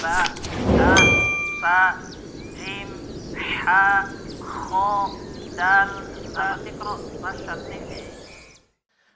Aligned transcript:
ba, 0.00 0.24
sa, 1.60 1.76
jim. 2.56 2.88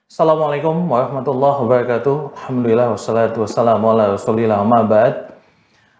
Assalamualaikum 0.05 0.85
warahmatullahi 0.85 1.57
wabarakatuh. 1.65 2.37
Alhamdulillah 2.37 2.93
wassalatu 2.93 3.41
wassalamu 3.41 3.97
ala 3.97 4.13
rasulillah 4.13 4.61
ba'd. 4.85 5.33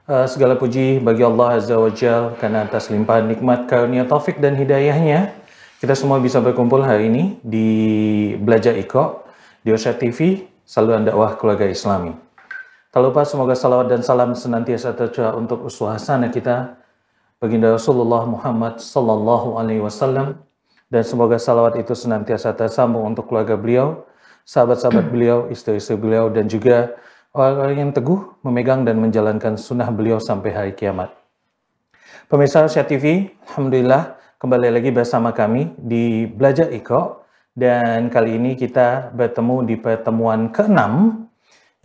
Uh, 0.06 0.30
segala 0.30 0.54
puji 0.54 1.02
bagi 1.02 1.26
Allah 1.26 1.58
Azza 1.58 1.82
wa 1.82 1.90
Jal 1.90 2.38
karena 2.38 2.70
atas 2.70 2.94
limpahan 2.94 3.26
nikmat 3.26 3.66
karunia 3.66 4.06
taufik 4.06 4.38
dan 4.38 4.54
hidayahnya 4.54 5.34
kita 5.82 5.98
semua 5.98 6.22
bisa 6.22 6.38
berkumpul 6.38 6.86
hari 6.86 7.10
ini 7.10 7.42
di 7.42 7.70
Belajar 8.38 8.78
Iko 8.78 9.26
di 9.66 9.74
Osha 9.74 9.98
TV 9.98 10.46
saluran 10.62 11.10
dakwah 11.10 11.34
keluarga 11.34 11.66
Islami. 11.66 12.25
Tak 12.96 13.04
lupa 13.04 13.27
semoga 13.27 13.59
salawat 13.59 13.91
dan 13.91 14.00
salam 14.00 14.32
senantiasa 14.32 14.95
tercurah 14.95 15.36
untuk 15.36 15.67
uswah 15.67 15.99
hasanah 15.99 16.31
kita. 16.31 16.80
Baginda 17.44 17.76
Rasulullah 17.76 18.23
Muhammad 18.23 18.80
sallallahu 18.80 19.59
alaihi 19.59 19.84
wasallam. 19.84 20.40
Dan 20.88 21.03
semoga 21.03 21.36
salawat 21.36 21.76
itu 21.76 21.91
senantiasa 21.91 22.55
tersambung 22.55 23.03
untuk 23.03 23.27
keluarga 23.27 23.59
beliau, 23.59 24.08
sahabat-sahabat 24.48 25.12
beliau, 25.12 25.52
istri-istri 25.52 26.00
beliau, 26.00 26.31
dan 26.31 26.48
juga 26.48 26.95
orang-orang 27.36 27.84
yang 27.84 27.91
teguh 27.91 28.31
memegang 28.48 28.88
dan 28.88 28.95
menjalankan 29.03 29.59
sunnah 29.59 29.91
beliau 29.91 30.16
sampai 30.23 30.55
hari 30.55 30.72
kiamat. 30.72 31.12
Pemirsa 32.31 32.64
Asia 32.64 32.88
TV, 32.88 33.27
Alhamdulillah 33.52 34.16
kembali 34.39 34.72
lagi 34.72 34.95
bersama 34.95 35.36
kami 35.36 35.67
di 35.75 36.31
Belajar 36.31 36.72
Iko 36.72 37.27
dan 37.59 38.08
kali 38.08 38.39
ini 38.39 38.55
kita 38.55 39.12
bertemu 39.12 39.67
di 39.67 39.75
pertemuan 39.75 40.48
ke-6 40.48 40.80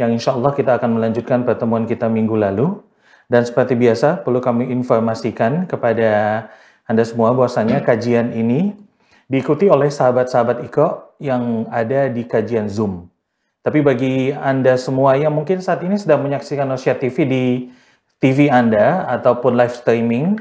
yang 0.01 0.17
insya 0.17 0.33
Allah 0.33 0.57
kita 0.57 0.81
akan 0.81 0.97
melanjutkan 0.97 1.45
pertemuan 1.45 1.85
kita 1.85 2.09
minggu 2.09 2.33
lalu 2.41 2.81
dan 3.29 3.45
seperti 3.45 3.77
biasa 3.77 4.25
perlu 4.25 4.41
kami 4.41 4.73
informasikan 4.73 5.69
kepada 5.69 6.49
anda 6.91 7.07
semua 7.07 7.31
bahwasanya 7.31 7.87
kajian 7.87 8.35
ini 8.35 8.75
diikuti 9.31 9.71
oleh 9.71 9.87
sahabat-sahabat 9.95 10.67
Iko 10.67 11.15
yang 11.23 11.71
ada 11.71 12.11
di 12.11 12.27
kajian 12.27 12.67
Zoom. 12.67 13.07
Tapi 13.63 13.79
bagi 13.79 14.35
Anda 14.35 14.75
semua 14.75 15.15
yang 15.15 15.31
mungkin 15.31 15.63
saat 15.63 15.87
ini 15.87 15.95
sedang 15.95 16.27
menyaksikan 16.27 16.67
Osia 16.75 16.99
TV 16.99 17.17
di 17.29 17.45
TV 18.19 18.51
Anda 18.51 19.07
ataupun 19.07 19.55
live 19.55 19.71
streaming, 19.71 20.35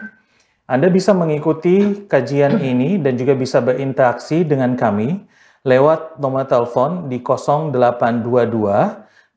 Anda 0.66 0.89
bisa 0.89 1.13
mengikuti 1.13 2.09
kajian 2.09 2.57
ini 2.57 2.97
dan 2.97 3.13
juga 3.13 3.38
bisa 3.38 3.61
berinteraksi 3.61 4.41
dengan 4.41 4.73
kami 4.73 5.21
lewat 5.61 6.17
nomor 6.17 6.49
telepon 6.49 7.13
di 7.13 7.21
0822 7.21 8.25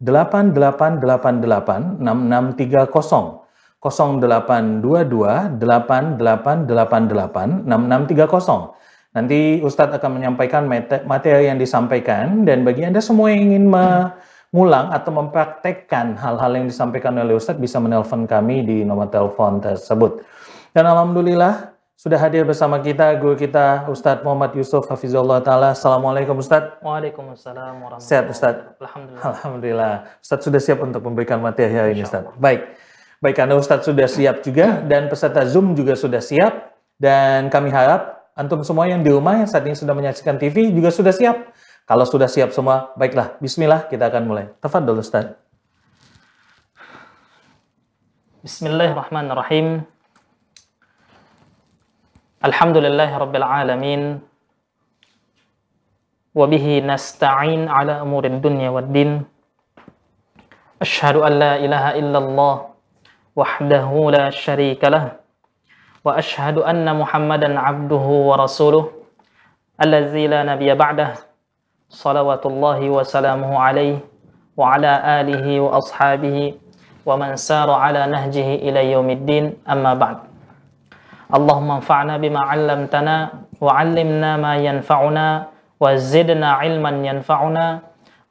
8888 0.02 2.02
6630 2.02 3.42
0822 3.82 5.58
8888 5.58 7.66
6630 7.66 8.78
Nanti 9.12 9.60
Ustadz 9.60 10.00
akan 10.00 10.16
menyampaikan 10.16 10.64
materi 11.04 11.44
yang 11.44 11.60
disampaikan 11.60 12.48
dan 12.48 12.64
bagi 12.64 12.80
Anda 12.80 13.04
semua 13.04 13.28
yang 13.28 13.52
ingin 13.52 13.68
mengulang 13.68 14.88
atau 14.88 15.12
mempraktekkan 15.12 16.16
hal-hal 16.16 16.56
yang 16.56 16.64
disampaikan 16.64 17.20
oleh 17.20 17.36
Ustadz 17.36 17.60
bisa 17.60 17.76
menelpon 17.76 18.24
kami 18.24 18.64
di 18.64 18.88
nomor 18.88 19.12
telepon 19.12 19.60
tersebut. 19.60 20.24
Dan 20.72 20.88
Alhamdulillah 20.88 21.76
sudah 21.96 22.18
hadir 22.18 22.42
bersama 22.42 22.80
kita 22.80 23.14
guru 23.20 23.36
kita 23.36 23.86
Ustadz 23.86 24.24
Muhammad 24.24 24.56
Yusuf 24.56 24.88
Hafizullah 24.88 25.44
Ta'ala. 25.44 25.76
Assalamualaikum 25.76 26.40
Ustadz. 26.40 26.80
Waalaikumsalam 26.82 27.78
warahmatullahi 27.78 28.08
Sehat 28.08 28.26
Ustadz? 28.26 28.80
Alhamdulillah. 28.80 29.22
Alhamdulillah. 29.22 29.94
Ustadz 30.18 30.44
sudah 30.48 30.60
siap 30.60 30.78
untuk 30.82 31.04
memberikan 31.04 31.38
materi 31.38 31.70
hari 31.76 31.94
ini 31.94 32.02
Ustadz. 32.02 32.34
Baik. 32.40 32.74
Baik, 33.22 33.38
karena 33.38 33.54
Ustadz 33.54 33.86
sudah 33.86 34.10
siap 34.10 34.42
juga 34.42 34.82
dan 34.82 35.06
peserta 35.06 35.46
Zoom 35.46 35.78
juga 35.78 35.94
sudah 35.94 36.18
siap 36.18 36.74
dan 36.98 37.46
kami 37.54 37.70
harap 37.70 38.32
antum 38.34 38.66
semua 38.66 38.90
yang 38.90 39.06
di 39.06 39.14
rumah 39.14 39.38
yang 39.38 39.46
saat 39.46 39.62
ini 39.62 39.78
sudah 39.78 39.94
menyaksikan 39.94 40.42
TV 40.42 40.74
juga 40.74 40.90
sudah 40.90 41.14
siap. 41.14 41.54
Kalau 41.86 42.02
sudah 42.02 42.26
siap 42.26 42.50
semua, 42.50 42.90
baiklah, 42.98 43.38
bismillah 43.38 43.86
kita 43.86 44.10
akan 44.10 44.22
mulai. 44.26 44.50
Tafadhol 44.58 44.98
Ustaz. 44.98 45.38
Bismillahirrahmanirrahim. 48.42 49.86
الحمد 52.42 52.76
لله 52.76 53.10
رب 53.18 53.34
العالمين 53.36 54.02
وبه 56.34 56.66
نستعين 56.86 57.68
على 57.68 57.92
أمور 58.02 58.24
الدنيا 58.24 58.70
والدين 58.70 59.22
أشهد 60.82 61.16
أن 61.22 61.32
لا 61.38 61.54
إله 61.56 61.84
إلا 62.02 62.18
الله 62.18 62.54
وحده 63.36 63.90
لا 64.10 64.26
شريك 64.30 64.82
له 64.84 65.12
وأشهد 66.04 66.58
أن 66.58 66.82
محمدا 66.98 67.60
عبده 67.60 68.06
ورسوله 68.28 68.84
الذي 69.82 70.26
لا 70.26 70.42
نبي 70.42 70.74
بعده 70.74 71.14
صلوات 71.94 72.42
الله 72.46 72.80
وسلامه 72.90 73.50
عليه 73.58 73.98
وعلى 74.56 74.92
آله 75.20 75.46
وأصحابه 75.60 76.54
ومن 77.06 77.36
سار 77.36 77.70
على 77.70 78.06
نهجه 78.06 78.54
إلى 78.66 78.90
يوم 78.92 79.10
الدين 79.10 79.44
أما 79.70 79.94
بعد 79.94 80.31
اللهم 81.32 81.70
انفعنا 81.80 82.14
بما 82.20 82.40
علمتنا 82.44 83.16
وعلمنا 83.64 84.30
ما 84.36 84.54
ينفعنا 84.60 85.26
وزدنا 85.80 86.48
علما 86.60 86.92
ينفعنا. 87.08 87.66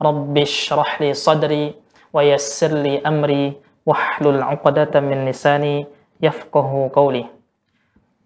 رب 0.01 0.37
اشرح 0.37 1.01
لي 1.01 1.13
صدري 1.13 1.65
ويسر 2.13 2.71
لي 2.85 3.01
أمري 3.01 3.45
واحلل 3.85 4.37
عقدة 4.43 4.93
من 5.01 5.25
لساني 5.29 5.85
يفقه 6.21 6.69
قولي. 6.93 7.25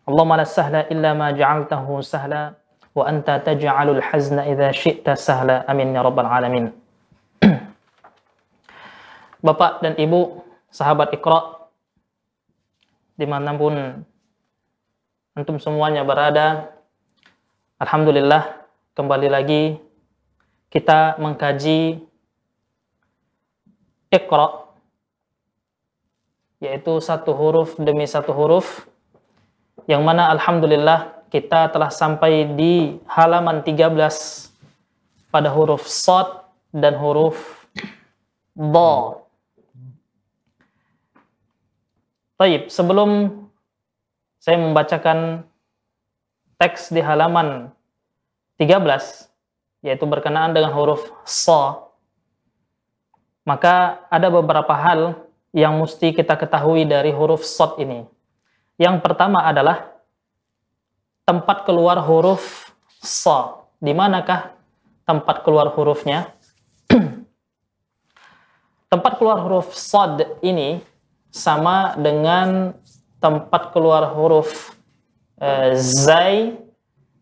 اللهم 0.10 0.32
لا 0.40 0.44
سهل 0.44 0.76
إلا 0.92 1.12
ما 1.16 1.32
جعلته 1.32 1.88
سهلا 2.02 2.44
وأنت 2.96 3.30
تجعل 3.48 3.88
الحزن 3.90 4.40
إذا 4.40 4.72
شئت 4.72 5.08
سهلا. 5.16 5.72
أمين 5.72 5.96
يا 5.96 6.02
رب 6.04 6.20
العالمين. 6.20 6.66
Bapak 9.46 9.84
dan 9.84 9.96
Ibu, 9.96 10.44
sahabat 10.68 11.16
Iqra, 11.16 11.72
dimanapun 13.16 14.04
antum 15.36 15.60
semuanya 15.60 16.08
berada, 16.08 16.72
Alhamdulillah, 17.76 18.56
kembali 18.96 19.28
lagi 19.28 19.76
kita 20.72 21.20
mengkaji 21.20 22.00
Iqra, 24.08 24.72
yaitu 26.64 27.04
satu 27.04 27.36
huruf 27.36 27.76
demi 27.76 28.08
satu 28.08 28.32
huruf, 28.32 28.88
yang 29.92 30.08
mana 30.08 30.32
alhamdulillah 30.32 31.28
kita 31.28 31.68
telah 31.68 31.92
sampai 31.92 32.56
di 32.56 32.96
halaman 33.04 33.60
13 33.60 33.92
pada 35.36 35.52
huruf 35.52 35.84
sod 35.84 36.48
dan 36.72 36.96
huruf 36.96 37.68
do. 38.56 39.20
Taib, 42.40 42.72
sebelum 42.72 43.45
saya 44.46 44.62
membacakan 44.62 45.42
teks 46.62 46.94
di 46.94 47.02
halaman 47.02 47.74
13 48.62 48.78
yaitu 49.82 50.06
berkenaan 50.06 50.54
dengan 50.54 50.70
huruf 50.70 51.10
so 51.26 51.90
maka 53.42 54.06
ada 54.14 54.30
beberapa 54.30 54.74
hal 54.74 55.26
yang 55.56 55.82
mesti 55.82 56.12
kita 56.12 56.36
ketahui 56.36 56.84
dari 56.84 57.16
huruf 57.16 57.46
sod 57.46 57.80
ini. 57.80 58.04
Yang 58.76 59.06
pertama 59.06 59.46
adalah 59.46 59.94
tempat 61.24 61.64
keluar 61.64 62.02
huruf 62.04 62.76
sa. 63.00 63.64
Di 63.80 63.96
manakah 63.96 64.52
tempat 65.08 65.46
keluar 65.46 65.72
hurufnya? 65.72 66.34
tempat 68.92 69.14
keluar 69.16 69.40
huruf 69.46 69.72
sad 69.72 70.42
ini 70.42 70.82
sama 71.30 71.94
dengan 71.96 72.74
tempat 73.26 73.74
keluar 73.74 74.14
huruf 74.14 74.78
e, 75.42 75.74
zai 75.82 76.62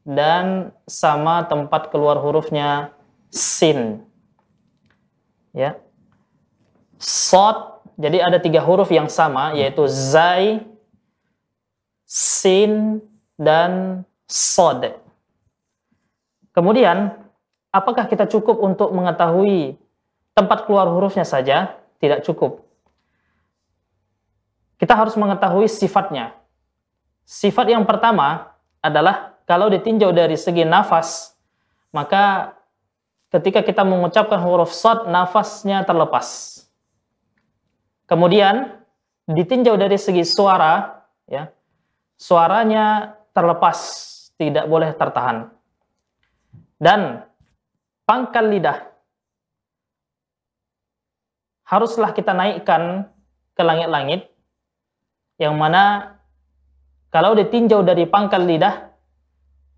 dan 0.03 0.75
sama 0.83 1.47
tempat 1.47 1.87
keluar 1.87 2.19
hurufnya 2.19 2.91
sin. 3.31 4.03
Ya. 5.55 5.79
Sad, 6.99 7.87
jadi 7.95 8.19
ada 8.19 8.43
tiga 8.43 8.59
huruf 8.59 8.91
yang 8.91 9.07
sama 9.07 9.55
yaitu 9.55 9.87
zai, 9.87 10.67
sin, 12.03 12.99
dan 13.39 14.03
sod. 14.27 14.97
Kemudian, 16.53 17.15
apakah 17.73 18.05
kita 18.05 18.29
cukup 18.29 18.61
untuk 18.61 18.93
mengetahui 18.93 19.79
tempat 20.37 20.69
keluar 20.69 20.87
hurufnya 20.91 21.25
saja? 21.25 21.79
Tidak 21.97 22.21
cukup. 22.27 22.62
Kita 24.83 24.99
harus 24.99 25.15
mengetahui 25.15 25.71
sifatnya. 25.71 26.35
Sifat 27.23 27.71
yang 27.71 27.87
pertama 27.87 28.51
adalah 28.83 29.39
kalau 29.47 29.71
ditinjau 29.71 30.11
dari 30.11 30.35
segi 30.35 30.67
nafas, 30.67 31.39
maka 31.95 32.51
ketika 33.31 33.63
kita 33.63 33.87
mengucapkan 33.87 34.43
huruf 34.43 34.75
sod, 34.75 35.07
nafasnya 35.07 35.87
terlepas. 35.87 36.59
Kemudian, 38.11 38.75
ditinjau 39.23 39.79
dari 39.79 39.95
segi 39.95 40.27
suara, 40.27 40.99
ya, 41.31 41.47
suaranya 42.19 43.15
terlepas, 43.31 43.79
tidak 44.35 44.67
boleh 44.67 44.91
tertahan. 44.99 45.47
Dan 46.75 47.23
pangkal 48.03 48.51
lidah 48.51 48.83
haruslah 51.71 52.11
kita 52.11 52.35
naikkan 52.35 53.07
ke 53.55 53.63
langit-langit, 53.63 54.32
yang 55.37 55.57
mana 55.57 56.15
kalau 57.13 57.37
ditinjau 57.37 57.85
dari 57.85 58.09
pangkal 58.09 58.41
lidah, 58.41 58.89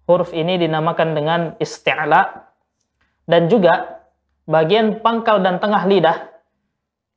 huruf 0.07 0.31
ini 0.31 0.55
dinamakan 0.55 1.11
dengan 1.11 1.39
isti'la, 1.59 2.47
dan 3.27 3.51
juga 3.51 4.05
bagian 4.47 5.03
pangkal 5.03 5.41
dan 5.41 5.59
tengah 5.59 5.83
lidah 5.83 6.17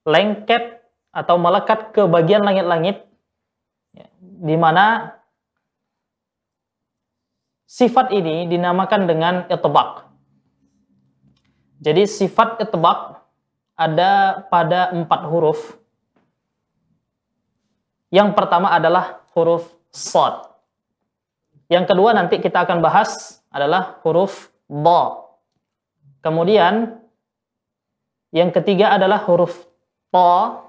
lengket 0.08 0.82
atau 1.14 1.36
melekat 1.38 1.94
ke 1.94 2.02
bagian 2.08 2.42
langit-langit 2.42 3.04
ya, 3.94 4.08
di 4.18 4.56
mana 4.56 5.14
sifat 7.68 8.10
ini 8.10 8.48
dinamakan 8.48 9.06
dengan 9.06 9.34
itbaq. 9.46 10.08
Jadi 11.78 12.10
sifat 12.10 12.58
itbaq 12.58 13.22
ada 13.78 14.42
pada 14.50 14.90
empat 14.90 15.30
huruf. 15.30 15.77
Yang 18.08 18.32
pertama 18.32 18.72
adalah 18.72 19.20
huruf 19.36 19.68
sod. 19.92 20.48
Yang 21.68 21.92
kedua 21.92 22.16
nanti 22.16 22.40
kita 22.40 22.64
akan 22.64 22.80
bahas 22.80 23.40
adalah 23.52 24.00
huruf 24.04 24.48
ba. 24.68 25.28
Kemudian 26.24 27.00
yang 28.32 28.52
ketiga 28.52 28.96
adalah 28.96 29.20
huruf 29.24 29.68
ta 30.08 30.68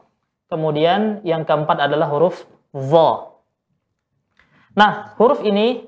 Kemudian 0.49 1.21
yang 1.21 1.45
keempat 1.45 1.77
adalah 1.77 2.09
huruf 2.09 2.41
dha. 2.73 3.29
Nah, 4.73 5.13
huruf 5.21 5.45
ini 5.45 5.85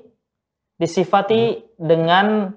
disifati 0.78 1.66
dengan 1.74 2.54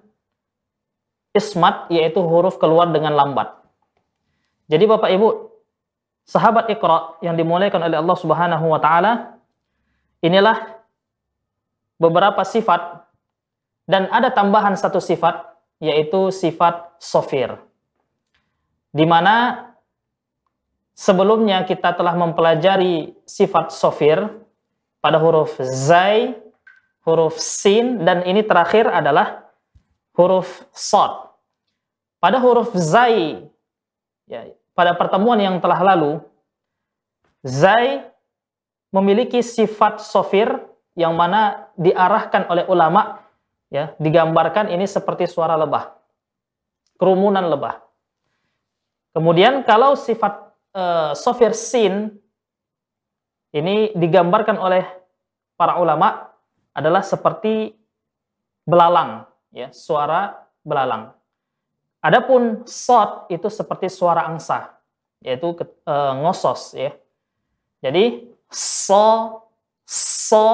ismat 1.33 1.89
yaitu 1.89 2.21
huruf 2.21 2.61
keluar 2.61 2.93
dengan 2.93 3.17
lambat. 3.17 3.57
Jadi 4.69 4.85
Bapak 4.85 5.09
Ibu, 5.17 5.27
sahabat 6.25 6.67
Iqra 6.73 7.21
yang 7.21 7.37
dimuliakan 7.37 7.85
oleh 7.85 7.97
Allah 8.01 8.17
Subhanahu 8.17 8.65
wa 8.67 8.79
taala, 8.81 9.37
inilah 10.19 10.81
beberapa 12.01 12.41
sifat 12.43 13.05
dan 13.85 14.09
ada 14.09 14.33
tambahan 14.33 14.73
satu 14.73 14.99
sifat 14.99 15.45
yaitu 15.79 16.33
sifat 16.33 16.97
sofir. 16.99 17.55
Di 18.95 19.05
mana 19.05 19.65
Sebelumnya 20.95 21.67
kita 21.67 21.91
telah 21.91 22.15
mempelajari 22.15 23.11
sifat 23.27 23.75
sofir 23.75 24.23
pada 25.03 25.19
huruf 25.19 25.59
zai, 25.59 26.39
huruf 27.03 27.35
sin, 27.35 28.07
dan 28.07 28.23
ini 28.23 28.39
terakhir 28.47 28.87
adalah 28.87 29.43
huruf 30.15 30.63
sod. 30.71 31.35
Pada 32.23 32.39
huruf 32.39 32.71
zai, 32.79 33.43
ya, 34.23 34.47
pada 34.75 34.91
pertemuan 34.93 35.39
yang 35.39 35.57
telah 35.63 35.79
lalu, 35.95 36.19
zai 37.41 38.03
memiliki 38.91 39.39
sifat 39.39 40.03
sofir 40.03 40.51
yang 40.99 41.15
mana 41.15 41.71
diarahkan 41.79 42.51
oleh 42.51 42.67
ulama, 42.67 43.23
ya, 43.71 43.95
digambarkan 43.95 44.67
ini 44.67 44.83
seperti 44.83 45.31
suara 45.31 45.55
lebah, 45.55 45.95
kerumunan 46.99 47.47
lebah. 47.47 47.79
Kemudian 49.15 49.63
kalau 49.63 49.95
sifat 49.95 50.51
uh, 50.75 51.15
sofir 51.15 51.55
sin 51.55 52.19
ini 53.55 53.95
digambarkan 53.95 54.59
oleh 54.59 54.83
para 55.55 55.79
ulama 55.79 56.35
adalah 56.75 56.99
seperti 56.99 57.71
belalang, 58.67 59.23
ya, 59.55 59.71
suara 59.71 60.35
belalang. 60.67 61.14
Adapun 62.05 62.61
sod 62.69 63.25
itu 63.33 63.49
seperti 63.49 63.89
suara 63.89 64.29
angsa, 64.29 64.77
yaitu 65.25 65.57
uh, 65.89 66.13
ngosos, 66.21 66.77
ya. 66.77 66.93
Jadi 67.81 68.29
so, 68.53 69.41
so, 69.89 70.45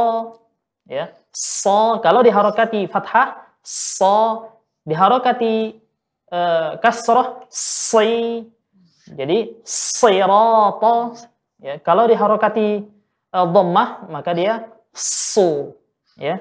ya, 0.87 1.11
so. 1.35 1.99
Kalau 1.99 2.23
diharokati 2.23 2.87
fathah, 2.87 3.35
so, 3.59 4.47
diharokati 4.87 5.75
uh, 6.31 6.79
kasroh, 6.79 7.43
si, 7.51 8.47
jadi 9.11 9.51
sirata 9.67 11.19
ya 11.59 11.75
kalau 11.83 12.07
diharokati 12.07 12.87
uh, 13.35 13.47
dhammah 13.47 14.07
maka 14.07 14.31
dia 14.31 14.71
su 14.95 15.75
ya. 16.15 16.39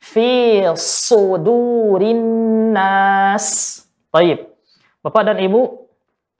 Fi 0.00 0.64
sudurin 0.80 2.24
nas. 2.72 3.84
Baik. 4.10 4.50
Bapak 5.06 5.22
dan 5.22 5.38
Ibu, 5.38 5.86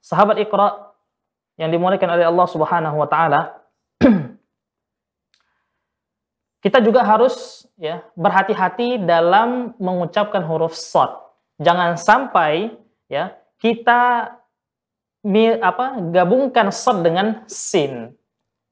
sahabat 0.03 0.43
Iqra 0.43 0.91
yang 1.55 1.71
dimuliakan 1.71 2.19
oleh 2.19 2.27
Allah 2.27 2.47
Subhanahu 2.51 2.99
wa 2.99 3.07
taala, 3.07 3.63
kita 6.63 6.83
juga 6.83 7.07
harus 7.07 7.65
ya 7.79 8.03
berhati-hati 8.19 8.99
dalam 9.01 9.71
mengucapkan 9.79 10.43
huruf 10.43 10.75
shad. 10.75 11.15
Jangan 11.63 11.95
sampai 11.95 12.75
ya 13.07 13.39
kita 13.55 14.35
mi, 15.23 15.55
apa 15.55 16.01
gabungkan 16.11 16.75
sod 16.75 17.07
dengan 17.07 17.47
sin. 17.47 18.11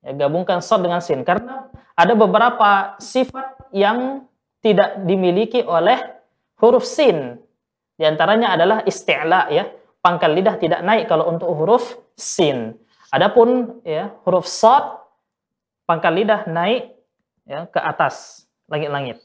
Ya, 0.03 0.11
gabungkan 0.27 0.59
sod 0.59 0.83
dengan 0.83 0.99
sin 0.99 1.23
karena 1.23 1.71
ada 1.95 2.13
beberapa 2.19 2.99
sifat 2.99 3.71
yang 3.71 4.27
tidak 4.59 5.07
dimiliki 5.07 5.63
oleh 5.63 5.97
huruf 6.59 6.83
sin. 6.83 7.39
Di 7.99 8.07
antaranya 8.07 8.55
adalah 8.55 8.87
isti'la 8.87 9.51
ya. 9.51 9.67
Pangkal 9.99 10.31
lidah 10.31 10.55
tidak 10.55 10.79
naik 10.79 11.11
kalau 11.11 11.27
untuk 11.27 11.51
huruf 11.51 11.99
sin. 12.15 12.79
Adapun 13.11 13.83
ya 13.83 14.15
huruf 14.23 14.47
sod 14.47 15.03
pangkal 15.83 16.15
lidah 16.15 16.47
naik 16.47 16.95
ya 17.43 17.67
ke 17.67 17.75
atas 17.83 18.47
langit-langit. 18.71 19.19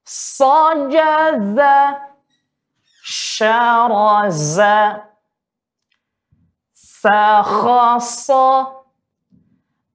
صجز 0.05 1.59
syaraza 3.39 5.07
sakhasa 6.75 8.75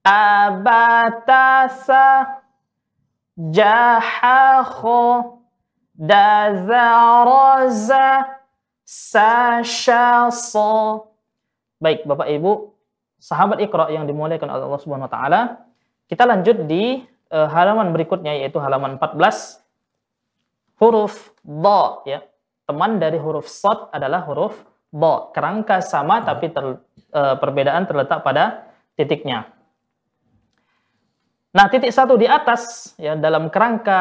abatasa 0.01 2.05
jahakho 3.37 5.37
dazaraza 5.93 7.21
sashasa 8.85 11.05
Baik, 11.85 12.09
Bapak 12.09 12.33
Ibu, 12.33 12.73
sahabat 13.21 13.61
Iqra 13.61 13.93
yang 13.93 14.09
dimuliakan 14.09 14.49
oleh 14.49 14.65
Allah 14.65 14.81
Subhanahu 14.81 15.05
wa 15.05 15.13
taala, 15.13 15.69
kita 16.09 16.25
lanjut 16.25 16.65
di 16.65 17.05
uh, 17.29 17.45
halaman 17.53 17.93
berikutnya 17.93 18.41
yaitu 18.41 18.57
halaman 18.57 18.97
14 18.97 19.61
huruf 20.81 21.29
do 21.45 22.09
ya. 22.09 22.25
Teman 22.65 22.97
dari 22.97 23.21
huruf 23.21 23.45
sod 23.45 23.93
adalah 23.93 24.25
huruf 24.25 24.57
do. 24.89 25.15
Kerangka 25.37 25.85
sama 25.85 26.25
tapi 26.25 26.49
ter, 26.49 26.65
uh, 27.13 27.37
perbedaan 27.37 27.85
terletak 27.85 28.25
pada 28.25 28.73
titiknya. 28.97 29.53
Nah, 31.55 31.71
titik 31.71 31.95
satu 31.95 32.19
di 32.19 32.27
atas 32.27 32.95
ya 32.99 33.15
dalam 33.15 33.47
kerangka 33.53 34.01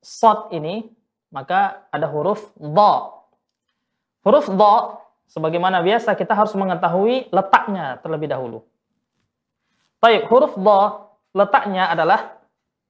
sod 0.00 0.54
ini 0.54 0.86
maka 1.34 1.90
ada 1.90 2.06
huruf 2.06 2.54
do. 2.54 2.94
Huruf 4.22 4.46
do 4.46 4.74
sebagaimana 5.26 5.82
biasa 5.82 6.14
kita 6.14 6.38
harus 6.38 6.54
mengetahui 6.54 7.34
letaknya 7.34 7.98
terlebih 8.00 8.30
dahulu. 8.30 8.62
Baik, 9.98 10.30
huruf 10.30 10.54
do 10.54 10.80
letaknya 11.34 11.90
adalah 11.90 12.38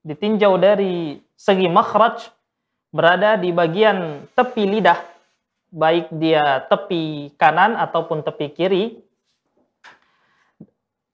ditinjau 0.05 0.55
dari 0.55 1.19
segi 1.35 1.67
makhraj 1.67 2.36
berada 2.91 3.35
di 3.35 3.51
bagian 3.51 4.27
tepi 4.33 4.63
lidah 4.65 4.99
baik 5.71 6.07
dia 6.15 6.63
tepi 6.67 7.35
kanan 7.35 7.75
ataupun 7.75 8.23
tepi 8.23 8.47
kiri. 8.55 8.85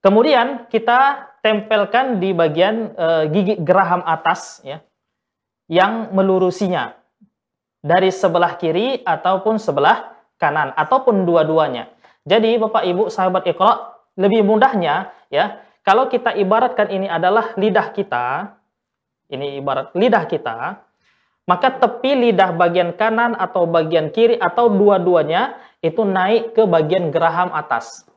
Kemudian 0.03 0.67
kita 0.67 1.31
tempelkan 1.39 2.19
di 2.19 2.35
bagian 2.35 2.91
e, 2.91 3.07
gigi 3.31 3.55
geraham 3.63 4.03
atas 4.03 4.59
ya 4.61 4.83
yang 5.71 6.11
melurusinya 6.11 6.91
dari 7.79 8.11
sebelah 8.11 8.59
kiri 8.59 8.99
ataupun 8.99 9.55
sebelah 9.55 10.11
kanan 10.35 10.75
ataupun 10.75 11.23
dua-duanya. 11.23 11.87
Jadi 12.27 12.59
Bapak 12.59 12.83
Ibu 12.83 13.07
sahabat 13.07 13.47
Iqra 13.47 13.95
lebih 14.19 14.43
mudahnya 14.43 15.11
ya 15.31 15.63
kalau 15.83 16.07
kita 16.07 16.35
ibaratkan 16.35 16.87
ini 16.91 17.11
adalah 17.11 17.55
lidah 17.59 17.91
kita, 17.91 18.55
ini 19.27 19.59
ibarat 19.59 19.91
lidah 19.91 20.23
kita, 20.27 20.79
maka 21.43 21.75
tepi 21.75 22.15
lidah 22.15 22.55
bagian 22.55 22.95
kanan 22.95 23.35
atau 23.35 23.67
bagian 23.67 24.15
kiri 24.15 24.39
atau 24.39 24.71
dua-duanya 24.71 25.59
itu 25.83 26.07
naik 26.07 26.55
ke 26.55 26.63
bagian 26.63 27.11
geraham 27.11 27.51
atas. 27.51 28.07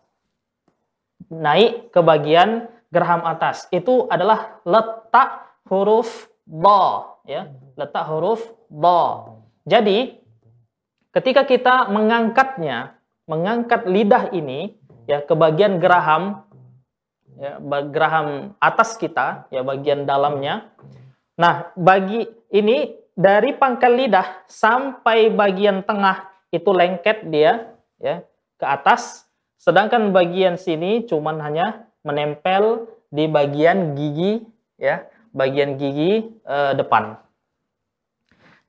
Naik 1.26 1.90
ke 1.90 2.00
bagian 2.06 2.70
geraham 2.94 3.26
atas. 3.26 3.66
Itu 3.74 4.06
adalah 4.06 4.62
letak 4.62 5.58
huruf 5.66 6.30
ba, 6.46 7.18
ya. 7.26 7.50
Letak 7.74 8.06
huruf 8.06 8.46
ba. 8.70 9.34
Jadi 9.66 10.22
ketika 11.10 11.42
kita 11.42 11.90
mengangkatnya, 11.90 12.94
mengangkat 13.26 13.90
lidah 13.90 14.30
ini 14.30 14.78
ya 15.10 15.18
ke 15.26 15.34
bagian 15.34 15.82
geraham 15.82 16.46
ya, 17.34 17.58
geraham 17.90 18.54
atas 18.62 18.94
kita, 18.94 19.50
ya 19.50 19.66
bagian 19.66 20.06
dalamnya. 20.06 20.70
Nah, 21.34 21.74
bagi 21.74 22.24
ini 22.54 23.05
dari 23.16 23.56
pangkal 23.56 23.96
lidah 23.96 24.44
sampai 24.44 25.32
bagian 25.32 25.80
tengah 25.80 26.28
itu 26.52 26.68
lengket 26.68 27.24
dia 27.32 27.72
ya 27.96 28.20
ke 28.60 28.66
atas, 28.68 29.24
sedangkan 29.56 30.12
bagian 30.12 30.60
sini 30.60 31.08
cuman 31.08 31.40
hanya 31.40 31.88
menempel 32.04 32.92
di 33.08 33.24
bagian 33.24 33.96
gigi 33.96 34.44
ya, 34.76 35.08
bagian 35.32 35.80
gigi 35.80 36.28
eh, 36.28 36.72
depan. 36.76 37.16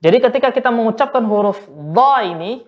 Jadi 0.00 0.16
ketika 0.24 0.48
kita 0.48 0.72
mengucapkan 0.72 1.22
huruf 1.28 1.60
dha 1.68 2.24
ini 2.24 2.64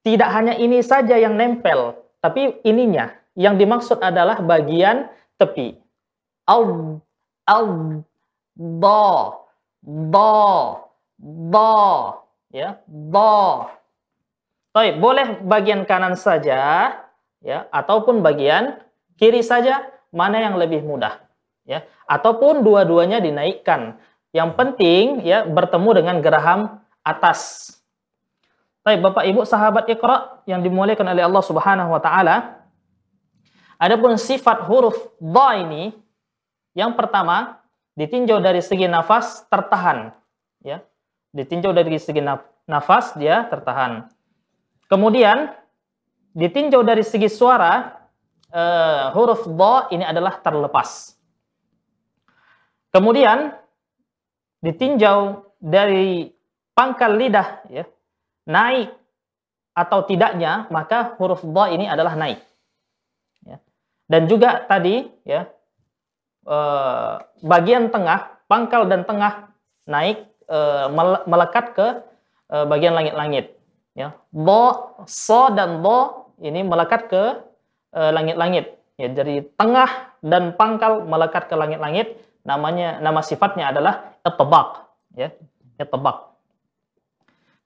tidak 0.00 0.30
hanya 0.32 0.54
ini 0.56 0.80
saja 0.80 1.20
yang 1.20 1.36
nempel, 1.36 1.92
tapi 2.24 2.56
ininya 2.64 3.12
yang 3.36 3.60
dimaksud 3.60 4.00
adalah 4.00 4.40
bagian 4.40 5.12
tepi. 5.36 5.76
Al 6.48 6.96
al 7.44 7.68
da 8.56 9.47
da 9.82 10.84
da 11.18 11.82
ya 12.52 12.78
da. 12.86 13.74
Baik, 14.72 15.00
boleh 15.02 15.26
bagian 15.42 15.82
kanan 15.88 16.14
saja 16.14 16.92
ya 17.42 17.58
ataupun 17.70 18.22
bagian 18.22 18.78
kiri 19.18 19.42
saja 19.42 19.86
mana 20.14 20.38
yang 20.38 20.54
lebih 20.58 20.86
mudah 20.86 21.18
ya 21.66 21.86
ataupun 22.06 22.62
dua-duanya 22.62 23.18
dinaikkan. 23.22 23.98
Yang 24.28 24.50
penting 24.60 25.04
ya 25.24 25.48
bertemu 25.48 26.04
dengan 26.04 26.16
geraham 26.20 26.84
atas. 27.00 27.72
Baik, 28.84 29.00
Bapak 29.00 29.24
Ibu 29.24 29.40
sahabat 29.48 29.88
Iqra 29.88 30.44
yang 30.44 30.60
dimuliakan 30.60 31.16
oleh 31.16 31.24
Allah 31.24 31.44
Subhanahu 31.44 31.96
wa 31.96 32.00
taala, 32.00 32.58
Adapun 33.78 34.18
sifat 34.18 34.66
huruf 34.66 34.98
dha 35.22 35.62
ini 35.62 35.94
yang 36.74 36.98
pertama 36.98 37.62
ditinjau 37.98 38.38
dari 38.38 38.62
segi 38.62 38.86
nafas 38.86 39.42
tertahan 39.50 40.14
ya. 40.62 40.78
Ditinjau 41.34 41.74
dari 41.74 41.98
segi 41.98 42.22
nafas 42.70 43.18
dia 43.18 43.44
tertahan. 43.50 44.06
Kemudian 44.86 45.50
ditinjau 46.32 46.86
dari 46.86 47.02
segi 47.02 47.26
suara 47.26 47.98
uh, 48.54 49.10
huruf 49.12 49.44
dha 49.50 49.90
ini 49.90 50.06
adalah 50.06 50.38
terlepas. 50.38 51.18
Kemudian 52.94 53.52
ditinjau 54.62 55.50
dari 55.58 56.30
pangkal 56.72 57.18
lidah 57.18 57.66
ya 57.68 57.84
naik 58.48 58.94
atau 59.76 60.06
tidaknya 60.06 60.70
maka 60.70 61.18
huruf 61.18 61.42
dha 61.42 61.64
ini 61.74 61.90
adalah 61.90 62.14
naik. 62.14 62.40
Dan 64.08 64.24
juga 64.24 64.64
tadi 64.64 65.04
ya 65.28 65.44
eh, 66.48 67.14
bagian 67.44 67.92
tengah, 67.92 68.40
pangkal 68.48 68.88
dan 68.88 69.04
tengah 69.04 69.52
naik 69.84 70.24
eh, 70.48 70.86
melekat 71.28 71.76
ke 71.76 71.86
eh, 72.48 72.64
bagian 72.64 72.96
langit-langit. 72.96 73.54
Ya, 73.92 74.14
do, 74.30 74.94
so 75.10 75.50
dan 75.52 75.82
do 75.82 76.30
ini 76.38 76.62
melekat 76.62 77.10
ke 77.10 77.22
langit-langit. 77.90 78.78
Ya, 78.94 79.10
dari 79.10 79.42
tengah 79.58 80.14
dan 80.22 80.54
pangkal 80.54 81.02
melekat 81.02 81.50
ke 81.50 81.54
langit-langit, 81.58 82.14
namanya 82.46 83.02
nama 83.02 83.26
sifatnya 83.26 83.74
adalah 83.74 84.14
etebak. 84.22 84.86
Ya, 85.18 85.34
etebak. 85.82 86.30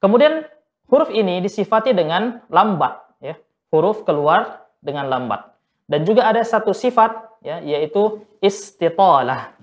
Kemudian 0.01 0.49
huruf 0.89 1.13
ini 1.13 1.37
disifati 1.37 1.93
dengan 1.93 2.41
lambat. 2.49 2.97
Ya, 3.21 3.37
huruf 3.69 4.01
keluar 4.09 4.65
dengan 4.81 5.05
lambat. 5.05 5.53
Dan 5.85 6.01
juga 6.03 6.25
ada 6.25 6.41
satu 6.41 6.73
sifat 6.73 7.33
ya 7.43 7.59
yaitu 7.59 8.23
istitalah. 8.43 9.55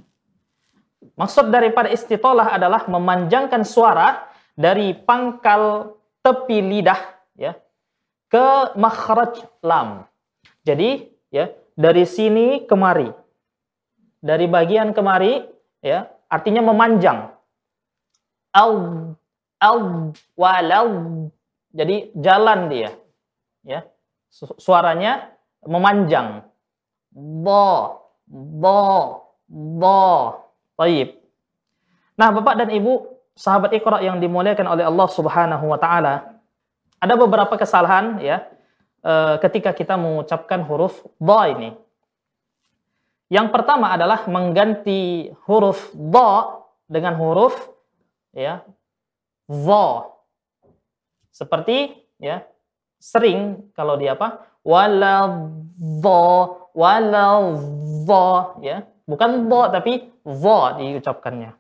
Maksud 1.20 1.52
daripada 1.52 1.92
istitalah 1.92 2.56
adalah 2.56 2.88
memanjangkan 2.88 3.60
suara 3.60 4.24
dari 4.56 4.96
pangkal 4.96 5.92
tepi 6.24 6.64
lidah 6.64 7.00
ya 7.36 7.60
ke 8.32 8.72
makhraj 8.80 9.44
lam. 9.60 10.08
Jadi 10.64 11.12
ya 11.28 11.52
dari 11.76 12.08
sini 12.08 12.64
kemari. 12.64 13.12
Dari 14.20 14.48
bagian 14.48 14.96
kemari 14.96 15.44
ya 15.84 16.08
artinya 16.32 16.64
memanjang. 16.64 17.36
Al 18.56 18.72
al 19.60 19.80
jadi 21.70 21.96
jalan 22.16 22.60
dia 22.72 22.90
ya 23.60 23.84
suaranya 24.56 25.36
memanjang. 25.68 26.48
Bo, 27.10 27.99
bo, 28.30 29.26
bo. 29.50 30.06
Baik. 30.78 31.18
Nah, 32.14 32.30
Bapak 32.30 32.62
dan 32.62 32.70
Ibu, 32.70 33.10
sahabat 33.34 33.74
Iqra 33.74 33.98
yang 34.00 34.22
dimuliakan 34.22 34.70
oleh 34.70 34.86
Allah 34.86 35.08
Subhanahu 35.10 35.66
wa 35.66 35.76
taala, 35.76 36.38
ada 37.02 37.14
beberapa 37.18 37.58
kesalahan 37.58 38.22
ya 38.22 38.46
eh, 39.02 39.36
ketika 39.42 39.74
kita 39.74 39.98
mengucapkan 39.98 40.62
huruf 40.62 41.02
bo 41.18 41.42
ini. 41.44 41.74
Yang 43.30 43.54
pertama 43.54 43.94
adalah 43.94 44.26
mengganti 44.26 45.30
huruf 45.46 45.94
do 45.94 46.30
dengan 46.90 47.14
huruf 47.18 47.54
ya. 48.34 48.62
Seperti 51.30 51.98
ya 52.22 52.46
sering 53.00 53.72
kalau 53.74 53.98
di 53.98 54.06
apa? 54.06 54.46
waladha 54.60 56.59
waladha 56.74 58.28
ya. 58.62 58.86
Bukan 59.06 59.50
dha 59.50 59.62
tapi 59.74 60.10
dha 60.22 60.60
diucapkannya. 60.78 61.50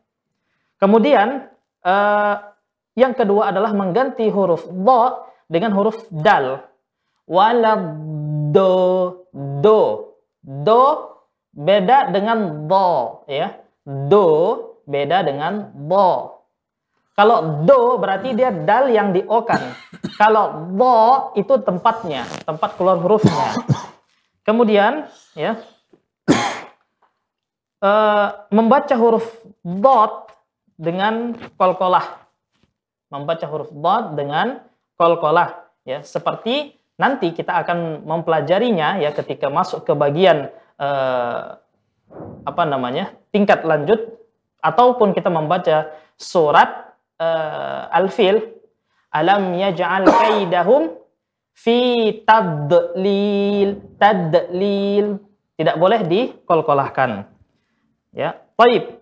Kemudian 0.80 1.50
uh, 1.82 2.34
yang 2.94 3.12
kedua 3.14 3.50
adalah 3.50 3.74
mengganti 3.74 4.30
huruf 4.30 4.66
dha 4.70 5.02
dengan 5.50 5.74
huruf 5.74 5.98
dal. 6.10 6.66
Waladdo 7.26 8.74
do 9.34 9.82
do. 10.42 10.84
Beda 11.50 12.14
dengan 12.14 12.70
dha 12.70 12.90
ya. 13.26 13.48
Do 13.84 14.26
beda 14.86 15.26
dengan 15.26 15.74
dha 15.74 16.40
kalau 17.20 17.68
do 17.68 18.00
berarti 18.00 18.32
dia 18.32 18.48
dal 18.48 18.88
yang 18.88 19.12
diokan. 19.12 19.76
Kalau 20.16 20.72
do 20.72 20.96
itu 21.36 21.52
tempatnya, 21.60 22.24
tempat 22.48 22.80
keluar 22.80 22.96
hurufnya. 22.96 23.60
Kemudian 24.44 25.06
ya 25.36 25.60
uh, 27.84 28.28
membaca 28.56 28.94
huruf 28.96 29.26
dot 29.62 30.32
dengan 30.76 31.36
kolkolah. 31.60 32.24
Membaca 33.12 33.46
huruf 33.48 33.70
dot 33.72 34.16
dengan 34.16 34.64
kolkolah. 34.96 35.68
Ya, 35.88 36.04
seperti 36.04 36.76
nanti 37.00 37.32
kita 37.32 37.64
akan 37.64 38.04
mempelajarinya 38.04 39.00
ya 39.00 39.10
ketika 39.16 39.48
masuk 39.48 39.88
ke 39.88 39.96
bagian 39.96 40.52
uh, 40.76 41.56
apa 42.44 42.62
namanya 42.68 43.16
tingkat 43.32 43.64
lanjut 43.64 44.20
ataupun 44.60 45.16
kita 45.16 45.32
membaca 45.32 45.88
surat 46.20 46.92
uh, 47.16 47.88
Al-Fil 47.88 48.60
alam 49.08 49.56
yaj'al 49.56 50.04
kaidahum 50.04 50.99
fi 51.60 51.78
tadlil 52.24 53.76
tadlil. 54.00 55.20
Tidak 55.60 55.76
boleh 55.76 56.00
dikolkolahkan. 56.08 57.28
Ya 58.16 58.40
baik 58.60 59.00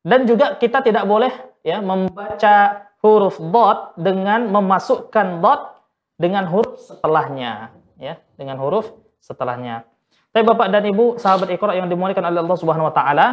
dan 0.00 0.24
juga 0.24 0.56
kita 0.56 0.80
tidak 0.80 1.04
boleh 1.04 1.28
ya 1.60 1.84
membaca 1.84 2.88
huruf 3.04 3.36
dot 3.36 3.92
dengan 4.00 4.48
memasukkan 4.48 5.44
dot 5.44 5.84
dengan 6.16 6.48
huruf 6.48 6.80
setelahnya 6.80 7.72
ya 8.00 8.16
dengan 8.40 8.56
huruf 8.56 8.88
setelahnya. 9.20 9.84
Tapi 10.32 10.46
Bapak 10.46 10.72
dan 10.72 10.86
Ibu 10.88 11.20
sahabat 11.20 11.52
Iqra 11.52 11.76
yang 11.76 11.90
dimuliakan 11.90 12.32
oleh 12.32 12.40
Allah 12.40 12.58
Subhanahu 12.60 12.88
wa 12.88 12.94
taala 12.94 13.26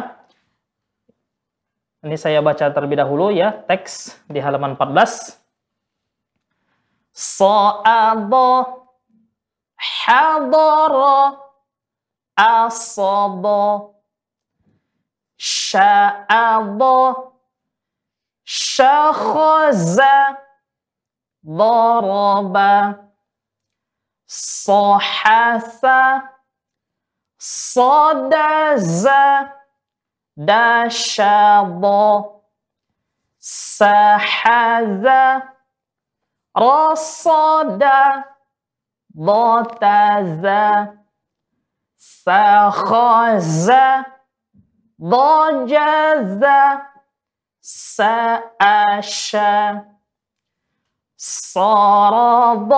ini 2.04 2.20
saya 2.20 2.44
baca 2.44 2.68
terlebih 2.68 3.00
dahulu 3.00 3.32
ya 3.32 3.64
teks 3.64 4.20
di 4.28 4.38
halaman 4.38 4.76
14 4.76 5.47
Sa'adha 7.18 8.78
hadara 9.74 11.34
asada 12.38 13.90
sya'adha 15.34 16.98
syakhaza 18.46 20.14
daraba 21.42 22.94
رصد 36.60 37.82
ضاد 39.18 39.84
ذا 40.42 40.94
سخز 41.96 43.70
ضجز 45.02 46.44
سأش 47.60 49.36
صرض 51.16 52.72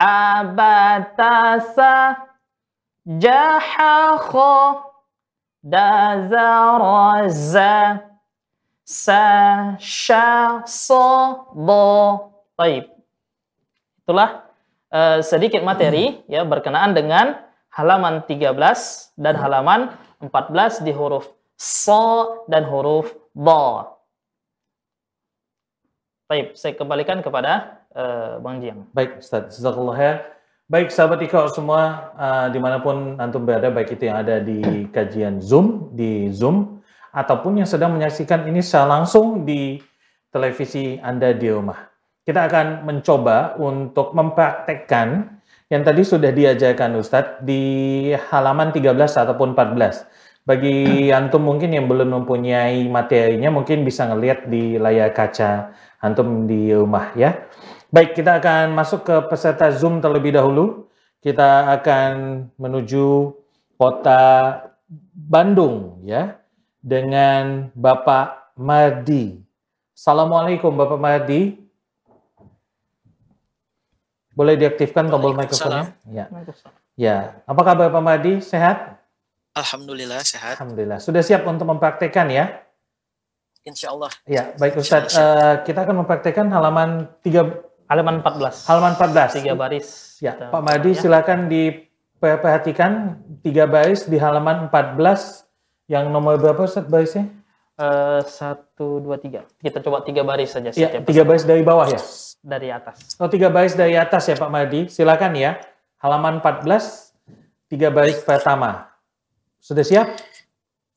أبتس 0.00 1.80
جحخ 3.06 4.36
دزرز 5.64 7.56
Abatasa 8.86 9.82
jahakha 9.82 10.62
dazaraza 10.62 10.62
sasyasada 10.62 12.30
Taib. 12.56 12.84
Itulah 14.06 14.46
uh, 14.94 15.18
sedikit 15.20 15.60
materi 15.66 16.22
ya 16.30 16.46
berkenaan 16.46 16.94
dengan 16.94 17.36
halaman 17.74 18.24
13 18.24 18.54
dan 19.18 19.34
halaman 19.36 19.92
14 20.22 20.86
di 20.86 20.94
huruf 20.94 21.28
so 21.58 22.46
dan 22.48 22.64
huruf 22.64 23.12
ba. 23.34 23.92
Baik, 26.30 26.56
saya 26.56 26.72
kembalikan 26.74 27.20
kepada 27.20 27.82
uh, 27.92 28.40
Bang 28.40 28.62
Jiang. 28.64 28.88
Baik, 28.90 29.22
Ustaz. 29.22 29.58
Jazakallah 29.58 29.94
khair. 29.94 30.16
Baik 30.66 30.90
sahabat 30.90 31.22
Ika 31.22 31.46
semua, 31.54 32.10
uh, 32.18 32.46
di 32.50 32.58
mana 32.58 32.82
pun 32.82 33.14
antum 33.22 33.46
berada, 33.46 33.70
baik 33.70 33.94
itu 33.94 34.10
yang 34.10 34.18
ada 34.18 34.42
di 34.42 34.90
kajian 34.90 35.38
Zoom, 35.38 35.94
di 35.94 36.26
Zoom, 36.34 36.75
ataupun 37.16 37.64
yang 37.64 37.68
sedang 37.68 37.96
menyaksikan 37.96 38.44
ini 38.44 38.60
secara 38.60 39.00
langsung 39.00 39.48
di 39.48 39.80
televisi 40.28 41.00
Anda 41.00 41.32
di 41.32 41.48
rumah. 41.48 41.88
Kita 42.20 42.44
akan 42.44 42.84
mencoba 42.84 43.56
untuk 43.56 44.12
mempraktekkan 44.12 45.40
yang 45.72 45.80
tadi 45.80 46.04
sudah 46.04 46.28
diajarkan 46.28 47.00
Ustadz 47.00 47.40
di 47.40 48.12
halaman 48.12 48.68
13 48.68 48.92
ataupun 49.16 49.56
14. 49.56 50.44
Bagi 50.46 51.10
antum 51.10 51.42
mungkin 51.42 51.74
yang 51.74 51.90
belum 51.90 52.22
mempunyai 52.22 52.86
materinya, 52.86 53.50
mungkin 53.50 53.82
bisa 53.82 54.06
ngelihat 54.06 54.46
di 54.46 54.78
layar 54.78 55.10
kaca 55.10 55.74
antum 56.04 56.46
di 56.46 56.70
rumah 56.70 57.10
ya. 57.18 57.48
Baik, 57.90 58.14
kita 58.14 58.38
akan 58.38 58.76
masuk 58.76 59.02
ke 59.08 59.16
peserta 59.26 59.72
Zoom 59.74 59.98
terlebih 59.98 60.36
dahulu. 60.36 60.86
Kita 61.18 61.74
akan 61.80 62.46
menuju 62.60 63.34
kota 63.74 64.22
Bandung 65.18 65.98
ya 66.06 66.45
dengan 66.86 67.74
Bapak 67.74 68.54
Mardi. 68.54 69.42
Assalamualaikum 69.90 70.70
Bapak 70.70 71.02
Mardi. 71.02 71.58
Boleh 74.30 74.54
diaktifkan 74.54 75.10
tombol 75.10 75.34
mikrofonnya? 75.34 75.98
Ya. 76.06 76.30
Ya. 76.94 77.16
Apa 77.42 77.66
kabar 77.66 77.90
Bapak 77.90 78.04
Mardi? 78.06 78.38
Sehat? 78.38 79.02
Alhamdulillah 79.58 80.22
sehat. 80.22 80.62
Alhamdulillah. 80.62 81.02
Sudah 81.02 81.26
siap 81.26 81.42
untuk 81.42 81.66
mempraktekkan 81.66 82.30
ya? 82.30 82.62
Insya 83.66 83.90
Allah. 83.90 84.12
Ya, 84.22 84.54
baik 84.54 84.78
Ustaz. 84.78 85.10
Uh, 85.18 85.66
kita 85.66 85.82
akan 85.82 86.06
mempraktekkan 86.06 86.46
halaman 86.54 87.10
3 87.26 87.66
Halaman 87.86 88.18
14. 88.22 88.66
Halaman 88.66 88.92
14. 88.98 89.38
Tiga 89.42 89.54
baris. 89.54 90.18
Ya, 90.18 90.34
Pak 90.34 90.62
Madi 90.62 90.90
ya. 90.90 91.06
silakan 91.06 91.46
diperhatikan 91.46 93.22
tiga 93.46 93.70
baris 93.70 94.10
di 94.10 94.18
halaman 94.18 94.66
14 94.70 95.45
yang 95.86 96.10
nomor 96.10 96.38
berapa 96.38 96.66
Ustaz 96.66 96.86
barisnya? 96.86 97.30
Uh, 97.76 98.24
satu, 98.24 99.04
dua, 99.04 99.20
tiga. 99.20 99.44
Kita 99.60 99.84
coba 99.84 100.00
tiga 100.00 100.24
baris 100.24 100.54
saja. 100.54 100.72
Ya, 100.72 101.00
tiga 101.04 101.22
baris 101.22 101.44
dari 101.44 101.60
bawah 101.60 101.86
ya? 101.90 102.00
Dari 102.40 102.72
atas. 102.72 103.20
Oh, 103.20 103.28
tiga 103.28 103.52
baris 103.52 103.76
dari 103.76 103.98
atas 103.98 104.26
ya 104.26 104.36
Pak 104.38 104.48
Madi. 104.48 104.88
Silakan 104.88 105.36
ya. 105.36 105.60
Halaman 106.00 106.40
14, 106.40 107.12
tiga 107.68 107.92
baris 107.92 108.20
pertama. 108.24 108.88
Sudah 109.60 109.84
siap? 109.84 110.08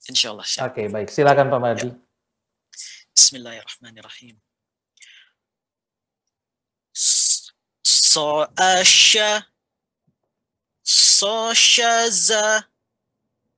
Insya 0.07 0.31
Allah 0.31 0.47
siap. 0.47 0.71
Oke, 0.71 0.87
baik. 0.87 1.11
Silakan 1.11 1.51
Pak 1.51 1.59
Madi. 1.59 1.89
Ya. 1.91 1.95
Bismillahirrahmanirrahim. 3.11 4.39
so 8.09 8.47
asha 8.57 9.45
so 10.81 11.53
shaza 11.53 12.65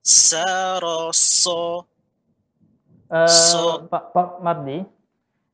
saroso. 0.03 1.85
Uh, 3.07 3.29
so. 3.29 3.85
Pak 3.85 4.11
Pak 4.11 4.29
Mardi 4.41 4.81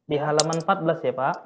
di 0.07 0.15
halaman 0.15 0.63
14 0.63 1.07
ya 1.07 1.13
Pak. 1.13 1.37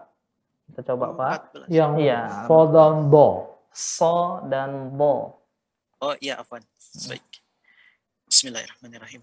Kita 0.71 0.81
coba 0.93 1.05
Pak. 1.17 1.67
14. 1.67 1.73
yang 1.73 1.99
iya, 1.99 2.47
so 2.47 2.69
dan 2.71 3.09
bo. 3.11 3.27
So 3.73 4.39
dan 4.47 4.93
bo. 4.95 5.41
Oh 6.01 6.15
iya 6.21 6.39
afwan. 6.39 6.63
Baik. 7.09 7.25
Bismillahirrahmanirrahim. 8.29 9.21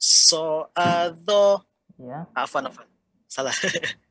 So 0.00 0.68
ado 0.74 1.62
ya 2.00 2.26
afwan 2.34 2.66
afwan. 2.66 2.88
Salah. 3.30 3.54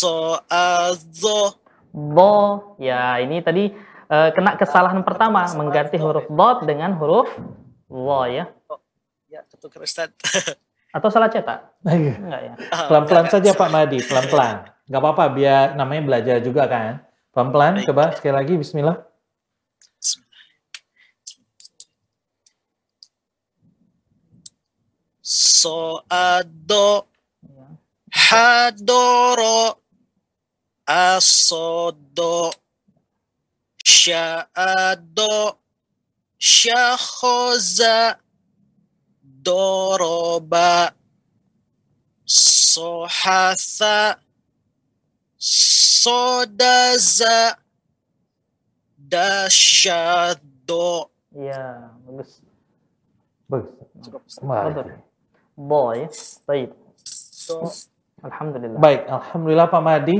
So'adho. 0.00 1.54
Bo. 1.94 2.34
Ya, 2.82 3.18
ini 3.22 3.38
tadi 3.42 3.70
uh, 4.10 4.30
kena 4.34 4.58
kesalahan 4.58 5.00
pertama. 5.06 5.46
Mengganti 5.54 5.96
huruf 5.96 6.26
dot 6.26 6.66
dengan 6.66 6.98
huruf 6.98 7.30
wo 7.86 8.26
ya. 8.26 8.50
Oh, 8.66 8.82
ya, 9.30 9.46
ketukar 9.46 9.86
Ustaz. 9.86 10.10
Atau 10.90 11.06
salah 11.06 11.30
cetak? 11.30 11.86
Enggak 11.86 12.40
ya? 12.42 12.54
Ah, 12.74 12.90
Pelan-pelan 12.90 13.30
saja 13.30 13.54
Pak 13.54 13.70
Madi, 13.70 14.02
pelan-pelan. 14.02 14.66
Enggak 14.90 15.00
apa-apa, 15.06 15.24
biar 15.30 15.78
namanya 15.78 16.02
belajar 16.02 16.36
juga 16.42 16.66
kan. 16.66 17.06
Pelan-pelan, 17.30 17.86
coba 17.86 18.10
sekali 18.18 18.34
lagi, 18.34 18.58
bismillah. 18.58 18.98
So'ado 25.22 27.06
hadoro 28.10 29.78
asodo 30.82 32.50
sya'ado 33.84 35.58
syakhoza 36.38 38.16
doroba 39.22 40.94
sohasa 42.24 44.16
sodaza 45.40 47.56
dasyado 48.96 51.10
Iya, 51.30 51.94
bagus. 52.06 52.42
Bagus. 53.46 53.70
Cukup. 54.02 54.22
Betul. 54.26 54.98
Baik. 55.54 55.94
Ya. 55.94 56.08
Baik. 56.46 56.70
Alhamdulillah. 58.20 58.78
Baik, 58.82 59.02
Alhamdulillah 59.06 59.66
Pak 59.70 59.82
Madi. 59.82 60.18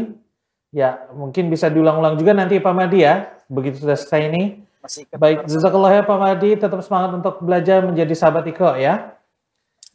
Ya, 0.70 1.10
mungkin 1.10 1.50
bisa 1.50 1.66
diulang-ulang 1.66 2.14
juga 2.14 2.30
nanti 2.30 2.62
Pak 2.62 2.74
Madi 2.74 3.02
ya. 3.02 3.34
Begitu 3.50 3.82
sudah 3.82 3.98
selesai 3.98 4.30
ini. 4.30 4.42
Masih 4.80 5.04
Baik, 5.12 5.44
jazakallah 5.50 5.92
ya 5.98 6.02
Pak 6.06 6.18
Madi. 6.18 6.50
Tetap 6.54 6.80
semangat 6.86 7.10
untuk 7.18 7.42
belajar 7.42 7.82
menjadi 7.82 8.14
sahabat 8.14 8.46
Iko 8.46 8.78
ya. 8.78 9.18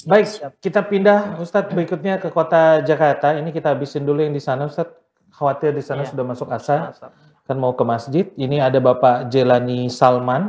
Baik, 0.05 0.27
kita 0.61 0.85
pindah 0.85 1.39
Ustadz 1.41 1.73
berikutnya 1.73 2.21
ke 2.21 2.29
kota 2.29 2.83
Jakarta. 2.83 3.33
Ini 3.39 3.49
kita 3.49 3.73
habisin 3.73 4.05
dulu 4.05 4.21
yang 4.21 4.35
di 4.35 4.43
sana 4.43 4.67
Ustadz. 4.69 5.01
Khawatir 5.35 5.75
di 5.75 5.83
sana 5.83 6.07
Iya. 6.07 6.15
sudah 6.15 6.23
masuk 6.23 6.47
asar. 6.47 6.95
Kan 7.43 7.59
mau 7.59 7.75
ke 7.75 7.83
masjid. 7.83 8.31
Ini 8.39 8.63
ada 8.63 8.79
Bapak 8.79 9.27
Jelani 9.27 9.91
Salman. 9.91 10.47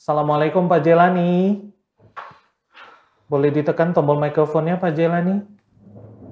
Assalamualaikum 0.00 0.68
Pak 0.68 0.80
Jelani. 0.80 1.60
Boleh 3.28 3.52
ditekan 3.52 3.92
tombol 3.92 4.16
mikrofonnya 4.20 4.80
Pak 4.80 4.92
Jelani. 4.96 5.44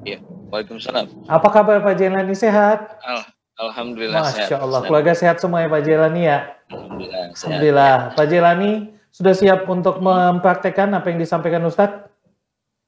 Iya, 0.04 0.18
Waalaikumsalam. 0.48 1.28
Apa 1.28 1.48
kabar 1.52 1.84
Pak 1.84 1.94
Jelani? 2.00 2.32
Sehat? 2.32 3.00
Al 3.04 3.24
Alhamdulillah 3.60 4.24
sehat. 4.32 4.48
Masya 4.48 4.56
Allah. 4.56 4.80
Keluarga 4.88 5.12
sehat 5.12 5.36
semua 5.36 5.60
ya 5.60 5.68
Pak 5.68 5.82
Jelani 5.84 6.22
ya? 6.24 6.38
Alhamdulillah 6.72 7.24
sehat. 7.36 7.44
Alhamdulillah. 7.44 7.96
Pak 8.16 8.26
Jelani 8.32 8.72
sudah 9.12 9.34
siap 9.36 9.68
untuk 9.68 10.00
mempraktekkan 10.00 10.88
apa 10.96 11.06
yang 11.12 11.20
disampaikan 11.20 11.60
Ustadz? 11.68 12.08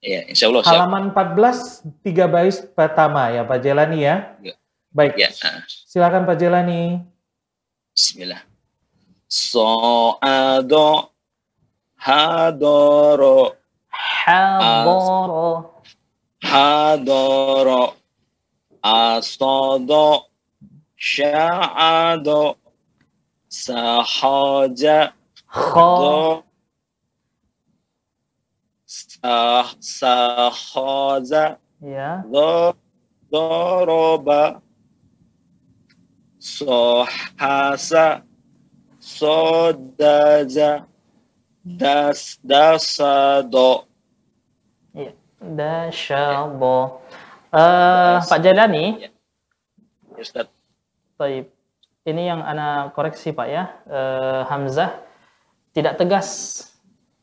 Iya, 0.03 0.27
insya 0.33 0.49
Allah 0.49 0.65
siap. 0.65 0.73
Halaman 0.75 1.13
14, 1.15 1.85
tiga 2.03 2.25
baris 2.27 2.59
pertama 2.65 3.29
ya 3.31 3.45
Pak 3.45 3.59
Jelani 3.61 3.99
ya? 4.03 4.35
Ya. 4.41 4.57
Baik, 4.93 5.17
Ya, 5.17 5.29
silakan 5.89 6.25
Pak 6.25 6.37
Jelani. 6.41 7.01
Bismillah. 7.93 8.41
So'ado 9.29 11.13
hadoro 11.97 13.57
Hadoro. 13.93 15.72
Hadoro 16.43 17.95
asodo 18.83 20.27
sya'ado 20.99 22.57
sahaja 23.49 25.13
Kho. 25.47 25.89
do 26.01 26.45
sah 28.87 29.71
sahaja 29.81 31.59
Ya. 31.83 32.23
Do- 32.31 32.77
doroba 33.31 34.63
sohasa 36.39 38.23
sodaja 45.43 45.91
das 45.91 45.95
dasado. 45.95 46.63
Dasyabo. 46.63 47.03
Eh, 47.53 48.17
Pak 48.25 48.39
Jalani, 48.41 48.87
Ustaz 50.17 50.49
Taib. 51.19 51.51
Ini 52.03 52.35
yang 52.35 52.41
ana 52.43 52.91
koreksi 52.95 53.31
Pak 53.31 53.49
ya. 53.51 53.65
Eh, 53.87 54.43
Hamzah 54.49 55.03
tidak 55.75 55.99
tegas 55.99 56.29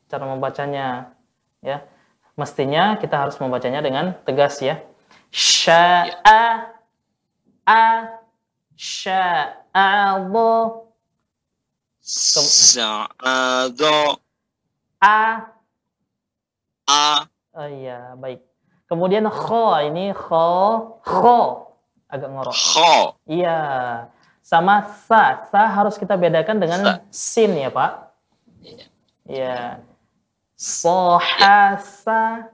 cara 0.08 0.24
membacanya 0.24 1.12
ya. 1.60 1.84
Mestinya 2.38 2.96
kita 2.96 3.20
harus 3.20 3.36
membacanya 3.36 3.84
dengan 3.84 4.16
tegas 4.24 4.62
ya. 4.64 4.80
Sya'a 5.30 6.72
a 7.66 7.84
a 15.00 15.22
a 16.88 17.30
Oh 17.60 17.68
iya, 17.68 18.16
baik. 18.16 18.40
Kemudian 18.88 19.28
kho 19.28 19.84
ini 19.84 20.16
kho 20.16 20.48
kho 21.04 21.40
agak 22.08 22.32
ngorok. 22.32 22.56
kho 22.56 23.20
Iya. 23.28 23.60
Sama 24.40 24.88
sa. 25.04 25.44
Sa 25.52 25.68
harus 25.68 26.00
kita 26.00 26.16
bedakan 26.16 26.56
dengan 26.56 26.80
Sa. 26.80 26.92
sin 27.12 27.52
ya, 27.52 27.68
Pak. 27.68 27.92
Iya. 28.64 28.84
Iya. 29.28 29.56
Sohasa. 30.56 32.48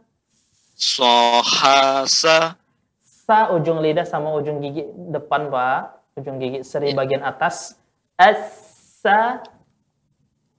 sohasa 0.76 2.58
Sa 3.00 3.48
ujung 3.54 3.78
lidah 3.78 4.04
sama 4.04 4.34
ujung 4.34 4.58
gigi 4.58 4.90
depan, 4.90 5.54
Pak. 5.54 6.02
Ujung 6.18 6.42
gigi 6.42 6.66
seri 6.66 6.90
Iya. 6.90 6.98
bagian 6.98 7.22
atas. 7.22 7.78
Asa. 8.18 9.38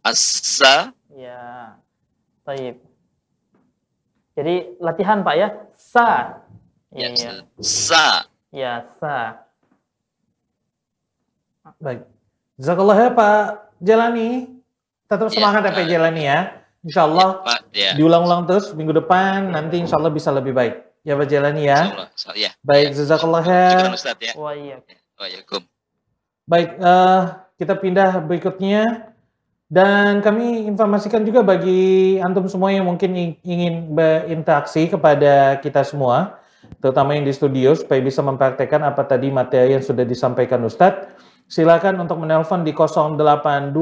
asa 0.08 0.96
Ya. 1.12 1.76
Taib. 2.48 2.87
Jadi 4.38 4.78
latihan, 4.78 5.26
Pak 5.26 5.36
ya. 5.36 5.48
Sa. 5.74 6.10
ya, 6.94 7.10
Iya. 7.10 7.44
sa 7.58 8.30
Ya, 8.54 8.86
sa. 9.02 9.44
Baik. 11.82 12.06
Jazakallah 12.58 12.98
ya 12.98 13.10
Pak 13.14 13.44
Jelani. 13.82 14.30
Tetap 15.10 15.28
Iya, 15.30 15.36
semangat 15.36 15.62
ya 15.66 15.72
Pak 15.74 15.84
Pak. 15.84 15.90
Jelani 15.90 16.24
ya. 16.26 16.40
Insya 16.86 17.02
Allah 17.04 17.30
Pak 17.44 17.60
ya 17.76 17.92
diulang-ulang 18.00 18.48
terus 18.48 18.72
minggu 18.72 18.96
depan 18.96 19.52
nanti 19.52 19.82
insya 19.82 20.00
Allah 20.00 20.14
bisa 20.14 20.32
lebih 20.32 20.56
baik. 20.56 20.80
Ya 21.04 21.18
Pak 21.20 21.28
Jelani 21.28 21.68
ya. 21.68 22.08
Ya 22.34 22.52
Baik, 22.64 22.96
jazakallah 22.96 23.44
ya. 23.44 23.68
Ya 23.94 24.52
iya. 24.56 24.78
Waalaikum 25.18 25.62
Baik, 26.48 26.80
eh, 26.80 27.22
kita 27.60 27.74
pindah 27.76 28.24
berikutnya. 28.24 29.12
Dan 29.68 30.24
kami 30.24 30.64
informasikan 30.64 31.28
juga 31.28 31.44
bagi 31.44 32.16
antum 32.24 32.48
semua 32.48 32.72
yang 32.72 32.88
mungkin 32.88 33.12
ing- 33.12 33.40
ingin 33.44 33.92
berinteraksi 33.92 34.88
kepada 34.88 35.60
kita 35.60 35.84
semua, 35.84 36.40
terutama 36.80 37.12
yang 37.20 37.28
di 37.28 37.36
studio, 37.36 37.76
supaya 37.76 38.00
bisa 38.00 38.24
mempraktekkan 38.24 38.80
apa 38.88 39.04
tadi 39.04 39.28
materi 39.28 39.76
yang 39.76 39.84
sudah 39.84 40.08
disampaikan 40.08 40.64
Ustadz. 40.64 41.12
Silakan 41.52 42.00
untuk 42.00 42.20
menelpon 42.24 42.64
di 42.64 42.72
0822 42.72 43.76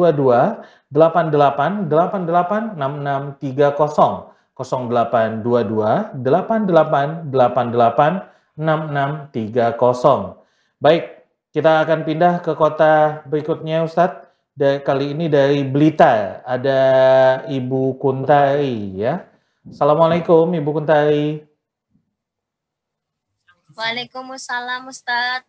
88 0.89 1.89
88 1.89 2.73
6630. 2.73 4.33
0822 4.57 6.17
88 6.17 7.29
88 7.29 8.33
6630. 8.57 10.37
Baik, 10.81 11.03
kita 11.53 11.71
akan 11.85 11.99
pindah 12.07 12.33
ke 12.41 12.53
kota 12.57 13.21
berikutnya 13.27 13.83
Ustadz. 13.85 14.24
Da- 14.55 14.79
kali 14.79 15.11
ini 15.11 15.27
dari 15.27 15.67
Blitar, 15.67 16.39
ada 16.47 16.79
Ibu 17.43 17.99
Kuntari 17.99 18.95
ya. 18.95 19.27
Assalamualaikum 19.67 20.47
Ibu 20.47 20.69
Kuntari. 20.79 21.43
Waalaikumsalam 23.75 24.87
Ustaz. 24.87 25.43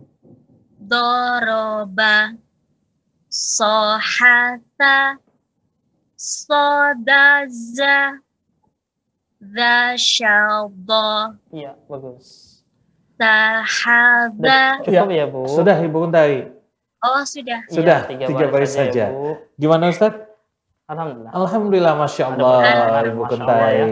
daraba 0.82 2.34
sahata 3.30 5.22
Sodaza 6.18 8.18
Zasyallah 9.42 11.34
Iya, 11.50 11.74
bagus. 11.86 12.58
Sahada 13.18 14.82
Cukup 14.82 15.10
ya, 15.10 15.26
Bu? 15.30 15.46
Sudah 15.50 15.76
Ibu 15.78 15.96
Kuntari. 16.06 16.50
Oh 17.02 17.22
sudah 17.26 17.66
Sudah, 17.70 18.06
tiga 18.06 18.46
baris 18.50 18.74
saja. 18.74 19.10
ya, 19.10 19.14
Bu. 19.14 19.38
Gimana 19.58 19.90
Ustadz? 19.90 20.31
Alhamdulillah. 20.92 21.32
Alhamdulillah, 21.32 21.94
Masya 21.96 22.24
Allah, 22.36 22.56
perkembangan, 22.60 23.02
Ibu 23.08 23.22
Allah 23.24 23.68
ya. 23.72 23.86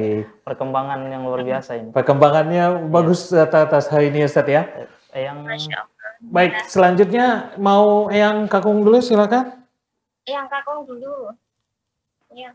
Perkembangan 0.45 1.01
yang 1.09 1.23
luar 1.25 1.41
biasa 1.41 1.71
ini. 1.81 1.89
Perkembangannya 1.97 2.65
bagus 2.93 3.33
atas 3.33 3.89
hari 3.89 4.13
ini 4.13 4.29
Ustadz 4.29 4.53
ya. 4.53 4.63
Eh, 5.17 5.25
Yang 5.25 5.73
Baik, 6.21 6.69
selanjutnya 6.69 7.57
mau 7.57 8.13
yang 8.13 8.45
kakung 8.45 8.85
dulu 8.85 9.01
silakan. 9.01 9.65
Yang 10.29 10.47
kakung 10.53 10.85
dulu. 10.85 11.33
Ya. 12.37 12.53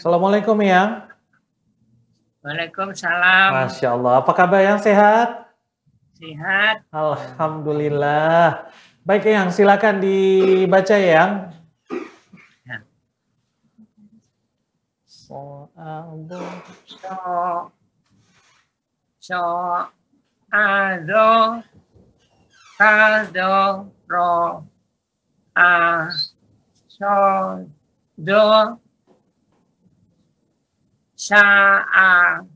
Assalamualaikum 0.00 0.56
yang. 0.64 1.04
Waalaikumsalam. 2.40 3.48
Masya 3.68 3.88
Allah. 3.92 4.24
Apa 4.24 4.32
kabar 4.32 4.64
yang 4.64 4.80
sehat? 4.80 5.43
Sehat. 6.14 6.86
Alhamdulillah. 6.94 8.70
Baik 9.02 9.26
yang 9.26 9.50
silakan 9.50 9.98
dibaca 9.98 10.94
yang. 10.94 11.50
So'abu. 15.04 16.38
So. 16.86 17.18
So. 19.18 19.42
Ado. 20.54 21.64
Kado. 22.78 23.90
Ro. 24.06 24.62
A. 25.58 26.06
So. 26.86 27.10
Do. 28.14 28.78
Sa. 31.18 31.42
A. 31.90 32.46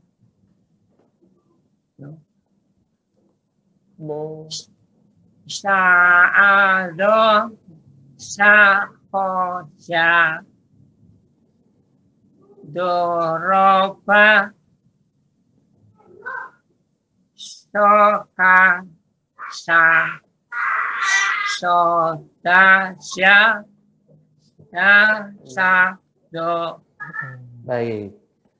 Bo. 3.99 4.47
Sa. 5.45 5.77
A. 6.31 6.87
Do. 6.95 7.59
Sa. 8.15 8.87
Ho. 9.11 9.67
Sa. 9.75 10.39
Doroba 12.69 14.53
Soka 17.33 18.85
Sa 19.49 19.81
Soda 21.57 22.93
Sya 23.01 23.65
Da 24.69 24.93
Sa 25.49 25.97
Do 26.29 26.77
Baik. 27.65 28.13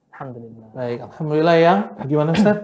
Alhamdulillah. 0.09 0.67
Baik. 0.73 0.99
Alhamdulillah 1.05 1.55
yang. 1.61 1.79
Gimana 2.09 2.33
Ustaz? 2.33 2.57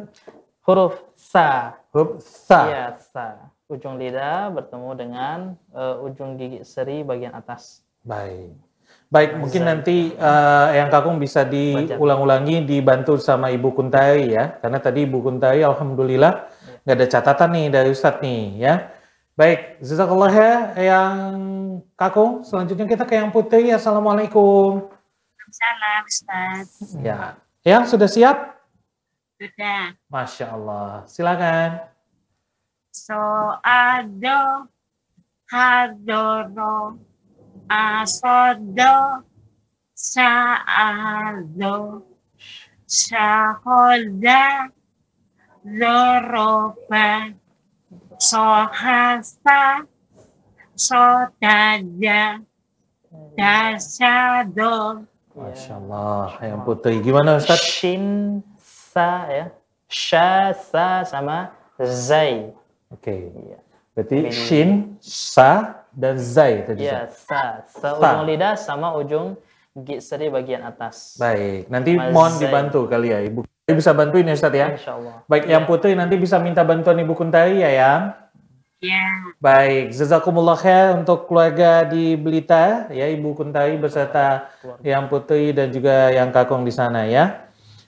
Huruf 0.66 0.98
sa. 1.14 1.78
Huruf 1.94 2.26
sa. 2.26 2.60
Iya, 2.66 2.86
sa. 2.98 3.54
Ujung 3.70 4.02
lidah 4.02 4.50
bertemu 4.50 4.90
dengan 4.98 5.38
eh, 5.74 6.06
ujung 6.06 6.42
gigi 6.42 6.66
seri 6.66 7.06
bagian 7.06 7.38
atas. 7.38 7.86
Baik. 8.02 8.58
Baik, 9.14 9.38
mungkin 9.38 9.62
nanti 9.70 10.18
eh, 10.18 10.68
yang 10.74 10.90
kakung 10.90 11.22
bisa 11.22 11.46
diulang-ulangi 11.46 12.66
dibantu 12.66 13.22
sama 13.22 13.54
Ibu 13.54 13.78
Kuntai 13.78 14.34
ya. 14.34 14.58
Karena 14.58 14.82
tadi 14.82 15.06
Ibu 15.06 15.22
Kuntai 15.22 15.62
alhamdulillah 15.62 16.50
nggak 16.82 16.98
ada 16.98 17.08
catatan 17.14 17.50
nih 17.54 17.68
dari 17.70 17.90
Ustadz 17.94 18.22
nih 18.26 18.44
ya. 18.58 18.90
Baik, 19.38 19.86
jazakallah 19.86 20.34
ya 20.34 20.54
yang 20.82 21.14
kakung. 21.94 22.42
Selanjutnya 22.42 22.90
kita 22.90 23.06
ke 23.06 23.22
yang 23.22 23.30
putih. 23.30 23.70
Assalamualaikum. 23.78 24.90
Salam 25.46 26.02
Ustaz. 26.10 26.98
Ya. 27.06 27.38
Yang 27.62 27.94
sudah 27.94 28.10
siap? 28.10 28.55
Sudah. 29.46 29.94
Masya 30.10 30.46
Allah. 30.50 31.06
Silakan. 31.06 31.86
So 32.90 33.14
ado 33.62 34.66
hadoro 35.54 36.98
asodo 37.70 39.22
saado 39.94 41.78
sahoda 42.90 44.74
zoroba 45.62 47.38
sohasa 48.18 49.86
sodada 50.74 52.42
dasado 53.38 55.06
Masya 55.36 55.76
Allah. 55.84 56.32
Yang 56.40 56.62
putih. 56.64 56.96
Gimana 57.04 57.36
Ustaz? 57.36 57.60
Shin, 57.60 58.40
sa 58.96 59.28
ya. 59.28 59.46
Sha, 59.92 60.56
sa 60.56 61.04
sama 61.04 61.52
zai. 61.76 62.56
Oke. 62.88 63.28
Iya. 63.28 63.60
Berarti 63.92 64.18
shin, 64.32 64.96
sa, 65.04 65.84
dan 65.92 66.16
zai 66.16 66.64
tadi. 66.64 66.88
Iya, 66.88 67.12
Ustaz. 67.12 67.76
sa. 67.76 67.76
Sa 67.76 67.90
Sa. 67.92 68.00
ujung 68.00 68.24
lidah 68.24 68.56
sama 68.56 68.96
ujung 68.96 69.36
gigi 69.76 70.00
seri 70.00 70.32
bagian 70.32 70.64
atas. 70.64 71.20
Baik. 71.20 71.68
Nanti 71.68 72.00
Mas 72.00 72.16
mohon 72.16 72.40
Zai. 72.40 72.48
dibantu 72.48 72.88
kali 72.88 73.12
ya 73.12 73.20
Ibu. 73.20 73.44
Kuntai 73.44 73.76
Bisa 73.76 73.92
bantuin 73.92 74.24
ya 74.32 74.36
Ustaz 74.40 74.56
ya? 74.56 74.68
Insya 74.72 74.96
Allah. 74.96 75.16
Baik, 75.28 75.44
yang 75.52 75.64
putih 75.68 75.92
nanti 75.92 76.16
bisa 76.16 76.40
minta 76.40 76.64
bantuan 76.64 76.96
Ibu 76.96 77.14
Kuntai 77.20 77.60
ya 77.60 77.72
yang. 77.76 77.94
ya 78.80 79.04
Baik, 79.44 79.92
jazakumullah 79.92 80.56
khair 80.56 80.96
untuk 80.96 81.28
keluarga 81.28 81.84
di 81.84 82.16
Belita 82.16 82.88
ya 82.96 83.12
Ibu 83.12 83.36
Kuntai 83.36 83.76
beserta 83.76 84.48
yang 84.80 85.12
putih 85.12 85.52
dan 85.52 85.68
juga 85.76 86.16
yang 86.16 86.32
kakung 86.32 86.64
di 86.64 86.72
sana 86.72 87.04
ya. 87.04 87.45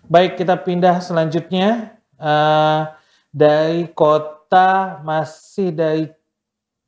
Baik, 0.08 0.40
kita 0.40 0.56
pindah 0.56 1.04
selanjutnya 1.04 2.00
eh, 2.16 2.82
dari 3.28 3.92
kota 3.92 5.04
masih 5.04 5.76
dari 5.76 6.08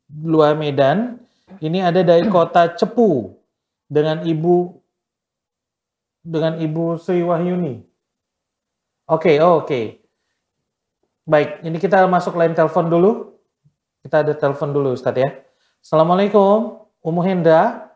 luar 0.08 0.56
Medan. 0.56 1.20
Ini 1.60 1.84
ada 1.84 2.00
dari 2.00 2.24
kota 2.32 2.72
Cepu 2.80 3.36
dengan 3.92 4.24
Ibu 4.24 4.72
dengan 6.24 6.64
Ibu 6.64 6.96
Sri 6.96 7.20
Wahyuni. 7.20 7.84
Oke, 9.12 9.36
oh, 9.44 9.68
oke. 9.68 10.00
Baik, 11.28 11.60
ini 11.68 11.76
kita 11.76 12.08
masuk 12.08 12.40
line 12.40 12.56
telepon 12.56 12.88
dulu. 12.88 13.36
Kita 14.00 14.24
ada 14.24 14.32
telepon 14.32 14.72
dulu 14.72 14.96
Ustadz 14.96 15.20
ya. 15.20 15.30
Assalamualaikum, 15.84 16.88
Umu 17.04 17.20
Hendra. 17.20 17.92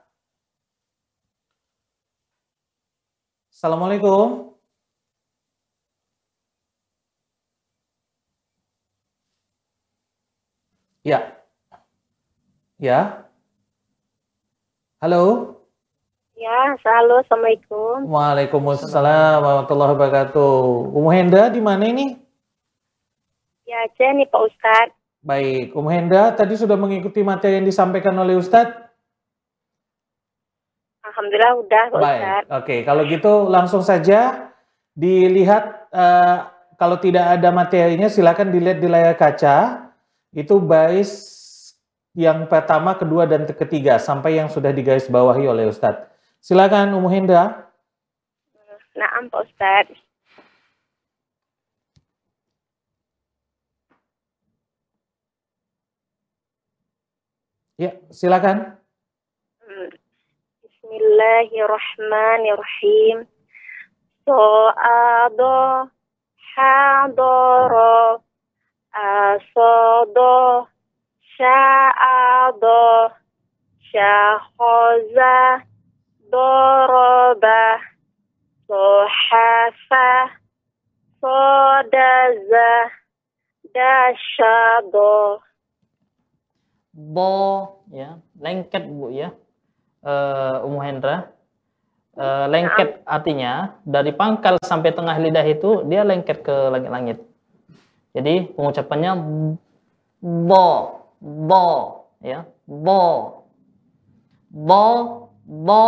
Assalamualaikum. 3.47 4.52
Ya. 11.03 11.35
Ya. 12.79 13.27
Halo. 15.03 15.51
Ya, 16.39 16.79
halo, 16.79 17.19
Assalamualaikum. 17.19 18.07
Waalaikumsalam 18.07 19.43
warahmatullahi 19.43 19.91
wabarakatuh. 19.99 20.55
Umu 20.95 21.11
Hendra 21.11 21.51
di 21.51 21.59
mana 21.59 21.91
ini? 21.91 22.15
Ya, 23.67 23.83
aja 23.83 24.15
nih 24.15 24.31
Pak 24.31 24.41
Ustadz. 24.47 24.95
Baik, 25.19 25.75
Umu 25.75 25.91
Hendra 25.91 26.31
tadi 26.31 26.55
sudah 26.55 26.79
mengikuti 26.79 27.19
materi 27.19 27.59
yang 27.59 27.67
disampaikan 27.67 28.15
oleh 28.15 28.39
Ustadz? 28.39 28.71
Alhamdulillah 31.03 31.53
udah 31.67 31.83
Pak 31.91 31.99
Baik, 31.99 32.15
Ustadz. 32.15 32.47
oke. 32.63 32.75
Kalau 32.87 33.03
gitu 33.11 33.33
langsung 33.51 33.83
saja 33.83 34.51
dilihat 34.95 35.91
eh, 35.91 36.37
kalau 36.79 36.95
tidak 36.95 37.27
ada 37.27 37.51
materinya 37.51 38.07
silakan 38.07 38.55
dilihat 38.55 38.79
di 38.79 38.87
layar 38.87 39.19
kaca. 39.19 39.82
Itu 40.33 40.57
baris 40.57 41.29
yang 42.17 42.49
pertama, 42.49 42.97
kedua, 42.97 43.29
dan 43.29 43.45
ketiga 43.45 44.01
sampai 44.01 44.41
yang 44.41 44.49
sudah 44.49 44.73
digaris 44.73 45.05
bawahi 45.05 45.45
oleh 45.45 45.69
Ustadz. 45.69 46.09
Silakan 46.41 46.97
Umu 46.97 47.05
Hendra. 47.05 47.69
Naam 48.97 49.29
Pak 49.29 49.45
Ustadz. 49.45 49.93
Ya, 57.77 57.93
silakan. 58.13 58.77
Bismillahirrahmanirrahim. 60.61 63.25
So'ado, 64.23 65.89
hadoro, 66.53 68.21
asodo, 68.93 70.69
sya'ado, 71.35 73.09
syakhoza, 73.89 75.65
doroba, 76.29 77.81
sohafa, 78.69 80.37
sodaza, 81.17 82.73
dasyado. 83.73 85.41
Bo 86.93 87.81
ya, 87.89 88.21
lengket 88.37 88.85
Bu 88.85 89.09
ya. 89.09 89.33
Eh 90.05 90.57
Umu 90.61 90.85
Hendra. 90.85 91.33
Eh, 92.13 92.45
lengket 92.45 93.01
artinya 93.09 93.73
dari 93.81 94.13
pangkal 94.13 94.61
sampai 94.61 94.93
tengah 94.93 95.17
lidah 95.17 95.41
itu 95.49 95.81
dia 95.89 96.05
lengket 96.05 96.45
ke 96.45 96.53
langit-langit. 96.69 97.32
Jadi 98.13 98.53
pengucapannya 98.53 99.11
bo, 100.21 100.69
bo, 101.17 101.65
ya, 102.21 102.45
bo, 102.69 103.03
bo, 104.53 104.85
bo. 105.43 105.85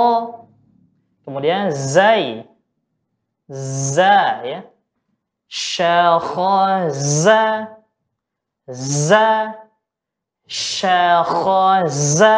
Kemudian 1.21 1.69
zai, 1.69 2.49
za 3.49 4.41
ya. 4.41 4.65
Syakhaza 5.45 7.43
za 8.67 9.53
syakhaza 10.49 12.37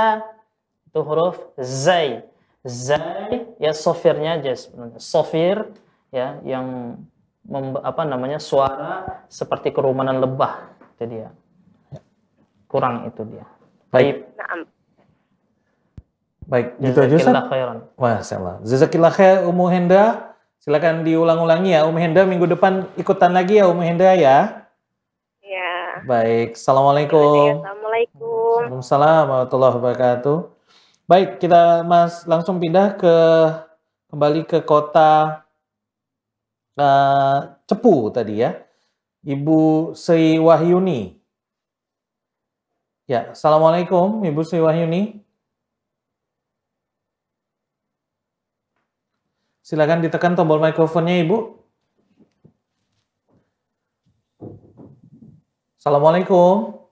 itu 0.88 1.00
huruf 1.00 1.40
zai. 1.56 2.28
Zai 2.68 3.48
ya 3.64 3.72
sofirnya 3.72 4.36
aja 4.36 4.52
sebenarnya. 4.60 5.00
Sofir 5.00 5.72
ya 6.12 6.44
yang 6.44 7.00
apa 7.84 8.04
namanya 8.04 8.40
suara 8.44 9.24
seperti 9.32 9.72
kerumanan 9.72 10.20
lebah 10.20 10.76
itu 10.98 11.06
dia. 11.08 11.30
Kurang 12.68 13.08
itu 13.08 13.24
dia. 13.24 13.48
Baik. 13.88 14.28
Baik, 16.48 16.80
gitu 16.80 17.00
aja 17.04 17.16
Ustaz. 17.20 17.36
Allah. 18.40 18.56
Jazakillah 18.64 19.12
khair 19.12 19.44
Umu 19.48 19.68
Henda. 19.68 20.36
Silakan 20.60 21.04
diulang-ulangi 21.08 21.76
ya. 21.76 21.88
Umu 21.88 22.00
Henda 22.00 22.24
minggu 22.28 22.48
depan 22.48 22.88
ikutan 23.00 23.32
lagi 23.32 23.60
ya 23.60 23.68
Umu 23.68 23.84
Henda 23.84 24.16
ya. 24.16 24.68
Ya. 25.44 25.72
Baik. 26.04 26.56
Assalamualaikum. 26.60 27.64
Assalamualaikum. 27.64 28.28
Waalaikumsalam 28.68 29.24
warahmatullahi 29.32 29.74
wabarakatuh. 29.80 30.38
Baik, 31.08 31.40
kita 31.40 31.88
Mas 31.88 32.28
langsung 32.28 32.60
pindah 32.60 33.00
ke 33.00 33.16
kembali 34.12 34.44
ke 34.44 34.60
kota 34.64 35.44
eh, 36.78 37.38
Cepu 37.68 38.14
tadi 38.14 38.42
ya. 38.46 38.54
Ibu 39.28 39.92
Sri 39.98 40.40
Wahyuni. 40.40 41.18
Ya, 43.08 43.32
Assalamualaikum 43.34 44.24
Ibu 44.24 44.42
Sri 44.46 44.62
Wahyuni. 44.64 45.20
Silakan 49.68 50.00
ditekan 50.00 50.32
tombol 50.32 50.64
mikrofonnya 50.64 51.20
Ibu. 51.28 51.60
Assalamualaikum. 55.76 56.84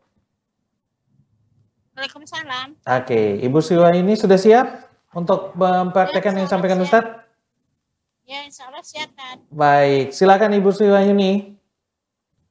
Waalaikumsalam. 1.95 2.76
Oke, 2.84 3.39
Ibu 3.39 3.60
Siwa 3.63 3.95
ini 3.95 4.19
sudah 4.19 4.36
siap 4.36 4.91
untuk 5.15 5.56
mempraktekkan 5.56 6.36
yang 6.36 6.48
disampaikan 6.48 6.84
Ustadz? 6.84 7.24
Ya, 8.25 8.41
insya 8.41 8.73
Allah 8.73 8.81
kan. 9.13 9.38
Baik, 9.53 10.09
silakan 10.09 10.57
Ibu 10.57 10.73
Siwa 10.73 10.97
ini. 11.05 11.53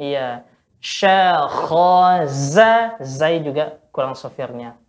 Iya. 0.00 0.48
Syakhoza. 0.80 2.72
Zai 3.04 3.44
juga 3.44 3.76
kurang 3.92 4.16
sofirnya. 4.16 4.80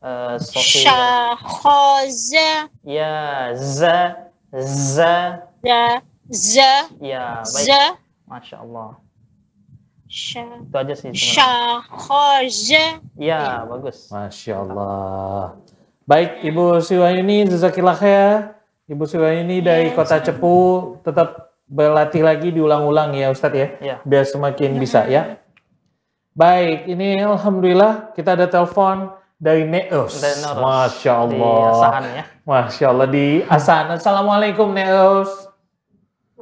Eh, 0.00 0.40
sofir. 0.40 0.88
syakhaza 0.88 2.72
Ya, 2.80 3.52
za, 3.52 4.30
za. 4.56 5.44
Da 5.66 5.98
za 6.30 6.72
Ya, 7.02 7.42
baik. 7.42 7.66
za 7.66 7.82
Masya 8.30 8.56
Allah. 8.62 8.90
sya 10.06 10.42
Itu 10.62 10.76
aja 10.78 10.94
sih 10.94 11.10
syakhaza 11.10 13.02
Ya, 13.18 13.66
bagus. 13.66 14.06
Masya 14.08 14.62
Allah. 14.62 15.58
Baik, 16.06 16.46
Ibu 16.46 16.78
Siwa 16.78 17.10
ini 17.10 17.42
Jazakillah 17.50 17.98
khair. 17.98 18.54
Ibu 18.86 19.02
Siwa 19.02 19.34
ini 19.34 19.58
dari 19.58 19.90
kota 19.90 20.22
Cepu 20.22 20.94
tetap 21.02 21.50
berlatih 21.66 22.22
lagi 22.22 22.54
diulang-ulang 22.54 23.10
ya 23.18 23.34
Ustadz 23.34 23.58
ya. 23.58 23.68
Ya. 23.82 23.96
Biar 24.06 24.22
semakin 24.22 24.78
bisa 24.78 25.02
ya. 25.10 25.42
Baik, 26.38 26.86
ini 26.86 27.18
Alhamdulillah 27.18 28.14
kita 28.14 28.38
ada 28.38 28.46
telepon 28.46 29.10
dari 29.34 29.66
Neus. 29.66 30.22
Dari. 30.22 30.38
Masya 30.54 31.12
Di 31.26 31.34
Allah. 31.34 31.66
Asahan 31.74 32.04
ya. 32.14 32.24
Masya 32.46 32.86
Allah 32.86 33.08
di 33.10 33.26
Asan. 33.50 33.84
Assalamualaikum 33.90 34.70
Neus. 34.70 35.50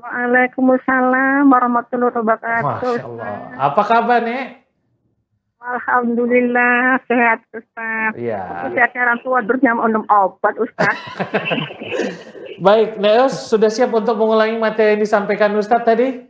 Waalaikumsalam 0.05 1.49
warahmatullahi 1.49 2.13
wabarakatuh. 2.13 2.93
Masya 3.01 3.09
Allah. 3.09 3.35
Apa 3.57 3.83
kabar 3.89 4.21
Nek? 4.21 4.69
Alhamdulillah 5.65 7.01
sehat 7.09 7.41
Ustaz. 7.57 8.13
Iya. 8.21 8.69
Sehat 8.77 8.93
orang 9.01 9.25
tua 9.25 9.41
terus 9.41 9.65
minum 9.65 10.05
obat 10.13 10.61
Ustaz. 10.61 10.93
Baik, 12.69 13.01
Neus 13.01 13.49
sudah 13.49 13.73
siap 13.73 13.97
untuk 13.97 14.21
mengulangi 14.21 14.61
materi 14.61 14.93
yang 14.93 15.01
disampaikan 15.01 15.57
Ustadz 15.57 15.89
tadi? 15.89 16.21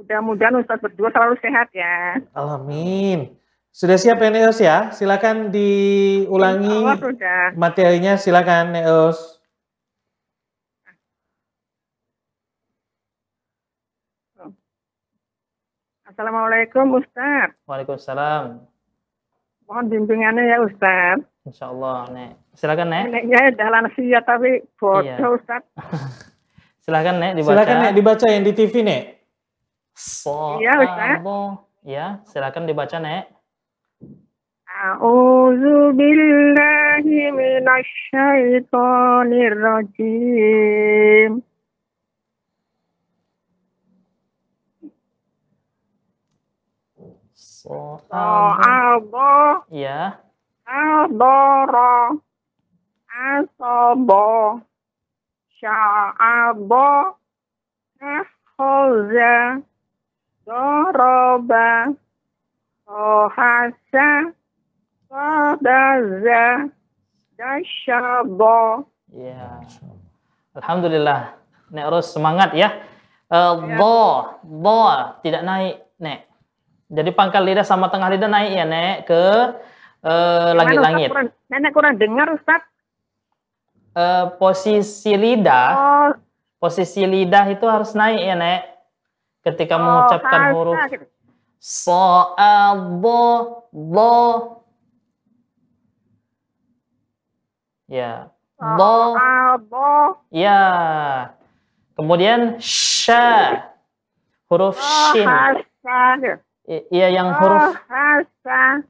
Mudah-mudahan 0.00 0.56
Ustaz 0.56 0.80
berdua 0.80 1.12
selalu 1.12 1.36
sehat 1.44 1.68
ya. 1.76 2.24
Alamin. 2.32 3.36
Sudah 3.68 4.00
siap 4.00 4.16
ya 4.16 4.32
Neus 4.32 4.56
ya? 4.64 4.96
Silakan 4.96 5.52
diulangi 5.52 6.88
Allah 6.88 7.52
materinya. 7.52 8.16
Silakan 8.16 8.80
Neus. 8.80 9.35
Assalamualaikum 16.16 16.96
Ustaz. 16.96 17.52
Waalaikumsalam. 17.68 18.64
Mohon 19.68 19.84
bimbingannya 19.92 20.48
ya 20.48 20.64
Ustaz. 20.64 21.20
Insya 21.44 21.68
Allah, 21.68 22.08
Nek. 22.08 22.40
Silakan, 22.56 22.88
Nek. 22.88 23.12
Neneknya 23.12 23.52
dah 23.52 23.68
lansia 23.68 24.24
tapi 24.24 24.64
bodoh 24.80 25.04
Iya. 25.04 25.28
Ustaz. 25.28 25.60
Silakan, 26.88 27.20
Nek, 27.20 27.36
dibaca. 27.36 27.52
Silakan 27.52 27.76
Nek 27.84 27.92
dibaca 27.92 28.32
yang 28.32 28.48
di 28.48 28.52
TV 28.56 28.80
Nek. 28.80 29.28
Iya, 30.56 30.72
Ustaz. 30.88 31.20
Ya, 31.84 32.24
silakan 32.24 32.64
dibaca, 32.64 32.96
Nek. 32.96 33.28
A'udzu 34.72 35.92
billahi 36.00 37.28
minasyaitonir 37.28 39.52
rajim. 39.52 41.44
So'abo. 47.66 48.62
Allah 48.62 49.66
Ya. 49.74 50.22
Adoro 50.62 52.22
Asobo 53.10 54.62
Sya'abo 55.58 57.18
Akhoza 57.98 59.66
Doroba 60.46 61.90
Ohasa 62.86 64.30
Sodaza 65.10 66.70
Dasyabo 67.34 68.86
Ya. 69.10 69.58
Alhamdulillah. 70.54 71.34
Nek 71.74 71.86
Ros 71.90 72.14
semangat 72.14 72.54
ya. 72.54 72.78
Eh, 73.26 73.54
do, 73.74 73.98
do 74.46 74.80
tidak 75.26 75.42
naik, 75.42 75.82
Nek. 75.98 76.25
Jadi 76.86 77.10
pangkal 77.10 77.42
lidah 77.42 77.66
sama 77.66 77.90
tengah 77.90 78.08
lidah 78.14 78.30
naik 78.30 78.52
ya, 78.54 78.64
Nek, 78.64 78.96
ke 79.10 79.22
eh, 80.06 80.50
langit-langit. 80.54 81.10
Kurang, 81.10 81.28
nenek 81.50 81.72
kurang 81.74 81.94
dengar 81.98 82.30
Ustaz 82.30 82.62
Eh, 83.96 84.24
posisi 84.36 85.16
lidah, 85.16 85.68
Oh, 85.72 86.10
posisi 86.60 87.00
lidah 87.00 87.48
itu 87.48 87.64
harus 87.64 87.96
naik 87.96 88.20
ya, 88.20 88.36
Nek. 88.36 88.60
Ketika 89.40 89.80
oh, 89.80 89.80
mengucapkan 89.80 90.40
hasa 90.42 90.52
huruf 90.52 90.76
so, 91.56 92.36
bo, 93.00 93.24
bo. 93.72 94.14
Ya. 97.88 98.28
Do, 98.60 99.16
Abo 99.16 100.20
ya. 100.28 100.60
Kemudian 101.96 102.60
sya. 102.60 103.64
Huruf 104.52 104.76
shin. 104.76 105.24
Ohasa 105.24 106.20
I- 106.20 106.45
Iya 106.66 107.08
yang 107.14 107.30
huruf 107.38 107.78
Ohasa 107.78 108.82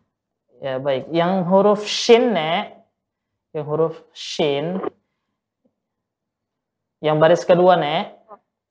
ya 0.60 0.80
baik. 0.80 1.12
Yang 1.12 1.32
huruf 1.48 1.82
shin, 1.84 2.32
Nek. 2.32 2.80
Yang 3.52 3.66
huruf 3.66 3.94
shin. 4.12 4.80
Yang 7.00 7.16
baris 7.20 7.42
kedua, 7.44 7.76
Nek. 7.76 8.16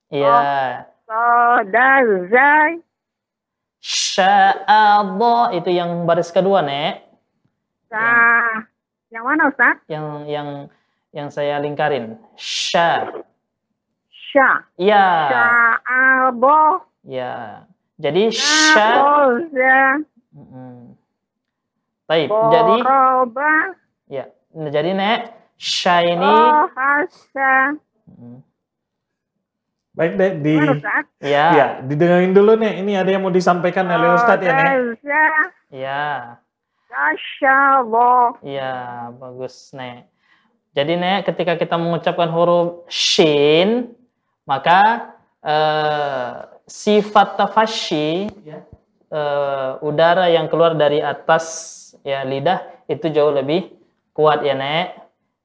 Iya. 0.10 0.90
Soda 1.06 1.90
zai. 2.30 2.82
Sya'adha 3.86 5.54
itu 5.54 5.70
yang 5.70 6.10
baris 6.10 6.34
kedua, 6.34 6.66
Nek. 6.66 7.06
Sa. 7.90 8.10
Yang 9.14 9.24
mana 9.24 9.42
Ustaz? 9.48 9.76
Yang 9.86 10.06
yang 10.28 10.50
yang 11.14 11.28
saya 11.30 11.62
lingkarin. 11.62 12.18
Sya. 12.36 13.14
Sya. 14.10 14.66
Ya. 14.76 15.08
Sya'abo. 15.30 16.84
Ya. 17.06 17.64
Jadi 17.96 18.24
sya. 18.32 18.90
Nakoza. 19.00 19.80
Mm-mm. 20.36 20.96
Baik, 22.06 22.30
jadi 22.30 22.76
ya. 24.14 24.26
Nah, 24.56 24.72
Jadi, 24.72 24.90
Nek, 24.94 25.20
sya 25.58 26.06
ini 26.06 26.22
Oh. 26.24 26.70
Mm. 28.06 28.40
Baik, 29.96 30.12
Dek, 30.20 30.34
di 30.44 30.56
ya. 31.24 31.46
ya, 31.56 31.68
didengarin 31.82 32.36
dulu 32.36 32.60
nih. 32.60 32.84
Ini 32.84 33.00
ada 33.00 33.10
yang 33.10 33.24
mau 33.24 33.32
disampaikan 33.32 33.88
oleh 33.88 34.16
Ustadz 34.16 34.44
ya, 34.44 34.54
Nek. 34.54 34.76
Ya. 35.72 36.06
Tasyabo. 36.92 38.40
Iya, 38.44 39.10
bagus, 39.16 39.72
Nek. 39.72 40.08
Jadi, 40.76 41.00
Nek, 41.00 41.32
ketika 41.32 41.56
kita 41.56 41.80
mengucapkan 41.80 42.28
huruf 42.30 42.86
shin, 42.92 43.96
maka 44.44 45.10
eh, 45.42 46.55
sifat 46.66 47.38
tafashi, 47.38 48.30
ya, 48.42 48.62
eh, 49.10 49.72
udara 49.82 50.28
yang 50.28 50.50
keluar 50.50 50.74
dari 50.74 51.00
atas 51.00 51.46
ya 52.02 52.22
lidah 52.22 52.60
itu 52.86 53.10
jauh 53.10 53.32
lebih 53.32 53.70
kuat 54.12 54.42
ya, 54.42 54.54
Nek. 54.54 54.88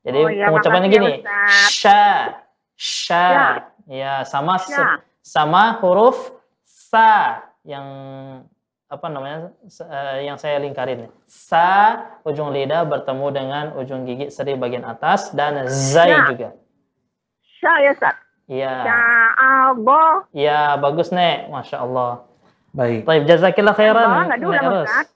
Jadi 0.01 0.18
Oh, 0.18 0.33
iya, 0.33 0.47
pengucapannya 0.49 0.89
ya, 0.89 0.95
gini, 0.97 1.11
Ustaz. 1.21 1.68
sya, 1.68 2.05
sya, 2.73 3.25
Sya. 3.29 3.49
ya 3.87 4.12
sama 4.25 4.57
Sya. 4.57 5.05
sama 5.21 5.77
huruf 5.85 6.33
sa 6.64 7.37
yang 7.62 7.85
apa 8.89 9.07
namanya 9.07 9.53
eh, 9.62 10.25
yang 10.25 10.35
saya 10.35 10.57
lingkarin 10.59 11.07
sa 11.29 11.95
ujung 12.25 12.51
lidah 12.51 12.83
bertemu 12.83 13.27
dengan 13.31 13.64
ujung 13.77 14.03
gigi 14.03 14.33
seri 14.33 14.57
bagian 14.57 14.83
atas 14.83 15.31
dan 15.31 15.68
zai 15.68 16.11
Ya. 16.11 16.27
juga 16.27 16.49
Sya 17.61 17.73
ya 17.85 17.93
Ustaz. 17.93 18.16
Iya 18.51 18.74
Sya'abo. 18.82 20.26
iya 20.34 20.74
bagus 20.76 21.14
nek 21.14 21.46
masya 21.48 21.86
Allah 21.86 22.26
Baik. 22.70 23.03
Baik, 23.03 23.26
jazakillah 23.26 23.74
khairan 23.74 23.98
Bawah 24.07 24.24
nggak 24.30 24.38
diulang, 24.38 24.62
Nek 24.62 24.70
Ros. 24.70 24.86
Ustaz? 24.86 25.07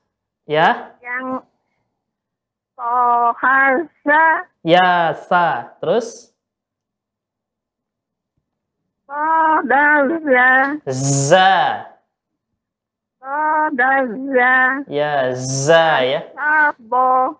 ya 0.47 0.68
Yang 0.99 1.26
Sohasa. 2.74 4.24
ya 4.66 4.91
sa 5.14 5.47
terus 5.78 6.35
Sodaza. 9.07 10.51
za 10.91 11.55
Sodaza. 13.22 14.55
ya 14.91 15.14
za 15.35 15.87
ya 16.03 16.20
Sabo. 16.35 17.39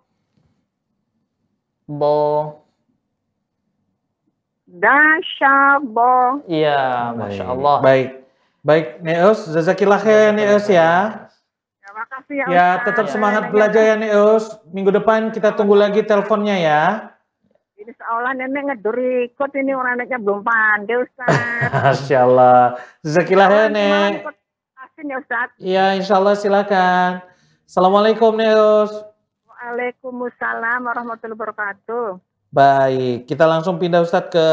bo 1.91 2.64
Dasyabo. 4.75 6.43
iya 6.45 7.13
masya 7.13 7.45
Baik. 7.45 7.55
Allah 7.55 7.77
Baik. 7.81 8.09
Baik, 8.61 8.87
Neus, 8.99 9.45
jazakillah 9.47 10.01
khair 10.01 10.33
Neus 10.33 10.65
ya. 10.67 11.29
Terima 11.79 12.05
kasih 12.09 12.35
ya 12.35 12.47
Ya, 12.49 12.69
Ustaz. 12.73 12.85
tetap 12.89 13.07
semangat 13.07 13.53
belajar 13.53 13.83
ya 13.85 13.95
Neus. 13.95 14.49
Minggu 14.67 14.89
depan 14.91 15.29
kita 15.29 15.53
tunggu 15.53 15.77
lagi 15.77 16.01
teleponnya 16.01 16.57
ya. 16.57 16.83
Ini 17.77 17.93
seolah 17.93 18.33
nenek 18.33 18.73
ngeduri 18.73 19.29
ikut 19.29 19.51
ini 19.53 19.71
orang 19.71 20.01
anaknya 20.01 20.17
belum 20.17 20.41
pandai 20.41 20.97
Ustaz. 20.97 21.29
Masya 21.85 22.19
Allah. 22.25 22.61
Jazakillah 23.01 23.47
khair 23.47 23.69
Semoga 23.69 23.77
Nek. 23.77 24.13
ya 25.05 25.17
Ustaz. 25.21 25.49
Ya, 25.61 25.85
insya 25.93 26.15
Allah 26.17 26.35
silakan. 26.35 27.11
Assalamualaikum 27.69 28.33
Neus. 28.33 28.91
Waalaikumsalam 29.45 30.81
warahmatullahi 30.83 31.37
wabarakatuh. 31.37 32.17
Baik, 32.55 33.27
kita 33.27 33.51
langsung 33.51 33.83
pindah 33.83 34.07
Ustadz 34.07 34.31
ke 34.31 34.47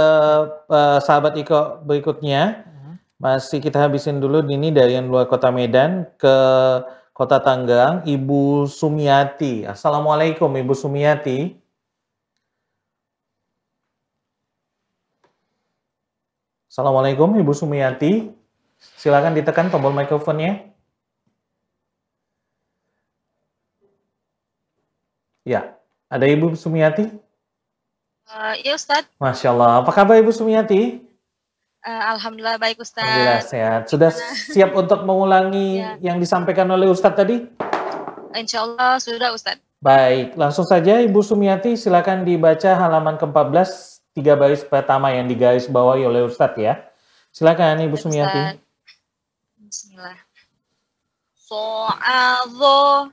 eh, 0.73 0.99
sahabat 1.05 1.37
Iko 1.37 1.85
berikutnya. 1.85 2.65
Masih 3.21 3.61
kita 3.61 3.77
habisin 3.77 4.17
dulu 4.17 4.41
ini 4.49 4.73
dari 4.73 4.97
yang 4.97 5.05
luar 5.05 5.29
kota 5.29 5.53
Medan 5.53 6.09
ke 6.17 6.35
kota 7.13 7.37
Tanggerang, 7.45 8.01
Ibu 8.09 8.65
Sumiati. 8.65 9.69
Assalamualaikum 9.69 10.49
Ibu 10.49 10.73
Sumiati. 10.73 11.61
Assalamualaikum 16.73 17.37
Ibu 17.37 17.53
Sumiati. 17.53 18.33
Silakan 18.97 19.37
ditekan 19.37 19.69
tombol 19.69 19.93
mikrofonnya. 19.93 20.73
Ya, 25.45 25.77
ada 26.09 26.25
Ibu 26.25 26.57
Sumiati? 26.57 27.20
Eh, 28.31 28.63
ya 28.63 28.79
Ustadz, 28.79 29.11
Masya 29.19 29.51
Allah. 29.51 29.83
Apa 29.83 29.91
kabar 29.91 30.15
Ibu 30.15 30.31
Sumiati? 30.31 31.03
Eh, 31.81 32.03
Alhamdulillah 32.07 32.55
baik 32.55 32.79
Ustadz. 32.79 33.03
Alhamdulillah 33.03 33.43
sehat. 33.43 33.81
Sudah 33.91 34.11
siap 34.47 34.71
untuk 34.71 35.03
mengulangi 35.03 35.77
Ya. 35.83 35.99
yang 35.99 36.15
disampaikan 36.15 36.63
oleh 36.71 36.87
Ustadz 36.87 37.19
tadi? 37.19 37.43
Insya 38.31 38.63
Allah 38.63 38.95
sudah 39.03 39.35
Ustadz. 39.35 39.59
Baik, 39.81 40.37
langsung 40.37 40.63
saja 40.63 41.01
Ibu 41.01 41.19
Sumiati 41.19 41.73
silakan 41.73 42.21
dibaca 42.21 42.69
halaman 42.71 43.17
ke-14, 43.17 43.65
tiga 44.13 44.37
baris 44.37 44.61
pertama 44.61 45.09
yang 45.09 45.25
digaris 45.25 45.65
bawahi 45.65 46.05
oleh 46.05 46.21
Ustadz 46.23 46.55
ya. 46.55 46.79
Silakan 47.33 47.81
Ibu 47.83 47.97
Sumiati. 47.97 48.31
Ustadz. 48.31 48.61
Bismillah. 49.59 50.19
So'adho 51.35 53.09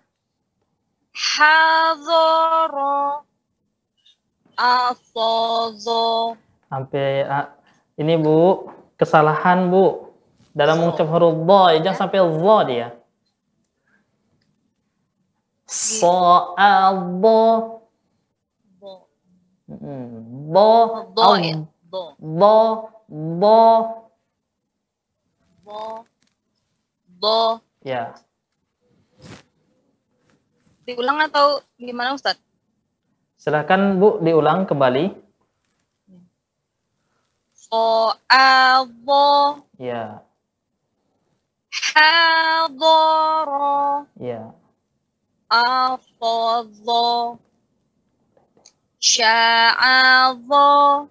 hadhoro 1.11 3.27
afadho 4.59 6.35
sampai 6.67 7.23
ah, 7.31 7.55
ini 7.95 8.19
Bu 8.19 8.67
kesalahan 8.99 9.71
Bu 9.71 10.11
dalam 10.51 10.83
mengucap 10.83 11.07
huruf 11.07 11.39
dha 11.47 11.63
ya, 11.79 11.79
jangan 11.87 11.99
sampai 12.03 12.19
dha 12.19 12.59
dia 12.67 12.89
So'adho 15.69 17.37
Bo. 18.81 18.93
Mm, 19.69 20.49
Bo 20.49 20.69
Bo. 21.13 21.29
Bo. 21.89 22.03
Bo 22.17 22.57
Bo 23.37 23.61
Bo. 25.61 25.81
Bo. 27.21 27.39
Ya 27.85 28.17
Diulang 30.89 31.21
atau 31.29 31.61
gimana 31.77 32.17
Ustadz? 32.17 32.48
Silahkan 33.49 33.97
Bu 33.97 34.21
diulang 34.21 34.69
kembali. 34.69 35.09
So 37.57 38.13
abo. 38.29 39.65
Ya. 39.81 40.21
Hadoro. 41.73 42.45
Ya. 44.21 44.53
Afadho. 45.49 47.41
Sya'adho. 49.01 51.09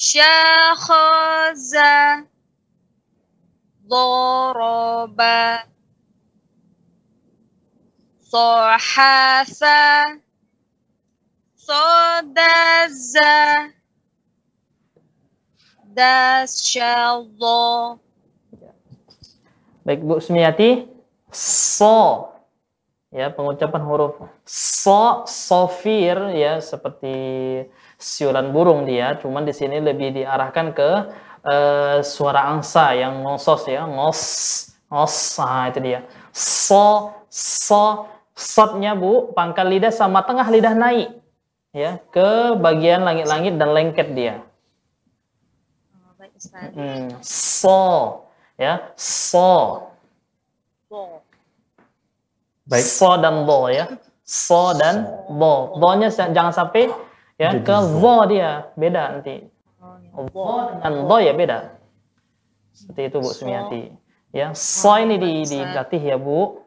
Syakhaza. 0.00 1.44
Doroba. 3.84 5.68
Sohafa 8.24 10.21
sodaza 11.72 13.32
dasyallah. 15.88 17.96
Baik 19.82 20.00
Bu 20.04 20.20
Sumiati, 20.20 20.84
so. 21.32 22.28
Ya 23.12 23.28
pengucapan 23.28 23.84
huruf 23.84 24.24
so 24.48 25.28
sofir 25.28 26.16
ya 26.32 26.64
seperti 26.64 27.12
siulan 28.00 28.56
burung 28.56 28.88
dia, 28.88 29.20
cuman 29.20 29.44
di 29.44 29.52
sini 29.52 29.84
lebih 29.84 30.16
diarahkan 30.16 30.72
ke 30.72 30.90
uh, 31.44 32.00
suara 32.00 32.48
angsa 32.48 32.96
yang 32.96 33.20
ngosos 33.20 33.68
ya 33.68 33.84
ngos 33.84 34.20
ngos. 34.88 35.36
Ah, 35.44 35.68
itu 35.68 35.84
dia. 35.84 36.08
So 36.32 37.12
so 37.28 38.08
sotnya 38.32 38.96
bu 38.96 39.36
pangkal 39.36 39.68
lidah 39.68 39.92
sama 39.92 40.24
tengah 40.24 40.48
lidah 40.48 40.72
naik 40.72 41.21
ya 41.72 41.98
ke 42.12 42.56
bagian 42.60 43.04
langit-langit 43.04 43.56
dan 43.56 43.72
lengket 43.72 44.08
dia. 44.12 44.34
Oh, 45.96 46.12
baik 46.20 46.32
Ustaz. 46.36 46.68
Hmm, 46.76 47.08
so 47.24 47.80
ya, 48.60 48.92
so. 48.96 49.88
Baik. 52.62 52.84
So 52.86 53.18
dan 53.18 53.44
do 53.44 53.68
ya. 53.68 53.84
So 54.22 54.72
dan 54.78 55.26
do. 55.28 55.76
Do-nya 55.82 56.08
sa- 56.14 56.30
jangan 56.30 56.54
sampai 56.54 56.88
ya 57.36 57.58
Jadi 57.58 57.66
ke 57.66 57.76
zo 57.98 58.16
dia. 58.30 58.70
Beda 58.78 59.18
nanti. 59.18 59.42
Oh, 59.82 59.98
ya. 59.98 60.10
Do 60.30 60.46
dengan 60.78 60.92
do 61.10 61.16
ya 61.18 61.32
beda. 61.34 61.58
Seperti 62.72 63.00
itu 63.10 63.16
Bu 63.18 63.30
So. 63.34 63.44
Sumiati. 63.44 63.82
Ya, 64.32 64.56
so 64.56 64.96
ini 64.96 65.20
di, 65.20 65.44
dilatih 65.44 66.00
ya 66.00 66.16
Bu. 66.16 66.61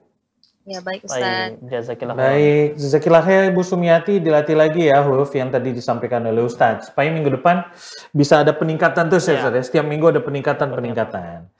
Ya, 0.65 0.81
baik 0.81 1.05
Ustaz. 1.05 1.21
Baik, 1.21 1.69
jazakillah. 1.69 2.15
Baik, 2.17 2.69
jazakillah 2.81 3.21
khair 3.21 3.53
Ibu 3.53 3.61
Sumiati 3.61 4.17
dilatih 4.17 4.57
lagi 4.57 4.89
ya 4.89 4.97
huruf 5.05 5.29
yang 5.37 5.53
tadi 5.53 5.69
disampaikan 5.69 6.25
oleh 6.25 6.41
Ustadz 6.41 6.89
supaya 6.89 7.13
minggu 7.13 7.37
depan 7.37 7.69
bisa 8.09 8.41
ada 8.41 8.49
peningkatan 8.49 9.05
terus 9.05 9.29
ya, 9.29 9.37
Ya. 9.37 9.45
Ustadz 9.45 9.57
ya. 9.61 9.63
Setiap 9.69 9.85
minggu 9.85 10.09
ada 10.09 10.25
peningkatan-peningkatan. 10.25 11.53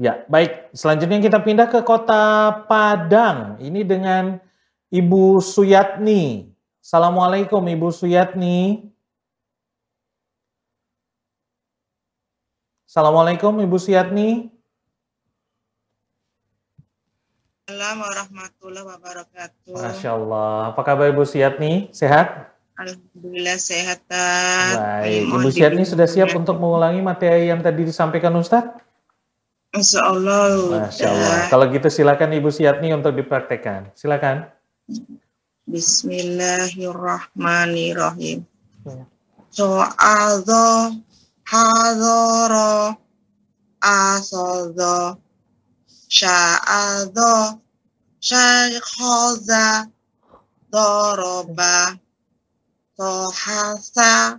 Ya, 0.00 0.24
baik. 0.32 0.72
Selanjutnya 0.72 1.20
kita 1.20 1.36
pindah 1.44 1.68
ke 1.68 1.84
kota 1.84 2.64
Padang. 2.64 3.60
Ini 3.60 3.84
dengan 3.84 4.40
Ibu 4.88 5.44
Suyatni. 5.44 6.48
Assalamualaikum 6.80 7.60
Ibu 7.60 7.92
Suyatni. 7.92 8.88
Assalamualaikum 12.88 13.52
Ibu 13.60 13.76
Suyatni. 13.76 14.53
Assalamualaikum 17.64 18.12
warahmatullahi 18.12 18.92
wabarakatuh. 18.92 19.72
Masya 19.72 20.12
Allah. 20.12 20.68
Apa 20.68 20.84
kabar 20.84 21.08
Ibu 21.08 21.24
Suyatni? 21.24 21.88
Sehat? 21.96 22.52
Alhamdulillah 22.76 23.56
sehat. 23.56 24.04
Baik. 24.04 25.32
Ibu 25.32 25.48
dibimbing 25.48 25.88
sudah 25.88 26.04
siap 26.04 26.36
untuk 26.36 26.60
mengulangi 26.60 27.00
materi 27.00 27.48
yang 27.48 27.64
tadi 27.64 27.88
disampaikan 27.88 28.36
Ustadz? 28.36 28.84
Insya 29.72 30.04
Allah. 30.04 30.92
Masya 30.92 31.08
Allah. 31.08 31.48
Kalau 31.48 31.64
gitu 31.72 31.88
silakan 31.88 32.36
Ibu 32.36 32.52
Suyatni 32.52 32.92
untuk 32.92 33.16
dipraktekkan. 33.16 33.96
Silakan. 33.96 34.44
Bismillahirrahmanirrahim. 35.64 38.44
Ya. 38.84 39.08
So'adho, 39.48 41.00
hadoro, 41.48 43.00
asodho, 43.80 45.16
sya'adho, 46.14 47.58
syaikhoza, 48.22 49.90
doroba, 50.70 51.98
sohasa, 52.94 54.38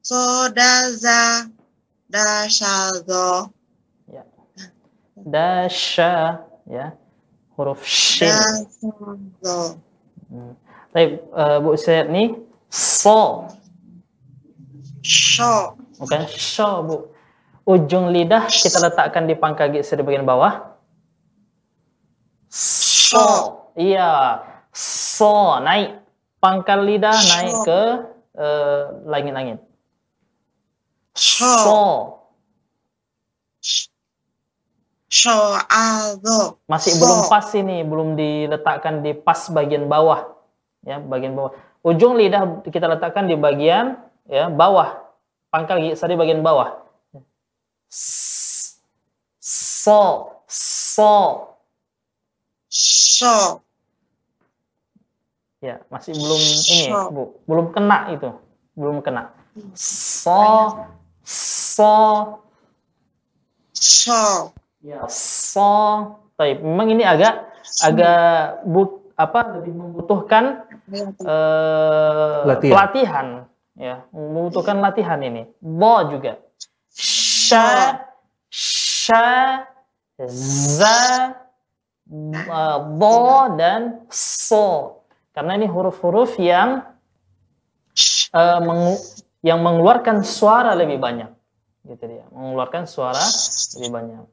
sodaza, 0.00 1.52
dasyadho, 2.08 3.52
Dasya 5.18 6.40
ya. 6.70 6.94
Huruf 7.58 7.82
shin. 7.82 8.30
dasyadho. 8.30 9.82
Hmm. 10.30 10.54
Baik, 10.94 11.20
eh, 11.20 11.58
Bu 11.60 11.76
Suyatni, 11.76 12.24
so 12.72 13.44
Sho, 15.04 15.76
bukan 16.00 16.28
sho 16.28 16.70
Bu. 16.84 16.96
Ujung 17.68 18.12
lidah 18.12 18.48
kita 18.48 18.80
letakkan 18.80 19.28
di 19.28 19.36
pangkal 19.36 19.68
gigi 19.68 19.92
bagian 20.00 20.24
bawah. 20.24 20.67
So. 22.50 23.24
Iya. 23.78 24.42
So 24.72 25.60
naik. 25.62 26.00
Pangkal 26.38 26.86
lidah 26.86 27.14
naik 27.14 27.54
So. 27.54 27.64
ke 27.66 27.80
eh, 28.38 28.82
langit-langit. 29.08 29.58
So. 31.12 31.50
So. 31.64 31.78
Sho'adho. 35.08 36.60
Masih 36.68 36.92
So. 36.94 37.00
belum 37.00 37.18
pas 37.32 37.48
ini, 37.56 37.80
belum 37.80 38.14
diletakkan 38.14 39.00
di 39.00 39.16
pas 39.16 39.40
bagian 39.48 39.88
bawah. 39.88 40.36
Ya, 40.84 41.00
bagian 41.00 41.32
bawah. 41.34 41.56
Ujung 41.82 42.20
lidah 42.20 42.62
kita 42.68 42.86
letakkan 42.86 43.24
di 43.24 43.34
bagian 43.34 43.96
ya 44.28 44.52
bawah. 44.52 45.00
Pangkal 45.48 45.80
gigi 45.80 45.96
sari 45.96 46.14
bagian 46.14 46.44
bawah. 46.44 46.84
So, 49.40 50.00
so. 50.46 51.12
So. 52.68 53.64
Ya, 55.58 55.82
masih 55.90 56.14
belum 56.14 56.38
ini. 56.38 56.92
Bu. 57.10 57.22
Belum 57.48 57.66
kena 57.74 58.14
itu. 58.14 58.30
Belum 58.78 59.02
kena. 59.02 59.34
So, 59.74 60.78
so, 61.26 61.94
So. 63.74 64.54
ya, 64.84 65.02
so. 65.10 65.70
Baik, 66.38 66.62
memang 66.62 66.86
ini 66.94 67.02
agak 67.02 67.50
agak 67.82 68.62
but 68.70 68.98
apa 69.18 69.58
lebih 69.58 69.74
membutuhkan 69.74 70.62
eh, 70.94 72.40
Latihan. 72.46 72.70
pelatihan 72.70 73.26
ya 73.74 74.06
membutuhkan 74.14 74.78
latihan 74.78 75.18
ini 75.18 75.50
bo 75.58 76.06
juga 76.06 76.38
sha 76.94 77.98
sha 78.46 79.66
za 80.22 80.98
bo 82.96 83.52
dan 83.60 84.08
so. 84.08 84.98
Karena 85.36 85.54
ini 85.54 85.68
huruf-huruf 85.68 86.40
yang 86.40 86.82
eh, 88.32 88.60
mengu- 88.64 89.02
yang 89.44 89.60
mengeluarkan 89.62 90.24
suara 90.24 90.72
lebih 90.74 90.98
banyak. 90.98 91.30
Gitu 91.86 92.04
dia 92.04 92.24
mengeluarkan 92.34 92.88
suara 92.88 93.22
lebih 93.78 93.90
banyak. 93.92 94.24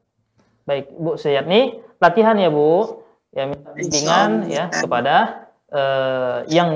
Baik 0.66 0.86
Bu 0.98 1.20
Suyatni 1.20 1.78
latihan 2.02 2.36
ya 2.40 2.50
Bu. 2.50 3.04
Ya 3.36 3.52
minta 3.52 3.76
bimbingan 3.76 4.48
ya 4.48 4.72
kepada 4.72 5.46
eh, 5.68 6.48
yang 6.50 6.72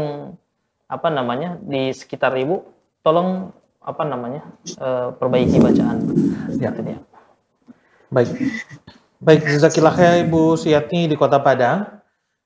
apa 0.91 1.07
namanya 1.07 1.55
di 1.63 1.95
sekitar 1.95 2.35
ibu. 2.35 2.67
Tolong 3.01 3.55
apa 3.79 4.03
namanya 4.03 4.43
eh, 4.67 5.09
perbaiki 5.15 5.57
bacaan. 5.63 5.97
Ya. 6.59 6.69
Itu 6.75 6.81
dia. 6.83 6.99
Baik. 8.11 8.29
Baik, 9.19 9.43
jazakillah 9.43 9.91
khair 9.91 10.23
Ibu 10.23 10.55
Suyatni 10.55 11.11
di 11.11 11.19
Kota 11.19 11.43
Padang. 11.43 11.99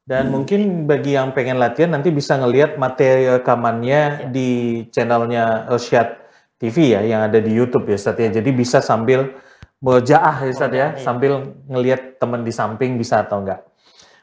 Dan 0.09 0.33
mungkin 0.33 0.89
bagi 0.89 1.13
yang 1.13 1.29
pengen 1.29 1.61
latihan 1.61 1.93
nanti 1.93 2.09
bisa 2.09 2.33
ngelihat 2.35 2.81
materi 2.81 3.29
rekamannya 3.29 4.33
di 4.33 4.81
channelnya 4.89 5.69
Rosyad 5.69 6.17
TV 6.57 6.97
ya 6.97 7.05
yang 7.05 7.21
ada 7.29 7.37
di 7.37 7.53
YouTube 7.53 7.85
ya 7.87 7.95
Ustaz 7.95 8.17
ya. 8.17 8.27
Jadi 8.33 8.49
bisa 8.51 8.81
sambil 8.81 9.37
berjaah 9.79 10.43
ya 10.43 10.49
Ustaz 10.49 10.73
ya, 10.73 10.87
sambil 10.97 11.55
ngelihat 11.69 12.17
teman 12.17 12.41
di 12.41 12.49
samping 12.49 12.97
bisa 12.97 13.21
atau 13.21 13.45
enggak. 13.45 13.61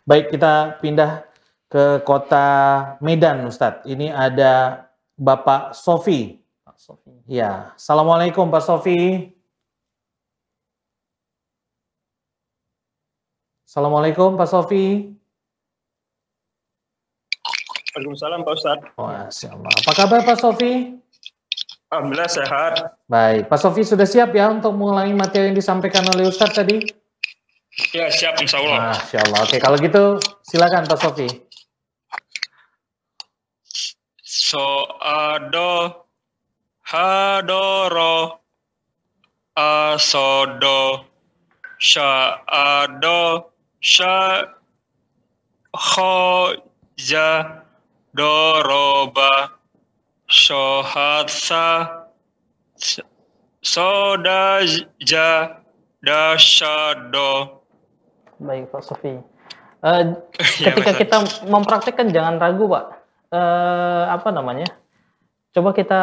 Baik, 0.03 0.35
kita 0.35 0.83
pindah 0.83 1.23
ke 1.71 2.03
kota 2.03 2.47
Medan 2.99 3.47
Ustadz. 3.47 3.87
Ini 3.87 4.11
ada 4.11 4.85
Bapak 5.15 5.71
Sofi. 5.79 6.43
Pak 6.67 6.77
Sofi. 6.83 7.15
Ya, 7.31 7.73
Assalamualaikum 7.79 8.51
Pak 8.51 8.67
Sofi. 8.67 9.31
Assalamualaikum 13.71 14.35
Pak 14.35 14.51
Sofi. 14.51 15.15
Waalaikumsalam 17.95 18.43
Pak 18.43 18.55
Ustadz. 18.59 18.99
Masya 18.99 19.55
Allah. 19.55 19.71
Apa 19.71 19.93
kabar 19.95 20.27
Pak 20.27 20.43
Sofi? 20.43 20.99
Alhamdulillah 21.95 22.27
sehat. 22.27 22.99
Baik, 23.07 23.47
Pak 23.47 23.63
Sofi 23.63 23.87
sudah 23.87 24.11
siap 24.11 24.35
ya 24.35 24.51
untuk 24.51 24.75
mengulangi 24.75 25.15
materi 25.15 25.55
yang 25.55 25.55
disampaikan 25.55 26.03
oleh 26.11 26.27
Ustadz 26.27 26.59
tadi? 26.59 26.83
Ya 27.95 28.11
siap 28.11 28.43
Insya 28.43 28.59
Allah. 28.59 28.91
Masya 28.91 29.19
Allah. 29.31 29.39
Oke, 29.47 29.63
kalau 29.63 29.79
gitu 29.79 30.19
silakan 30.51 30.91
Pak 30.91 30.99
Sofi. 30.99 31.31
Soado 34.19 36.11
hadoro 36.91 38.43
asodo 39.55 41.07
syaado 41.79 43.50
sya 43.81 44.45
khoja 45.73 47.29
doroba 48.13 49.57
shohatsa 50.29 51.89
sodaja 53.65 55.29
dasyado 56.01 57.61
Baik 58.41 58.73
Pak 58.73 58.83
Sofi. 58.85 59.21
Ya, 60.61 60.77
ketika 60.77 60.93
kita 60.93 61.17
mempraktekkan 61.49 62.13
jangan 62.13 62.37
ragu 62.37 62.69
Pak. 62.69 62.85
Eh, 63.33 64.05
apa 64.13 64.29
namanya? 64.29 64.69
Coba 65.57 65.73
kita 65.73 66.01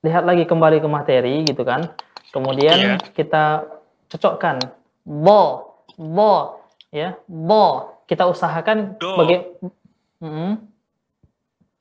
lihat 0.00 0.24
lagi 0.24 0.48
kembali 0.48 0.80
ke 0.80 0.88
materi 0.88 1.44
gitu 1.44 1.60
kan. 1.60 1.92
Kemudian 2.32 2.96
Iya. 2.96 2.96
kita 3.12 3.68
cocokkan 4.08 4.64
bo, 5.04 5.76
bo, 6.00 6.56
ya, 6.90 7.18
bo. 7.26 7.92
Kita 8.06 8.30
usahakan 8.30 8.94
Do. 9.02 9.18
baga- 9.18 9.50
Mm-mm. 10.22 10.62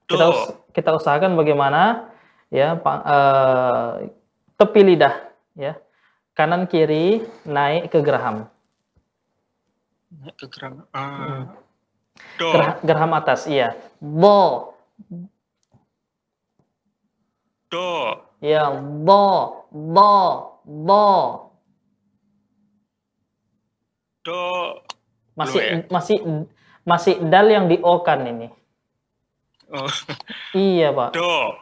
kita 0.10 0.26
us- 0.26 0.54
kita 0.74 0.90
usahakan 0.98 1.38
bagaimana 1.38 2.10
ya 2.50 2.74
eh, 2.82 3.92
tepi 4.58 4.82
lidah 4.82 5.16
ya. 5.54 5.78
Kanan 6.34 6.66
kiri 6.66 7.24
naik 7.46 7.94
ke 7.94 8.02
geraham. 8.02 8.50
Ke 10.36 10.46
gerang 10.50 10.84
ah. 10.92 11.54
do. 12.42 12.50
Gerah- 12.52 12.80
geraham 12.82 13.14
atas 13.14 13.46
iya. 13.46 13.78
Bo 14.02 14.74
do. 17.70 18.20
Ya 18.42 18.74
bo 18.82 19.64
bo 19.70 20.14
bo 20.66 21.08
Do. 24.26 24.82
Masih 25.36 25.60
ya? 25.62 25.72
masih 25.92 26.18
masih 26.88 27.16
dal 27.28 27.48
yang 27.52 27.68
diokan 27.68 28.24
ini. 28.26 28.48
Oh. 29.70 29.92
Iya, 30.56 30.94
Pak. 30.94 31.12
Do. 31.18 31.60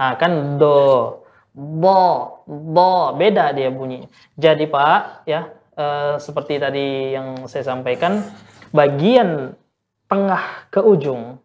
Nah, 0.00 0.16
kan 0.16 0.56
do, 0.56 1.20
bo, 1.52 2.00
bo, 2.48 3.12
beda 3.18 3.52
dia 3.52 3.68
bunyi. 3.68 4.08
Jadi 4.38 4.64
Pak, 4.64 5.28
ya 5.28 5.52
eh, 5.76 6.14
seperti 6.16 6.56
tadi 6.56 7.12
yang 7.12 7.44
saya 7.50 7.68
sampaikan, 7.68 8.24
bagian 8.72 9.52
tengah 10.08 10.70
ke 10.72 10.80
ujung, 10.80 11.36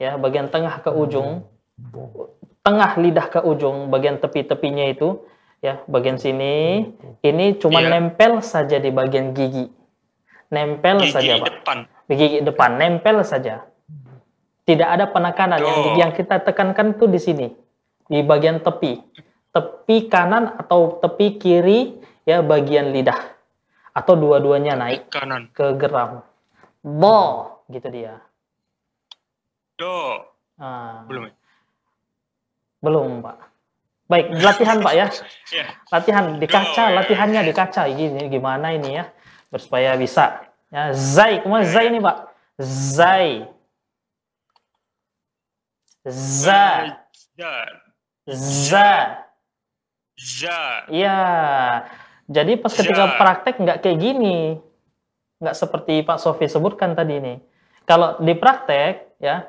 ya 0.00 0.16
bagian 0.16 0.48
tengah 0.48 0.80
ke 0.80 0.90
ujung, 0.90 1.44
tengah 2.64 2.96
lidah 2.96 3.28
ke 3.28 3.40
ujung, 3.44 3.92
bagian 3.92 4.16
tepi-tepinya 4.16 4.88
itu, 4.88 5.20
ya 5.60 5.84
bagian 5.86 6.16
sini, 6.16 6.88
ini 7.20 7.46
cuma 7.60 7.84
Iya. 7.84 7.90
nempel 8.00 8.40
saja 8.40 8.80
di 8.80 8.88
bagian 8.88 9.36
gigi, 9.36 9.68
nempel 10.54 11.02
Gigi 11.02 11.10
saja 11.10 11.32
Pak, 11.36 11.46
depan. 11.50 11.78
di 12.06 12.14
gigi 12.14 12.38
depan, 12.40 12.70
nempel 12.78 13.20
saja. 13.20 13.66
Tidak 14.64 14.86
ada 14.86 15.04
penekanan 15.06 15.58
yang 15.58 15.78
Oh. 15.82 15.96
yang 15.98 16.10
kita 16.10 16.40
tekankan 16.40 16.94
tuh 16.94 17.04
di 17.06 17.18
sini, 17.18 17.50
di 18.06 18.22
bagian 18.22 18.62
tepi, 18.62 18.96
tepi 19.50 19.96
kanan 20.06 20.56
atau 20.56 20.96
tepi 20.96 21.36
kiri, 21.36 21.80
ya 22.22 22.40
bagian 22.40 22.88
lidah, 22.88 23.18
atau 23.92 24.14
dua-duanya 24.14 24.72
naik 24.74 25.10
Kanan. 25.10 25.50
ke 25.50 25.74
geram. 25.74 26.24
Bo, 26.80 27.20
gitu 27.66 27.88
dia. 27.88 28.22
Do. 29.74 30.22
Ah, 30.54 31.02
Belum. 31.04 31.26
ya? 31.26 31.32
belum 32.78 33.20
Pak. 33.20 33.36
Baik, 34.04 34.26
latihan 34.38 34.78
Pak 34.78 34.94
ya. 34.94 35.06
Ya. 35.56 35.66
Latihan 35.88 36.36
di 36.36 36.46
kaca, 36.46 36.92
latihannya 36.92 37.40
di 37.42 37.52
kaca. 37.52 37.88
Gini 37.88 38.28
gimana 38.28 38.70
ini 38.70 38.90
ya? 38.94 39.04
Supaya 39.52 39.96
bisa. 39.96 40.44
Ya, 40.68 40.90
zai, 40.92 41.38
ke 41.38 41.46
mana 41.46 41.62
zai 41.62 41.86
ini 41.88 42.02
Pak? 42.02 42.16
Zai. 42.58 43.46
Za. 46.04 46.64
Za. 47.32 47.58
Za. 48.28 48.92
Iya. 50.88 51.20
Jadi 52.28 52.52
pas 52.56 52.72
ketika 52.72 53.04
praktek 53.20 53.54
nggak 53.60 53.78
kayak 53.80 53.98
gini. 54.00 54.58
Nggak 55.40 55.56
seperti 55.56 55.94
Pak 56.02 56.18
Sofi 56.20 56.46
sebutkan 56.48 56.92
tadi 56.96 57.20
nih. 57.20 57.38
Kalau 57.84 58.16
di 58.20 58.32
praktek 58.34 59.16
ya 59.20 59.44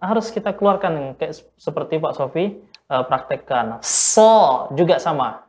harus 0.00 0.28
kita 0.32 0.52
keluarkan 0.52 1.16
kayak 1.16 1.32
se- 1.32 1.48
seperti 1.56 1.96
Pak 2.00 2.14
Sofi 2.16 2.56
eh, 2.62 3.04
praktekkan. 3.08 3.80
So 3.80 4.66
juga 4.76 5.00
sama. 5.00 5.45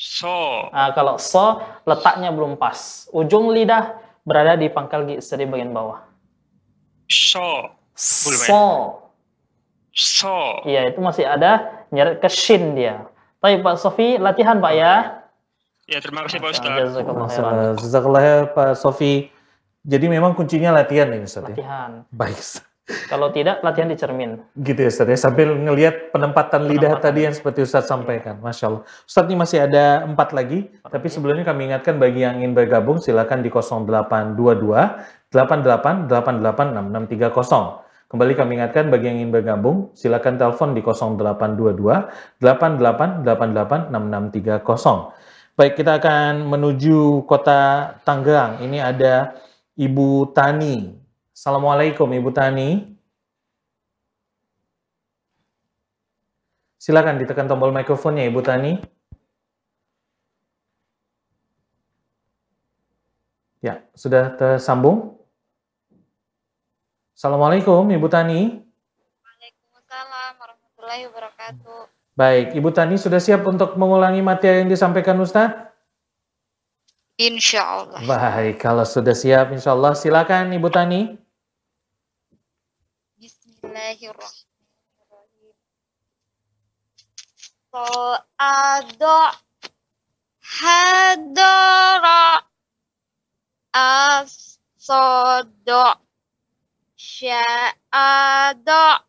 So. 0.00 0.72
Nah, 0.72 0.96
kalau 0.96 1.20
so 1.20 1.60
letaknya 1.84 2.32
belum 2.32 2.56
pas. 2.56 3.04
Ujung 3.12 3.52
lidah 3.52 4.00
berada 4.24 4.56
di 4.56 4.72
pangkal 4.72 5.04
gigi 5.04 5.20
bagian 5.44 5.76
bawah. 5.76 6.00
So. 7.12 7.76
So. 7.92 8.96
So. 9.92 10.64
Iya, 10.64 10.88
itu 10.88 11.04
masih 11.04 11.28
ada 11.28 11.84
nyeret 11.92 12.24
ke 12.24 12.32
shin 12.32 12.72
dia. 12.72 13.04
Baik 13.44 13.60
Pak 13.60 13.76
Sofi, 13.76 14.16
latihan 14.16 14.56
Pak 14.56 14.72
ya. 14.72 15.20
Ya, 15.84 16.00
terima 16.00 16.24
kasih 16.24 16.40
Pak 16.40 16.48
Ustaz. 16.48 16.96
Jazakallah 17.84 18.22
ya 18.24 18.36
Pak 18.48 18.80
Sofi. 18.80 19.28
Jadi 19.84 20.06
memang 20.08 20.32
kuncinya 20.32 20.72
latihan 20.72 21.12
ini 21.12 21.28
Ustaz 21.28 21.44
ya? 21.44 21.52
Latihan. 21.52 22.08
Baik. 22.08 22.40
Kalau 23.08 23.30
tidak, 23.30 23.62
latihan 23.62 23.88
di 23.90 23.96
cermin. 23.98 24.42
Gitu 24.58 24.80
ya 24.82 24.90
Ustaz 24.90 25.06
ya, 25.06 25.18
sambil 25.18 25.54
ngelihat 25.54 26.10
penempatan 26.14 26.66
lidah 26.66 26.98
Penempatan. 26.98 27.04
tadi 27.04 27.20
yang 27.26 27.34
seperti 27.34 27.62
Ustaz 27.62 27.86
sampaikan. 27.86 28.38
Masya 28.42 28.64
Allah. 28.70 28.82
Ustaz 29.06 29.24
ini 29.30 29.36
masih 29.38 29.58
ada 29.64 30.04
empat 30.04 30.34
lagi, 30.34 30.68
tapi 30.86 31.06
sebelumnya 31.08 31.46
kami 31.46 31.70
ingatkan 31.70 31.96
bagi 31.96 32.26
yang 32.26 32.42
ingin 32.42 32.52
bergabung 32.52 32.98
silakan 32.98 33.40
di 33.40 33.50
0822 33.50 35.30
88 35.30 36.10
88 36.10 36.74
6630. 36.76 37.88
Kembali 38.10 38.34
kami 38.34 38.58
ingatkan 38.58 38.90
bagi 38.90 39.06
yang 39.06 39.22
ingin 39.22 39.30
bergabung 39.30 39.94
silakan 39.94 40.34
telepon 40.34 40.74
di 40.74 40.82
0822 40.82 42.42
88 42.42 43.22
88 43.22 43.94
6630. 43.94 45.14
Baik, 45.54 45.78
kita 45.78 46.02
akan 46.02 46.50
menuju 46.50 47.22
kota 47.30 47.94
Tangerang. 48.02 48.58
Ini 48.64 48.82
ada 48.82 49.38
Ibu 49.78 50.34
Tani. 50.34 50.99
Assalamualaikum 51.40 52.04
Ibu 52.04 52.36
Tani. 52.36 52.84
Silakan 56.76 57.16
ditekan 57.16 57.48
tombol 57.48 57.72
mikrofonnya 57.72 58.28
Ibu 58.28 58.44
Tani. 58.44 58.76
Ya, 63.64 63.80
sudah 63.96 64.36
tersambung. 64.36 65.16
Assalamualaikum 67.16 67.88
Ibu 67.88 68.08
Tani. 68.12 68.60
Waalaikumsalam 69.24 70.36
warahmatullahi 70.36 71.02
wabarakatuh. 71.08 71.80
Baik, 72.20 72.52
Ibu 72.52 72.68
Tani 72.68 73.00
sudah 73.00 73.16
siap 73.16 73.48
untuk 73.48 73.80
mengulangi 73.80 74.20
materi 74.20 74.60
yang 74.60 74.68
disampaikan 74.68 75.16
Ustadz? 75.16 75.72
Insya 77.16 77.64
Allah. 77.64 78.04
Baik, 78.04 78.60
kalau 78.60 78.84
sudah 78.84 79.16
siap 79.16 79.56
insya 79.56 79.72
Allah 79.72 79.96
silakan 79.96 80.52
Ibu 80.52 80.68
Tani. 80.68 81.29
Bismillahirrahmanirrahim. 83.20 85.52
So'ado 87.68 89.20
hadara 90.40 92.48
as-sodo 93.76 96.00
sya'ado 96.96 99.04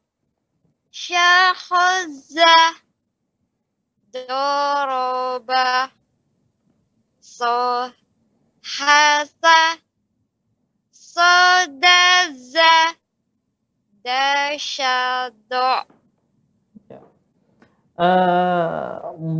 syahazah 0.92 2.84
doroba 4.12 5.88
so 7.24 7.88
hasa 8.60 9.80
sodaza 10.92 13.00
dasyado 14.04 15.86
Eh, 18.02 18.94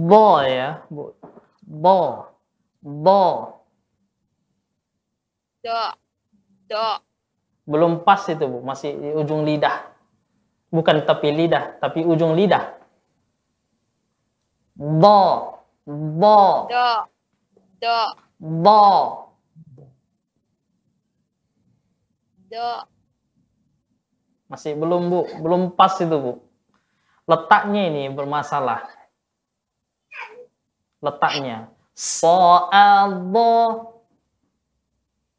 bo 0.06 0.38
ya, 0.46 0.86
Bu. 0.92 1.18
Bo. 1.66 2.30
Bo. 2.84 3.22
do 5.66 5.82
do 6.70 6.86
Belum 7.66 8.06
pas 8.06 8.22
itu, 8.30 8.46
Bu. 8.46 8.62
Masih 8.62 8.94
di 9.02 9.10
ujung 9.18 9.50
lidah. 9.50 9.90
Bukan 10.70 11.02
tepi 11.10 11.34
lidah, 11.34 11.82
tapi 11.82 12.06
ujung 12.06 12.38
lidah. 12.38 12.78
Bo. 14.78 15.58
Bo. 15.90 16.70
do 16.70 16.90
do 17.82 18.00
Bo. 18.38 18.82
do 22.52 22.68
Masih 24.52 24.76
belum, 24.76 25.08
Bu. 25.08 25.22
Belum 25.40 25.72
pas 25.72 25.96
itu, 25.96 26.12
Bu. 26.12 26.44
Letaknya 27.24 27.88
ini 27.88 28.12
bermasalah. 28.12 28.84
Letaknya. 31.00 31.72
Soal 31.96 33.16
bo. 33.32 33.52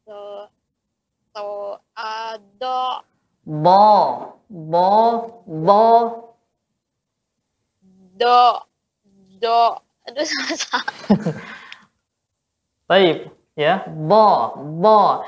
so 0.03 0.49
so 1.33 1.45
ado 1.95 3.05
Bo. 3.45 3.85
Bo. 4.49 4.89
Bo. 5.45 5.83
do 8.13 8.41
do 9.41 9.61
aduh 10.07 10.25
sama 10.27 10.79
Baik, 12.89 13.31
ya. 13.55 13.87
Bo, 13.87 14.55
bo. 14.83 15.23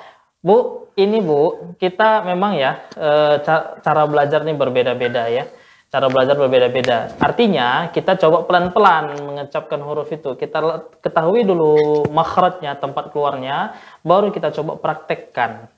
Bu, 0.46 0.86
ini 0.93 1.26
Bu, 1.26 1.74
kita 1.82 2.22
memang 2.22 2.54
ya 2.54 2.86
eh, 2.93 3.41
ca- 3.41 3.82
cara 3.82 4.06
belajar 4.06 4.46
ini 4.46 4.54
berbeda-beda 4.54 5.26
ya. 5.26 5.50
Cara 5.89 6.12
belajar 6.12 6.36
berbeda-beda. 6.36 7.18
Artinya, 7.24 7.88
kita 7.89 8.20
coba 8.20 8.43
pelan-pelan 8.43 9.16
mengucapkan 9.26 9.80
huruf 9.80 10.12
itu. 10.12 10.36
Kita 10.36 10.91
ketahui 11.00 11.48
dulu 11.48 12.04
makhrajnya, 12.12 12.76
tempat 12.76 13.16
keluarnya, 13.16 13.80
baru 14.04 14.28
kita 14.30 14.52
coba 14.60 14.76
praktekkan. 14.76 15.72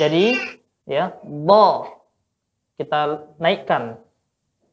Jadi, 0.00 0.32
ya, 0.88 1.12
bo. 1.22 1.86
Kita 2.80 3.30
naikkan 3.36 4.00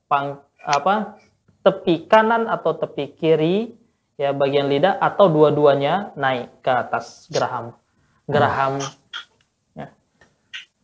pang 0.07 0.39
apa 0.63 1.19
tepi 1.61 2.07
kanan 2.09 2.47
atau 2.47 2.73
tepi 2.73 3.11
kiri 3.13 3.75
ya 4.15 4.33
bagian 4.33 4.67
lidah 4.67 4.97
atau 4.99 5.31
dua-duanya 5.31 6.11
naik 6.17 6.63
ke 6.65 6.71
atas 6.71 7.29
geraham 7.31 7.78
geraham 8.29 8.73
ya. 9.73 9.87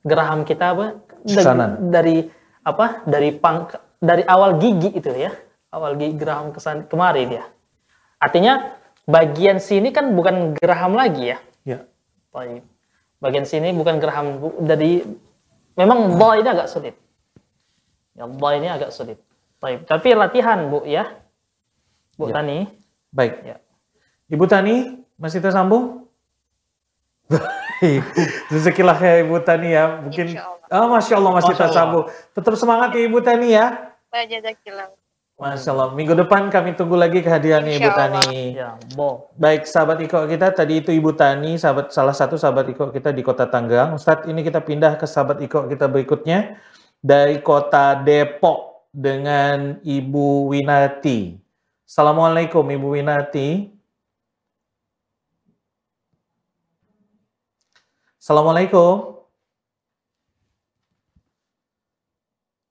geraham 0.01 0.39
kita 0.43 0.73
apa 0.73 0.85
Da- 1.25 1.41
Kanan. 1.41 1.89
dari 1.89 2.25
apa 2.61 3.05
dari 3.05 3.29
pang 3.33 3.69
dari 4.01 4.21
awal 4.25 4.57
gigi 4.57 4.93
itu 4.93 5.09
ya 5.13 5.33
awal 5.69 5.97
gigi 5.97 6.17
geraham 6.17 6.53
kesan 6.53 6.85
kemari 6.89 7.29
dia 7.29 7.45
artinya 8.21 8.77
bagian 9.05 9.61
sini 9.61 9.93
kan 9.93 10.13
bukan 10.17 10.57
geraham 10.57 10.97
lagi 10.97 11.33
ya. 11.33 11.37
Ya. 11.65 11.79
Baik. 12.33 12.65
Bagian 13.21 13.45
sini 13.47 13.71
bukan 13.71 14.01
geraham. 14.01 14.41
Jadi 14.65 15.05
memang 15.77 16.17
dha 16.17 16.29
ini 16.41 16.49
agak 16.49 16.67
sulit. 16.69 16.95
Ya, 18.17 18.25
dha 18.25 18.49
ini 18.57 18.67
agak 18.69 18.91
sulit. 18.91 19.21
Baik. 19.61 19.87
Tapi 19.87 20.13
latihan 20.13 20.67
Bu 20.69 20.83
ya. 20.85 21.09
Bu 22.17 22.29
Ya. 22.29 22.41
Tani. 22.41 22.69
Baik. 23.15 23.33
Ya. 23.45 23.57
Ibu 24.27 24.45
Tani, 24.49 25.05
masih 25.21 25.39
tersambung? 25.39 26.04
Baik. 27.81 28.01
Rezekilah 28.49 28.97
ya 28.97 29.13
Ibu 29.25 29.35
Tani 29.43 29.69
ya. 29.75 29.99
Mungkin 29.99 30.37
Ah, 30.65 30.89
Masya 30.89 31.21
Allah 31.21 31.31
masih 31.37 31.53
Masya 31.53 31.61
Allah. 31.61 31.69
tersambung. 31.69 32.05
Tetap 32.33 32.53
semangat 32.57 32.89
ya 32.97 33.01
Ibu 33.05 33.19
Tani 33.21 33.47
ya. 33.53 33.65
Jazakillah. 34.09 34.89
Masya 35.35 35.69
Allah. 35.75 35.89
Minggu 35.93 36.15
depan 36.15 36.47
kami 36.47 36.73
tunggu 36.73 36.95
lagi 36.95 37.19
kehadirannya 37.21 37.75
Ibu. 37.77 37.91
Tani. 37.91 38.55
Ya, 38.55 38.79
Bo. 38.95 39.29
Baik, 39.35 39.67
sahabat 39.67 39.99
Iko 40.01 40.23
kita 40.25 40.55
tadi 40.55 40.79
itu 40.81 40.89
Ibu 40.95 41.13
Tani, 41.13 41.59
sahabat 41.59 41.91
salah 41.91 42.15
satu 42.15 42.39
sahabat 42.39 42.71
Iko 42.71 42.89
kita 42.89 43.11
di 43.11 43.21
Kota 43.21 43.45
Tanggerang. 43.45 43.99
Ustadz, 43.99 44.25
ini 44.31 44.41
kita 44.41 44.63
pindah 44.63 44.95
ke 44.97 45.05
sahabat 45.05 45.43
Iko 45.43 45.67
kita 45.67 45.85
berikutnya 45.91 46.55
dari 47.03 47.43
Kota 47.43 47.99
Depok 47.99 48.87
dengan 48.95 49.77
Ibu 49.83 50.55
Winati. 50.55 51.35
Assalamualaikum 51.85 52.63
Ibu 52.65 52.95
Winati. 52.97 53.74
Assalamualaikum. 58.25 59.21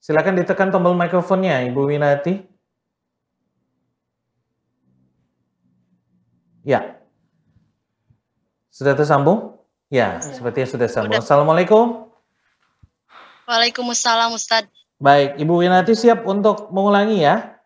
Silakan 0.03 0.35
ditekan 0.35 0.75
tombol 0.75 0.99
mikrofonnya 0.99 1.63
Ibu 1.71 1.95
Winati. 1.95 2.43
Ya. 6.67 6.99
Sudah 8.75 8.99
tersambung? 8.99 9.55
Ya, 9.95 10.19
sepertinya 10.19 10.75
sudah 10.75 10.89
sambung. 10.91 11.23
Assalamualaikum. 11.23 12.11
Waalaikumsalam 13.47 14.35
Ustaz. 14.35 14.67
Baik, 14.99 15.39
Ibu 15.39 15.55
Winati 15.63 15.95
siap 15.95 16.27
untuk 16.27 16.75
mengulangi 16.75 17.23
ya? 17.23 17.63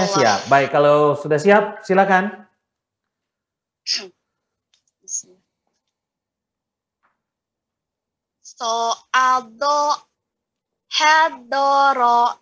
Allah. 0.00 0.16
siap. 0.16 0.40
Baik, 0.48 0.72
kalau 0.72 1.12
sudah 1.12 1.36
siap, 1.36 1.84
silakan. 1.84 2.48
So'ado 8.56 10.06
hadoro 10.88 12.40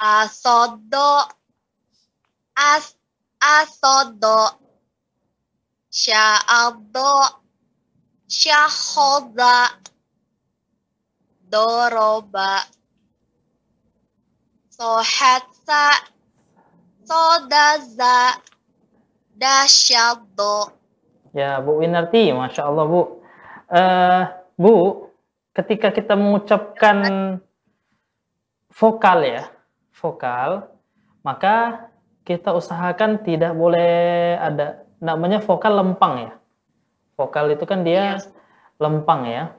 asodo 0.00 1.28
as 2.56 2.96
asodo 3.40 4.56
sya'ado 5.92 7.12
syahoda 8.28 9.76
doroba 11.44 12.64
sohatsa 14.72 16.00
sodaza 17.04 18.40
dasyado 19.36 20.72
Ya, 21.36 21.60
Bu 21.60 21.84
Winarti, 21.84 22.32
Masya 22.32 22.64
Allah, 22.64 22.88
Bu. 22.88 23.15
Eh, 23.66 24.22
Bu, 24.56 25.06
ketika 25.52 25.92
kita 25.92 26.14
mengucapkan 26.16 26.98
vokal 28.72 29.18
ya, 29.26 29.44
vokal, 29.98 30.70
maka 31.20 31.88
kita 32.24 32.54
usahakan 32.54 33.20
tidak 33.20 33.52
boleh 33.52 34.34
ada 34.38 34.86
namanya 35.02 35.42
vokal 35.42 35.76
lempang 35.76 36.30
ya. 36.30 36.32
Vokal 37.18 37.52
itu 37.52 37.64
kan 37.68 37.84
dia 37.84 38.22
lempang 38.80 39.28
ya. 39.28 39.52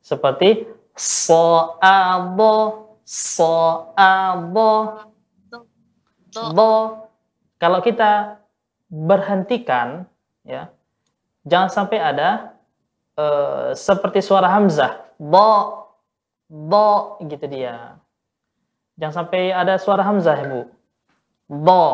Seperti 0.00 0.64
so 0.96 1.76
abo 1.82 2.96
so 3.04 3.92
abo 3.96 5.02
do. 6.32 6.74
Kalau 7.58 7.82
kita 7.82 8.38
berhentikan 8.86 10.06
ya, 10.46 10.70
jangan 11.42 11.68
sampai 11.68 11.98
ada 11.98 12.57
eh, 13.18 13.68
seperti 13.74 14.22
suara 14.22 14.46
hamzah 14.46 15.08
do 15.18 15.50
do 16.48 17.18
gitu 17.26 17.44
dia. 17.50 17.98
Jangan 18.98 19.14
sampai 19.26 19.54
ada 19.54 19.78
suara 19.78 20.02
hamzah 20.02 20.34
ya, 20.38 20.46
Bu. 20.46 20.62
Do. 21.48 21.86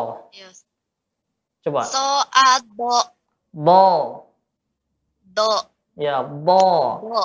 Coba. 1.65 1.81
so'ado 1.85 2.95
Do. 3.49 4.25
do 5.33 5.51
Ya, 5.97 6.21
do. 6.21 6.65
do 7.01 7.23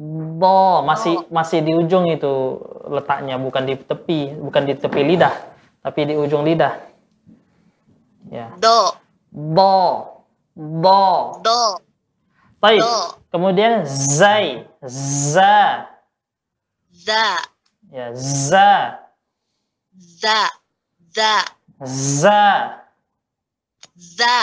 Do 0.00 0.86
masih 0.86 1.26
masih 1.28 1.66
di 1.66 1.74
ujung 1.74 2.06
itu 2.08 2.62
letaknya, 2.88 3.36
bukan 3.36 3.66
di 3.66 3.74
tepi, 3.74 4.38
bukan 4.38 4.62
di 4.64 4.74
tepi 4.78 5.02
lidah, 5.02 5.34
tapi 5.82 6.08
di 6.08 6.14
ujung 6.14 6.46
lidah. 6.46 6.78
Ya. 8.30 8.54
do 8.56 8.94
Do. 9.34 9.78
Do. 10.54 11.02
do 11.42 11.89
Baik. 12.60 12.84
Do. 12.84 13.16
Kemudian 13.32 13.88
zai, 13.88 14.68
za. 14.84 15.88
za 16.92 17.24
Ya, 17.88 18.12
za. 18.12 19.00
za 19.96 20.38
za 21.08 21.32
Za. 21.80 22.44
za 23.96 24.38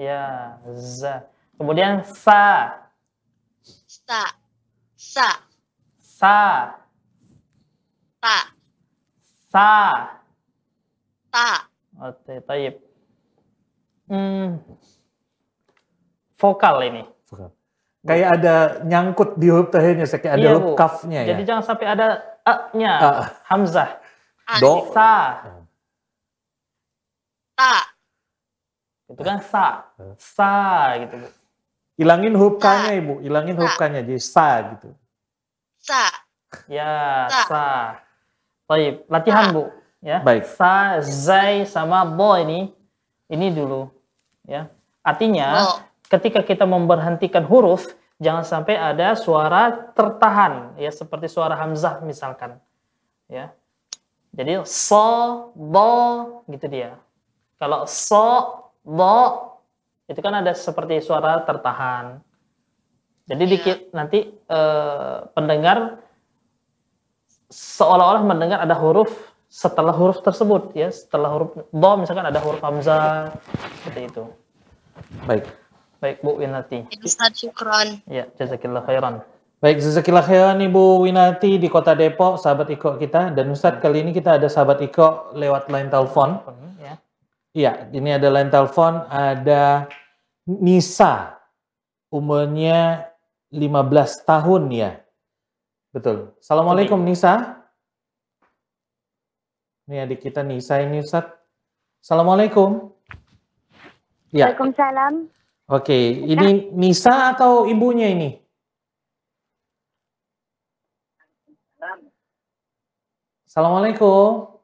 Ya, 0.00 0.56
za. 0.72 1.28
Kemudian 1.60 2.00
sa. 2.08 2.72
sa 3.84 4.32
sa 4.96 5.28
Sa. 6.00 6.80
ta 8.24 8.36
Sa. 9.52 9.70
ta 11.28 11.68
Oke, 11.98 12.40
taib. 12.46 12.80
Hmm. 14.08 14.62
Vokal 16.38 16.86
ini. 16.88 17.02
Kayak 18.08 18.28
ada 18.40 18.54
nyangkut 18.88 19.36
di 19.36 19.46
huruf 19.52 19.68
terakhirnya, 19.68 20.06
kayak 20.08 20.34
ada 20.34 20.40
Iya, 20.40 20.50
huruf 20.56 20.72
kafnya 20.74 21.20
ya. 21.22 21.28
Jadi 21.36 21.42
jangan 21.44 21.62
sampai 21.68 21.86
ada 21.92 22.06
a-nya, 22.42 22.92
Ah. 22.96 23.24
hamzah. 23.46 23.90
Do. 24.64 24.88
Sa. 24.96 25.44
ta 27.52 27.74
Itu 29.08 29.22
kan 29.24 29.38
sa. 29.44 29.92
Sa 30.16 30.52
gitu, 31.04 31.20
Bu. 31.20 31.28
Hilangin 31.98 32.32
huruf 32.38 32.56
K-nya 32.62 32.94
Ibu, 32.96 33.20
hilangin 33.20 33.56
huruf 33.58 33.74
K-nya 33.76 34.00
jadi 34.06 34.20
sa 34.22 34.62
gitu. 34.76 34.88
sa 35.82 36.08
Ya, 36.64 37.26
Sa. 37.28 37.42
sa. 37.44 37.64
Baik, 38.68 39.04
latihan, 39.08 39.52
Bu. 39.52 39.68
Ya. 40.00 40.22
Baik. 40.22 40.46
Sa, 40.46 41.02
zai 41.02 41.66
sama 41.66 42.06
bo 42.06 42.38
ini 42.38 42.70
ini 43.28 43.50
dulu, 43.52 43.90
ya. 44.46 44.70
Artinya 45.02 45.58
ketika 46.08 46.40
kita 46.42 46.64
memberhentikan 46.64 47.44
huruf 47.44 47.84
jangan 48.18 48.42
sampai 48.42 48.74
ada 48.74 49.14
suara 49.14 49.92
tertahan 49.94 50.74
ya 50.80 50.90
seperti 50.90 51.30
suara 51.30 51.54
hamzah 51.54 52.02
misalkan. 52.02 52.58
Ya. 53.28 53.52
Jadi 54.32 54.64
so, 54.64 55.52
do 55.56 55.94
gitu 56.48 56.66
dia. 56.68 56.96
Kalau 57.60 57.84
so, 57.88 58.68
do 58.84 59.18
itu 60.08 60.20
kan 60.24 60.40
ada 60.40 60.52
seperti 60.56 61.04
suara 61.04 61.44
tertahan. 61.44 62.20
Jadi 63.28 63.44
dikit 63.44 63.78
nanti 63.92 64.24
eh, 64.32 65.16
pendengar 65.36 66.00
seolah-olah 67.52 68.24
mendengar 68.24 68.64
ada 68.64 68.72
huruf 68.76 69.12
setelah 69.48 69.96
huruf 69.96 70.20
tersebut 70.20 70.76
ya 70.76 70.92
setelah 70.92 71.32
huruf 71.32 71.56
do 71.72 71.90
misalkan 71.96 72.28
ada 72.28 72.36
huruf 72.36 72.60
hamzah 72.60 73.32
seperti 73.80 74.12
itu 74.12 74.24
Baik. 75.24 75.48
Baik 75.98 76.22
Bu 76.22 76.38
Winati 76.38 76.86
Ustaz 77.02 77.38
syukron 77.38 78.02
ya 78.06 78.26
jazakillah 78.38 78.82
khairan 78.86 79.22
Baik, 79.58 79.82
jazakillah 79.82 80.22
khairan 80.22 80.62
Ibu 80.62 81.02
Winati 81.02 81.58
di 81.58 81.66
Kota 81.66 81.90
Depok, 81.90 82.38
sahabat 82.38 82.70
Iko 82.70 82.94
kita. 82.94 83.34
Dan 83.34 83.50
Ustadz 83.50 83.82
kali 83.82 84.06
ini 84.06 84.14
kita 84.14 84.38
ada 84.38 84.46
sahabat 84.46 84.78
Iko 84.78 85.34
lewat 85.34 85.66
line 85.66 85.90
telepon. 85.90 86.38
ya 86.78 86.94
Iya, 87.50 87.90
ini 87.90 88.14
ada 88.14 88.30
line 88.30 88.54
telepon, 88.54 89.02
ada 89.10 89.90
Nisa. 90.46 91.42
Umurnya 92.06 93.10
15 93.50 94.22
tahun 94.22 94.62
ya. 94.70 95.02
Betul. 95.90 96.38
Assalamualaikum 96.38 97.02
Nisa. 97.02 97.58
Ini 99.90 100.06
adik 100.06 100.22
kita 100.22 100.46
Nisa 100.46 100.78
ini 100.86 101.02
Ustadz. 101.02 101.34
Assalamualaikum. 101.98 102.94
Ya, 104.30 104.54
Waalaikumsalam. 104.54 105.37
Oke. 105.68 105.98
Ini 106.24 106.72
Nisa 106.74 107.32
atau 107.36 107.68
ibunya 107.68 108.08
ini? 108.10 108.40
Assalamualaikum. 113.48 114.58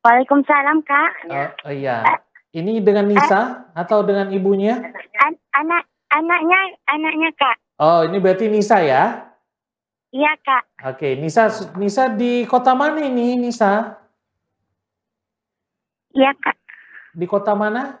Waalaikumsalam 0.00 0.80
kak. 0.86 1.12
Oh, 1.28 1.48
oh 1.68 1.74
iya. 1.74 2.00
Ini 2.56 2.80
dengan 2.80 3.04
Nisa 3.04 3.68
atau 3.76 4.00
dengan 4.00 4.32
ibunya? 4.32 4.80
An- 5.20 5.42
anak 5.52 5.84
anaknya 6.08 6.60
anaknya 6.88 7.30
kak. 7.36 7.56
Oh, 7.76 8.08
ini 8.08 8.16
berarti 8.16 8.48
Nisa 8.48 8.80
ya? 8.80 9.28
Iya 10.08 10.32
kak. 10.40 10.64
Oke, 10.88 11.20
Nisa 11.20 11.52
Nisa 11.76 12.08
di 12.08 12.48
kota 12.48 12.72
mana 12.72 13.04
ini, 13.04 13.36
Nisa? 13.36 14.00
Iya 16.16 16.32
kak. 16.40 16.56
Di 17.12 17.26
kota 17.28 17.52
mana? 17.52 18.00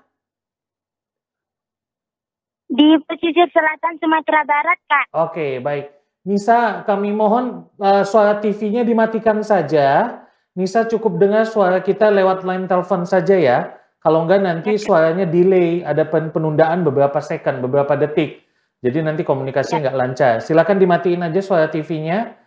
Di 2.78 2.94
pesisir 3.10 3.50
selatan 3.50 3.98
Sumatera 3.98 4.46
Barat 4.46 4.78
kak. 4.86 5.06
Oke, 5.10 5.58
baik. 5.58 5.90
Nisa, 6.22 6.86
kami 6.86 7.10
mohon 7.10 7.66
eh, 7.82 8.06
suara 8.06 8.38
TV-nya 8.38 8.86
dimatikan 8.86 9.42
saja. 9.42 10.22
Nisa 10.54 10.86
cukup 10.86 11.18
dengar 11.18 11.42
suara 11.42 11.82
kita 11.82 12.06
lewat 12.14 12.46
line 12.46 12.70
telepon 12.70 13.02
saja 13.02 13.34
ya. 13.34 13.58
Kalau 13.98 14.22
enggak 14.22 14.46
nanti 14.46 14.78
suaranya 14.78 15.26
delay, 15.26 15.82
ada 15.82 16.06
pen- 16.06 16.30
penundaan 16.30 16.86
beberapa 16.86 17.18
second, 17.18 17.58
beberapa 17.58 17.98
detik. 17.98 18.46
Jadi 18.78 19.02
nanti 19.02 19.26
komunikasi 19.26 19.82
nggak 19.82 19.96
lancar. 19.98 20.34
Silakan 20.38 20.78
dimatiin 20.78 21.26
aja 21.26 21.42
suara 21.42 21.66
TV-nya. 21.66 22.38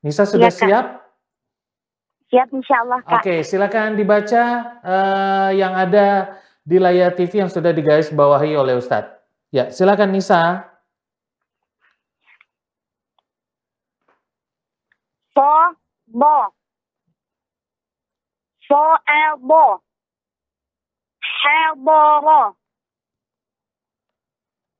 Nisa 0.00 0.24
sudah 0.24 0.48
Kak. 0.48 0.60
siap? 0.64 0.86
Siap 2.32 2.48
insya 2.56 2.76
Allah 2.82 3.00
kak. 3.04 3.20
Oke, 3.20 3.44
silakan 3.44 4.00
dibaca 4.00 4.42
eh, 4.80 5.50
yang 5.60 5.76
ada 5.76 6.40
di 6.64 6.80
layar 6.80 7.12
TV 7.12 7.44
yang 7.44 7.52
sudah 7.52 7.76
digaris 7.76 8.08
bawahi 8.08 8.56
oleh 8.56 8.80
Ustadz. 8.80 9.13
Ya, 9.54 9.70
silakan 9.70 10.10
Nisa. 10.10 10.66
So 15.30 15.46
bo. 16.10 16.50
So 18.66 18.80
elbo. 19.06 19.82
Helboro. 21.22 22.56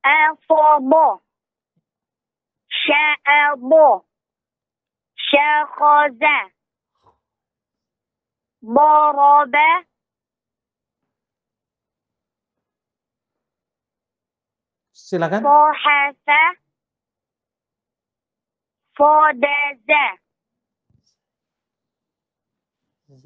Elfobo. 0.05 1.23
Shelbo. 2.71 4.05
Shelkoza. 5.17 6.39
Borobe. 8.63 9.69
Silakan. 15.05 15.45
Fohasa. 15.45 16.43
Fodeze. 18.97 20.07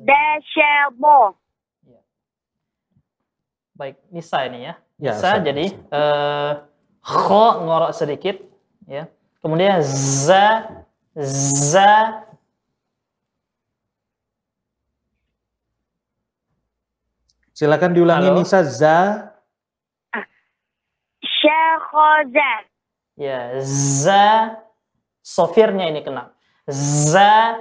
Deshebo. 0.02 1.38
Baik, 3.78 3.94
Nisa 4.10 4.42
ini 4.50 4.66
ya. 4.66 4.74
Ya, 4.98 5.14
Nisa 5.14 5.38
jadi 5.38 5.70
eh 5.70 6.52
kho 6.98 7.44
ngorok 7.62 7.94
sedikit 7.94 8.42
ya. 8.90 9.06
Kemudian 9.38 9.78
za 10.26 10.66
za 11.14 12.26
Silakan 17.54 17.94
diulangi 17.94 18.34
Halo. 18.34 18.38
Nisa 18.42 18.66
za 18.66 19.27
Shekhoza. 21.88 22.50
ya 23.16 23.60
za 23.64 24.56
sofirnya 25.24 25.88
ini 25.88 26.04
kena. 26.04 26.30
Za 26.68 27.56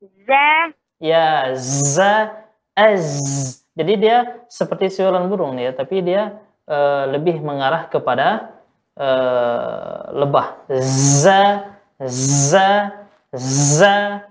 Za. 0.00 0.70
ya 1.02 1.54
za 1.58 2.30
az. 2.78 3.06
Jadi 3.74 3.92
dia 3.98 4.18
seperti 4.48 4.86
siulan 4.90 5.26
burung 5.26 5.58
nih 5.58 5.70
ya, 5.70 5.72
tapi 5.74 6.02
dia 6.04 6.38
eh, 6.70 7.04
lebih 7.10 7.42
mengarah 7.42 7.90
kepada 7.90 8.54
eh, 8.94 9.98
lebah. 10.14 10.62
Za 11.20 11.74
za 12.06 12.70
za 13.34 14.22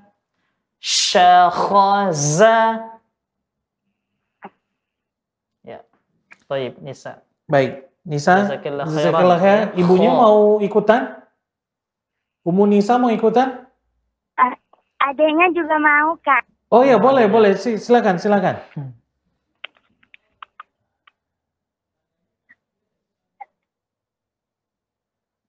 syakhaza 0.80 2.58
Ya. 5.62 5.84
Baik, 6.50 6.82
Nisa. 6.82 7.22
Baik, 7.46 7.89
Nisa. 8.08 8.48
Jazakallah 8.48 9.38
khair. 9.40 9.76
Ibunya 9.76 10.12
Kho. 10.12 10.18
mau 10.18 10.40
ikutan? 10.60 11.20
Umu 12.48 12.64
Nisa 12.66 12.96
mau 12.96 13.12
ikutan? 13.12 13.68
Adanya 15.00 15.48
juga 15.56 15.80
mau 15.80 16.16
kak. 16.20 16.44
Oh 16.70 16.84
ya, 16.84 17.00
boleh, 17.00 17.26
boleh. 17.26 17.56
Si- 17.56 17.80
Silakan, 17.80 18.20
silakan. 18.20 18.60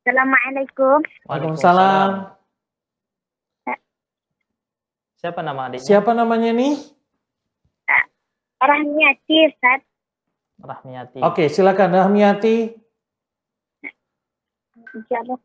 Assalamualaikum. 0.01 1.05
Waalaikumsalam. 1.29 2.11
Siapa 5.21 5.45
nama 5.45 5.69
adiknya? 5.69 5.85
Siapa 5.85 6.17
namanya 6.17 6.51
nih? 6.57 6.81
Rahmiati 8.61 9.37
Ustaz. 9.53 9.81
Rahmiati. 10.61 11.21
Oke, 11.25 11.49
silakan 11.49 11.91
Rahmiati. 11.97 12.77
Insyaallah. 14.95 15.39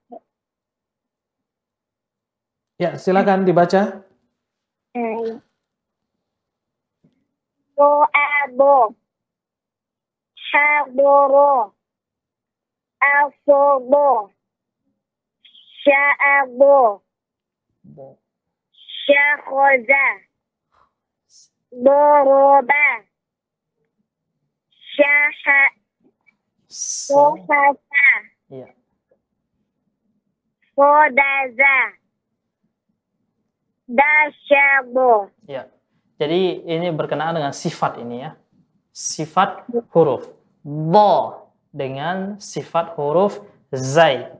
Ya, 2.76 2.99
silakan 2.99 3.47
dibaca. 3.47 4.03
Eh, 4.95 5.39
So'abo. 7.76 8.95
Hadoro. 10.55 11.76
Asobo. 13.03 14.32
Sya'abo. 15.84 17.03
Syakhoza. 19.03 20.05
Doroba. 21.76 22.86
Syaha. 24.95 25.61
Sohasa. 26.71 28.07
Iya. 28.47 28.71
Sodaza. 30.75 31.77
Dasyabo. 33.85 35.29
Ya. 35.45 35.69
Jadi 36.15 36.63
ini 36.63 36.89
berkenaan 36.95 37.35
dengan 37.35 37.51
sifat 37.51 37.99
ini 37.99 38.23
ya. 38.23 38.39
Sifat 38.95 39.67
huruf. 39.91 40.31
Bo 40.63 41.43
dengan 41.75 42.39
sifat 42.39 42.95
huruf 42.95 43.43
zai. 43.75 44.31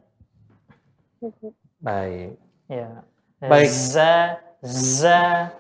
Baik. 1.84 2.39
Ya. 2.72 3.03
Baik. 3.43 3.70
Za, 3.70 4.39
za. 4.64 5.51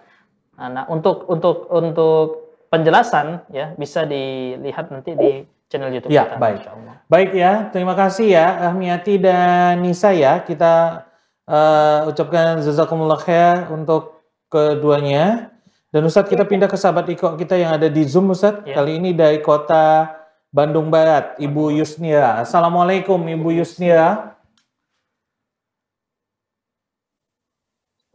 Nah, 0.55 0.87
untuk 0.87 1.27
untuk 1.27 1.67
untuk 1.67 2.44
penjelasan 2.69 3.45
ya 3.49 3.73
bisa 3.75 4.03
dilihat 4.03 4.89
nanti 4.91 5.13
di 5.15 5.31
channel 5.69 5.89
YouTube 5.93 6.13
Ya, 6.13 6.29
kita. 6.29 6.37
baik. 6.37 6.61
Baik 7.09 7.31
ya, 7.33 7.69
terima 7.69 7.93
kasih 7.97 8.27
ya 8.33 8.69
Ahmiati 8.69 9.17
dan 9.17 9.81
Nisa 9.81 10.13
ya. 10.13 10.41
Kita 10.41 11.05
eh, 11.45 11.99
ucapkan 12.09 12.61
jazakumullah 12.61 13.17
khair 13.21 13.69
untuk 13.69 14.21
keduanya. 14.49 15.51
Dan 15.93 16.03
Ustadz 16.05 16.27
kita 16.27 16.43
pindah 16.43 16.67
ke 16.67 16.75
sahabat 16.75 17.07
Iko 17.07 17.39
kita 17.39 17.55
yang 17.55 17.71
ada 17.71 17.87
di 17.87 18.03
Zoom 18.03 18.33
Ustadz. 18.35 18.67
Ya. 18.67 18.75
Kali 18.77 18.99
ini 18.99 19.15
dari 19.15 19.39
kota 19.39 20.11
Bandung 20.51 20.87
Barat, 20.91 21.35
Ibu 21.39 21.71
Yusnira. 21.79 22.43
Assalamualaikum 22.43 23.19
Ibu 23.19 23.59
Yusnira. 23.59 24.35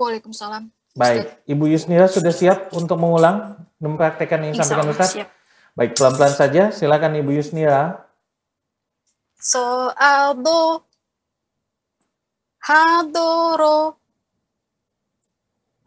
Waalaikumsalam. 0.00 0.72
Baik, 0.96 1.38
Ibu 1.46 1.64
Yusnira 1.70 2.10
sudah 2.10 2.32
siap 2.34 2.72
untuk 2.74 2.98
mengulang 2.98 3.60
mempraktekkan 3.80 4.44
yang 4.44 4.52
disampaikan 4.52 4.86
Allah, 4.86 4.94
Ustadz? 4.94 5.14
siap. 5.16 5.28
Baik, 5.74 5.96
pelan-pelan 5.96 6.34
saja. 6.36 6.62
Silakan 6.68 7.16
Ibu 7.24 7.30
Yusnira. 7.40 8.04
So'aldo. 9.40 10.84
Hadoro. 12.60 13.96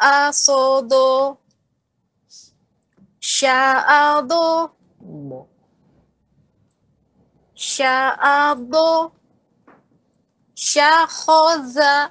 Asodo. 0.02 1.38
Sya'aldo. 3.22 4.74
Bo. 4.98 5.48
Sya'aldo. 7.54 9.14
Syakhoza. 10.58 12.10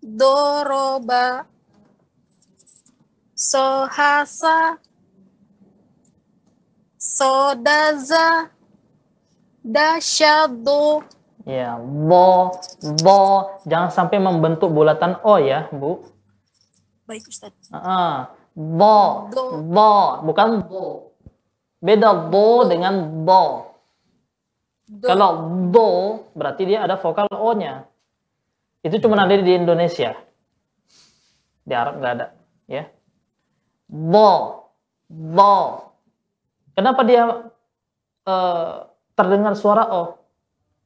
Doroba. 0.00 1.49
Sohasa. 3.40 4.76
Sodaza. 7.00 8.52
Dasyadu. 9.64 11.00
Ya, 11.48 11.80
bo, 11.80 12.52
bo. 13.00 13.20
Jangan 13.64 13.88
sampai 13.88 14.20
membentuk 14.20 14.68
bulatan 14.68 15.16
o 15.24 15.40
ya, 15.40 15.72
Bu. 15.72 16.04
Baik 17.08 17.32
Ustaz. 17.32 17.56
Ah, 17.72 18.36
Do, 18.60 19.30
do, 19.72 19.94
bukan 20.26 20.66
do. 20.68 21.14
Beda 21.80 22.28
do 22.28 22.68
dengan 22.68 23.24
do. 23.24 23.72
Kalau 25.00 25.30
do 25.70 25.88
berarti 26.34 26.66
dia 26.66 26.84
ada 26.84 26.98
vokal 26.98 27.30
o-nya. 27.30 27.86
Itu 28.82 28.98
cuma 29.00 29.16
ada 29.22 29.32
di 29.32 29.54
Indonesia. 29.54 30.12
Di 31.62 31.72
Arab 31.72 32.02
nggak 32.02 32.12
ada, 32.18 32.26
ya. 32.66 32.90
Do, 33.90 34.30
do. 35.10 35.58
Kenapa 36.78 37.02
dia 37.02 37.50
eh, 38.22 38.74
terdengar 39.18 39.58
suara 39.58 39.90
o? 39.90 40.14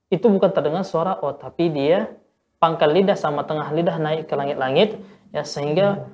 Itu 0.08 0.32
bukan 0.32 0.48
terdengar 0.48 0.88
suara 0.88 1.20
o, 1.20 1.36
tapi 1.36 1.68
dia 1.68 2.08
pangkal 2.56 2.96
lidah 2.96 3.12
sama 3.12 3.44
tengah 3.44 3.68
lidah 3.76 4.00
naik 4.00 4.24
ke 4.24 4.32
langit-langit, 4.32 4.96
ya 5.36 5.44
sehingga 5.44 6.08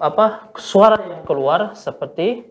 apa 0.00 0.48
suara 0.56 0.96
yang 0.96 1.22
keluar 1.28 1.76
seperti 1.76 2.48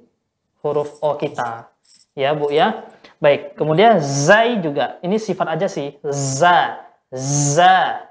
huruf 0.62 1.02
o 1.02 1.18
kita, 1.18 1.74
ya 2.14 2.38
bu 2.38 2.54
ya. 2.54 2.86
Baik, 3.22 3.54
kemudian 3.54 4.02
zai 4.02 4.58
juga. 4.62 4.98
Ini 5.02 5.18
sifat 5.22 5.58
aja 5.58 5.70
sih. 5.70 5.94
Za, 6.10 6.90
za, 7.14 8.06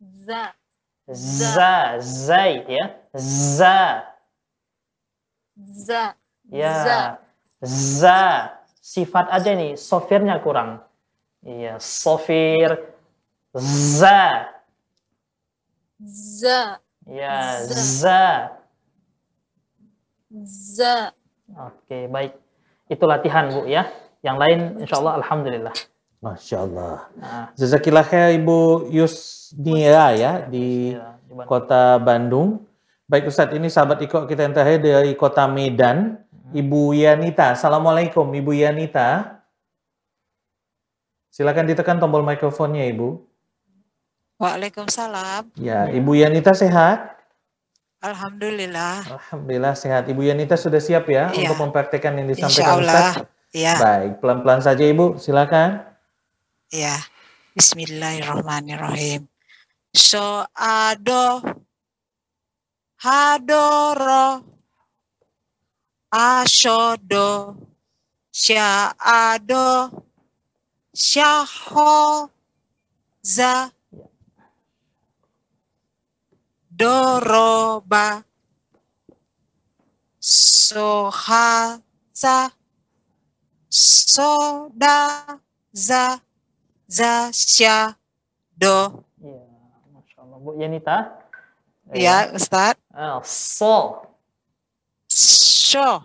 Za. 0.00 0.56
za, 1.12 2.00
zai 2.00 2.64
ya. 2.68 3.01
Za, 3.12 4.08
Za. 5.56 6.16
ya. 6.48 6.72
Za. 6.84 7.00
Za. 8.00 8.22
Sifat 8.82 9.30
aja 9.30 9.52
nih, 9.54 9.76
sofirnya 9.78 10.40
kurang. 10.42 10.82
Iya, 11.44 11.76
sofir. 11.78 12.92
Za. 13.54 14.48
Za. 16.40 16.80
Ya, 17.06 17.60
Za. 17.62 17.76
za. 17.76 18.22
Za. 20.42 20.94
Oke, 21.52 22.08
baik. 22.08 22.32
Itu 22.88 23.04
latihan, 23.04 23.52
Bu 23.52 23.68
ya. 23.68 23.86
Yang 24.24 24.36
lain 24.38 24.60
insya 24.80 24.96
Allah 25.04 25.14
alhamdulillah. 25.20 25.74
Masya 26.22 26.56
Allah. 26.62 27.10
Nah, 27.18 27.50
Jazakillah 27.58 28.06
khair 28.06 28.38
Ibu 28.38 28.86
Yusnira 28.94 30.14
ya 30.14 30.46
di 30.46 30.94
kota 31.50 31.98
Bandung. 31.98 32.62
Baik 33.12 33.28
Ustadz, 33.28 33.52
ini 33.52 33.68
sahabat 33.68 34.00
ikut 34.00 34.24
kita 34.24 34.48
yang 34.48 34.56
terakhir 34.56 34.80
dari 34.80 35.12
kota 35.12 35.44
Medan. 35.44 36.16
Ibu 36.56 36.96
Yanita. 36.96 37.52
Assalamualaikum 37.52 38.24
Ibu 38.24 38.56
Yanita. 38.56 39.36
Silakan 41.28 41.68
ditekan 41.68 42.00
tombol 42.00 42.24
mikrofonnya 42.24 42.88
Ibu. 42.88 43.20
Waalaikumsalam. 44.40 45.52
Ya, 45.60 45.92
Ibu 45.92 46.24
Yanita 46.24 46.56
sehat? 46.56 47.20
Alhamdulillah. 48.00 49.04
Alhamdulillah 49.04 49.76
sehat. 49.76 50.08
Ibu 50.08 50.32
Yanita 50.32 50.56
sudah 50.56 50.80
siap 50.80 51.04
ya 51.12 51.28
Iya. 51.36 51.52
untuk 51.52 51.68
mempraktekkan 51.68 52.16
yang 52.16 52.32
Insya 52.32 52.48
disampaikan 52.48 52.80
Allah. 52.80 53.12
Ustadz? 53.12 53.52
Ya. 53.52 53.74
Baik, 53.76 54.24
pelan-pelan 54.24 54.60
saja 54.64 54.84
Ibu. 54.88 55.20
Silakan. 55.20 55.84
Ya. 56.72 56.96
Bismillahirrahmanirrahim. 57.52 59.28
So 59.92 60.48
ado 60.56 61.44
hadoro 63.02 64.46
ashodo 66.10 67.56
sya'ado 68.30 69.90
syaho 70.94 72.30
za 73.22 73.70
doroba 76.70 78.22
sohaza 80.22 81.74
soda 83.68 84.98
za 85.72 86.20
za 86.86 87.32
sya 87.32 87.96
do 88.56 89.02
Masya 89.90 90.18
Allah. 90.22 90.38
Bu 90.38 90.54
Yanita. 90.60 91.21
Ya 91.92 92.28
Ustaz 92.32 92.76
Ah, 92.92 93.20
so. 93.24 94.04
so 95.08 96.04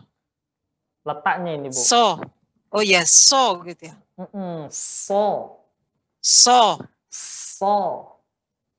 Letaknya 1.04 1.56
ini, 1.56 1.68
Bu. 1.68 1.80
so 1.80 2.20
oh 2.72 2.84
ya 2.84 3.04
so 3.04 3.64
gitu 3.64 3.92
ya 3.92 3.96
Mm-mm, 4.18 4.68
so. 4.72 5.56
so 6.20 6.82
So. 7.08 7.74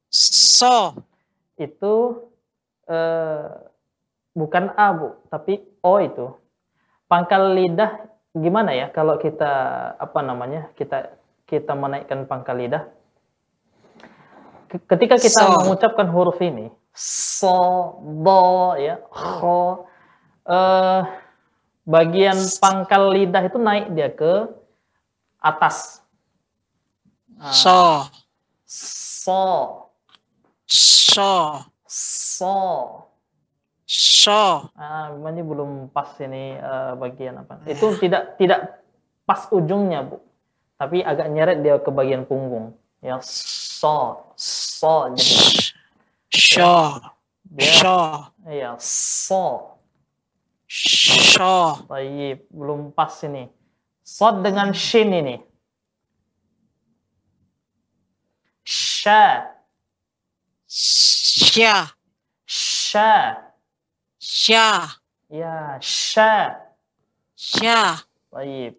so 0.09 0.75
Itu 1.57 2.27
eh, 2.87 3.47
bukan 4.33 4.71
A, 4.75 4.95
Bu, 4.95 5.19
tapi 5.29 5.61
O 5.83 5.99
itu. 5.99 6.31
Pangkal 7.09 7.57
lidah 7.57 8.07
gimana 8.33 8.77
ya 8.77 8.89
kalau 8.89 9.17
kita 9.19 9.51
apa 9.97 10.21
namanya? 10.23 10.71
Kita 10.77 11.13
kita 11.45 11.73
menaikkan 11.73 12.29
pangkal 12.29 12.61
lidah. 12.61 12.85
Ke- 14.69 14.85
Ketika 14.85 15.17
kita 15.17 15.41
So. 15.43 15.65
mengucapkan 15.65 16.07
huruf 16.13 16.39
ini, 16.39 16.69
so, 16.99 17.55
do, 18.03 18.75
ya, 18.83 18.99
ho, 19.15 19.87
eh, 20.51 21.03
bagian 21.87 22.35
pangkal 22.59 23.15
lidah 23.15 23.47
itu 23.47 23.59
naik 23.63 23.87
dia 23.95 24.11
ke 24.11 24.51
atas. 25.39 26.03
Ah, 27.39 27.55
so 27.55 27.81
so, 28.67 29.43
so 31.07 31.33
so. 31.87 32.55
so 33.87 34.41
Ah, 34.77 35.15
ini 35.15 35.41
belum 35.41 35.95
pas 35.95 36.13
ini 36.21 36.59
eh, 36.59 36.93
bagian 36.99 37.47
apa? 37.47 37.63
Itu 37.65 37.95
tidak 37.97 38.37
tidak 38.37 38.83
pas 39.23 39.47
ujungnya, 39.55 40.03
Bu. 40.03 40.19
Tapi 40.77 41.01
agak 41.03 41.31
nyeret 41.31 41.59
dia 41.63 41.79
ke 41.79 41.91
bagian 41.95 42.27
punggung. 42.27 42.75
Ya, 42.99 43.23
so, 43.23 44.29
so. 44.35 45.15
Jadi, 45.15 45.78
so 46.33 47.01
dia, 47.49 47.73
so 47.81 47.97
Iya, 48.49 48.77
so. 48.81 49.77
so 50.69 51.85
Baik, 51.89 52.49
belum 52.49 52.93
pas 52.97 53.13
ini. 53.25 53.49
Sod 54.05 54.41
dengan 54.41 54.73
shin 54.73 55.13
ini. 55.13 55.37
Sha, 58.65 59.53
sya 60.69 61.93
sha. 62.45 63.37
sya 64.21 64.69
Ya, 65.29 65.77
sha. 65.81 66.57
sya 67.37 68.01
Baik. 68.33 68.77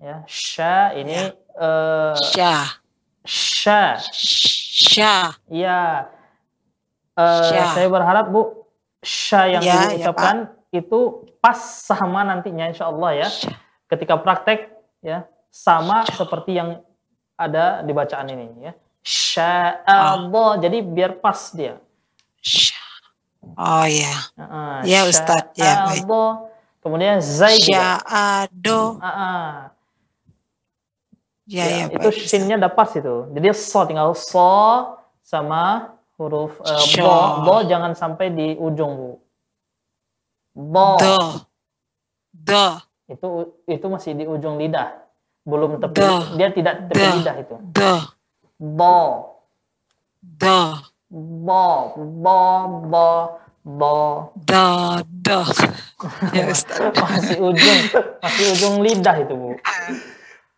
Ya, 0.00 0.24
sha 0.28 0.92
ini 0.96 1.32
eh 1.32 2.14
sya 2.32 2.80
sha. 3.24 4.00
sya 4.00 5.36
Ya. 5.48 6.08
Sya. 7.18 7.74
saya 7.74 7.88
berharap 7.90 8.30
Bu 8.30 8.62
sha 9.02 9.50
yang 9.50 9.62
Ya, 9.66 9.90
ya, 9.90 10.06
ucapkan 10.10 10.54
itu 10.70 11.26
pas 11.42 11.58
sama 11.82 12.22
nantinya 12.22 12.70
insya 12.70 12.86
Allah 12.86 13.26
ya. 13.26 13.28
Ketika 13.90 14.20
praktek 14.20 14.70
ya 15.02 15.26
sama 15.50 16.06
seperti 16.06 16.54
yang 16.60 16.78
ada 17.34 17.82
di 17.82 17.90
bacaan 17.90 18.30
ini 18.30 18.70
ya. 18.70 18.72
Sya 19.02 19.82
Allah. 19.82 20.62
Jadi 20.62 20.78
biar 20.84 21.18
pas 21.18 21.50
dia. 21.50 21.82
oh 23.58 23.86
ya 23.88 24.14
Heeh, 24.38 24.74
Ya, 24.86 25.00
sya 25.02 25.10
Ustadz. 25.10 25.58
Ya, 25.58 25.90
baik. 25.90 26.06
Allah. 26.06 26.30
Kemudian 26.78 27.18
zai 27.18 27.58
juga. 27.58 27.98
sya'ado 27.98 29.02
Heeh. 29.02 29.46
ya 31.48 31.64
Ya, 31.64 31.64
ya 31.66 31.84
itu 31.90 32.08
baik 32.12 32.28
shinnya 32.28 32.60
udah 32.60 32.70
pas 32.70 32.92
itu. 32.94 33.26
Jadi 33.34 33.46
so 33.56 33.80
tinggal 33.88 34.12
so 34.14 34.94
sama 35.24 35.96
huruf 36.18 36.58
Sya. 36.90 37.02
bo. 37.02 37.16
Bo 37.42 37.54
jangan 37.64 37.94
sampai 37.94 38.30
di 38.30 38.58
ujung 38.58 38.92
bu. 38.94 39.10
Bo 40.58 40.98
do 40.98 41.16
do 42.34 42.64
itu 43.08 43.28
itu 43.64 43.86
masih 43.88 44.12
di 44.12 44.24
ujung 44.28 44.60
lidah, 44.60 44.92
belum 45.42 45.80
tepi. 45.80 45.96
Do. 45.96 46.10
Dia 46.36 46.48
tidak 46.52 46.74
tepi 46.90 47.00
Do. 47.00 47.10
lidah 47.16 47.36
itu. 47.38 47.54
do 47.72 47.92
Bo 48.58 48.96
do 50.20 50.60
bo 51.08 51.64
bo 51.96 52.40
bo 52.84 53.08
bo. 53.64 53.96
do 54.44 54.66
do 55.24 55.40
ya 56.36 56.50
masih 56.92 57.38
ujung 57.40 57.78
masih 58.20 58.44
ujung 58.52 58.74
lidah 58.82 59.16
itu 59.16 59.32
bu. 59.32 59.50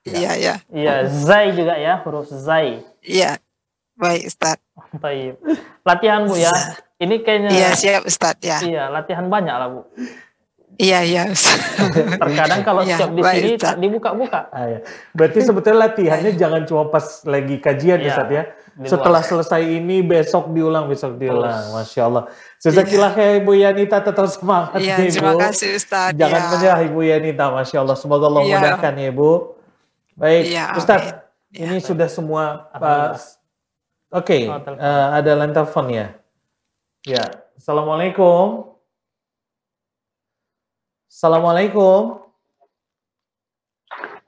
iya 0.02 0.32
ya 0.34 0.54
Iya 0.72 1.06
zai 1.06 1.52
juga 1.52 1.76
ya 1.76 2.00
huruf 2.02 2.26
zai. 2.32 2.82
iya 3.04 3.36
baik 4.00 4.22
Ustaz 4.26 4.58
Baik. 4.96 5.36
Latihan 5.84 6.24
bu 6.24 6.34
ya. 6.34 6.50
Ini 6.96 7.20
kayaknya 7.20 7.50
iya 7.50 7.68
siap 7.72 8.02
Ustaz 8.02 8.36
ya 8.40 8.58
Iya, 8.58 8.88
latihan 8.88 9.24
banyak 9.24 9.54
lah, 9.54 9.68
Bu. 9.70 9.80
Iya, 10.76 11.04
iya. 11.04 11.24
Terkadang 12.16 12.60
kalau 12.62 12.82
Iya, 12.82 12.96
siap 12.96 13.10
di 13.12 13.20
baik, 13.20 13.36
sini 13.36 13.50
Ustaz. 13.54 13.64
tak 13.68 13.76
dibuka-buka. 13.78 14.40
Ah, 14.48 14.64
ya. 14.66 14.78
Berarti 15.12 15.38
sebetulnya 15.40 15.78
latihannya 15.86 16.32
jangan 16.34 16.62
cuma 16.64 16.88
pas 16.88 17.04
lagi 17.24 17.56
kajian 17.56 18.00
Iya, 18.00 18.08
Ustaz 18.10 18.28
ya. 18.30 18.42
Setelah 18.80 19.20
selesai 19.20 19.60
ini 19.60 20.00
besok 20.00 20.48
diulang, 20.50 20.88
besok 20.88 21.20
diulang. 21.20 21.52
Terus. 21.68 21.74
Masya 21.76 22.02
Allah. 22.02 22.24
Jazakillah 22.58 23.12
ya 23.12 23.30
Ibu 23.38 23.52
Yanita 23.54 24.00
tetap 24.00 24.24
semangat 24.26 24.80
Iya, 24.80 24.96
ya, 24.96 24.96
Ibu. 24.98 25.12
terima 25.12 25.34
kasih 25.38 25.68
Ustaz. 25.76 26.10
Jangan 26.16 26.40
ya. 26.40 26.48
menyerah 26.48 26.80
Ibu 26.82 27.00
Yanita, 27.02 27.44
Masya 27.50 27.76
Allah. 27.78 27.96
Semoga 27.96 28.24
Allah 28.26 28.42
Iya. 28.42 28.56
mudahkan 28.56 28.92
ya 28.96 29.06
Ibu. 29.08 29.30
Baik, 30.16 30.42
Iya, 30.48 30.64
Ustaz. 30.74 31.00
Iya, 31.52 31.66
Ini 31.66 31.78
sudah 31.78 32.08
semua. 32.08 32.70
Uh, 32.72 33.12
Oke, 34.10 34.50
Oh, 34.50 34.58
telepon. 34.58 34.82
uh, 34.82 35.08
ada 35.14 35.32
line 35.38 35.54
telepon 35.54 35.86
ya. 35.86 36.06
Ya, 37.06 37.24
Assalamualaikum. 37.54 38.74
Assalamualaikum. 41.06 42.26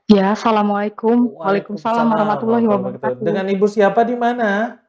Ya, 0.07 0.31
Assalamualaikum. 0.31 1.35
Waalaikumsalam 1.35 2.05
warahmatullahi 2.11 2.67
wabarakatuh. 2.67 3.23
Dengan 3.23 3.43
Ibu 3.47 3.65
siapa 3.67 4.03
di 4.07 4.15
mana? 4.15 4.79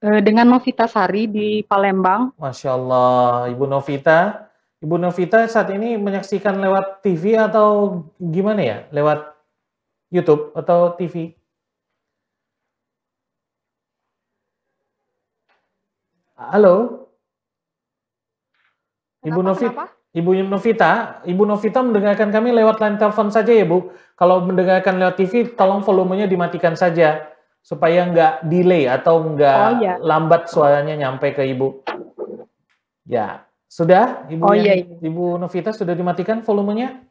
Eh, 0.00 0.20
dengan 0.24 0.48
Novita 0.48 0.88
Sari 0.88 1.28
di 1.28 1.60
Palembang. 1.62 2.32
Masya 2.40 2.70
Allah, 2.74 3.50
Ibu 3.52 3.70
Novita. 3.70 4.48
Ibu 4.80 4.96
Novita 4.96 5.44
saat 5.46 5.68
ini 5.76 5.94
menyaksikan 6.00 6.56
lewat 6.56 7.04
TV 7.04 7.36
atau 7.36 8.02
gimana 8.16 8.60
ya? 8.64 8.78
Lewat 8.90 9.30
YouTube 10.08 10.56
atau 10.56 10.96
TV? 10.96 11.36
Halo? 16.40 17.04
Ibu 19.20 19.44
Novita, 19.44 19.92
Ibu 20.16 20.30
Novita, 20.48 20.92
Ibu 21.28 21.42
Novita 21.44 21.84
mendengarkan 21.84 22.32
kami 22.32 22.56
lewat 22.56 22.80
line 22.80 22.96
telepon 22.96 23.28
saja 23.28 23.52
ya 23.52 23.68
Bu. 23.68 23.92
Kalau 24.16 24.40
mendengarkan 24.40 24.96
lewat 24.96 25.20
TV, 25.20 25.52
tolong 25.52 25.84
volumenya 25.84 26.24
dimatikan 26.24 26.72
saja 26.72 27.28
supaya 27.60 28.08
nggak 28.08 28.48
delay 28.48 28.88
atau 28.88 29.20
nggak 29.20 29.60
Oh, 29.60 29.72
iya. 29.84 29.94
lambat 30.00 30.48
suaranya 30.48 30.96
nyampe 30.96 31.36
ke 31.36 31.44
Ibu. 31.44 31.84
Ya, 33.04 33.44
sudah 33.68 34.24
Ibu 34.32 34.40
Oh, 34.40 34.56
iya, 34.56 34.80
iya. 34.80 34.96
Ibu 34.96 35.36
Novita 35.36 35.76
sudah 35.76 35.92
dimatikan 35.92 36.40
volumenya? 36.40 37.04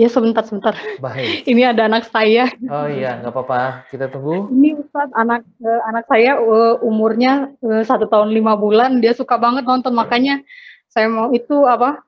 Ya, 0.00 0.08
sebentar, 0.08 0.40
sebentar. 0.48 0.72
Baik. 0.96 1.44
Ini 1.52 1.76
ada 1.76 1.84
anak 1.84 2.08
saya. 2.08 2.48
Oh 2.72 2.88
iya, 2.88 3.20
nggak 3.20 3.36
apa-apa. 3.36 3.84
Kita 3.92 4.08
tunggu. 4.08 4.48
Ini 4.48 4.80
Ustadz, 4.80 5.12
anak 5.12 5.44
eh, 5.60 5.80
anak 5.84 6.08
saya 6.08 6.40
eh, 6.40 6.74
umurnya 6.80 7.52
eh, 7.60 7.84
satu 7.84 8.08
tahun 8.08 8.32
lima 8.32 8.56
bulan. 8.56 9.04
Dia 9.04 9.12
suka 9.12 9.36
banget 9.36 9.68
nonton, 9.68 9.92
makanya 9.92 10.40
saya 10.88 11.04
mau 11.04 11.28
itu 11.30 11.68
apa? 11.68 12.00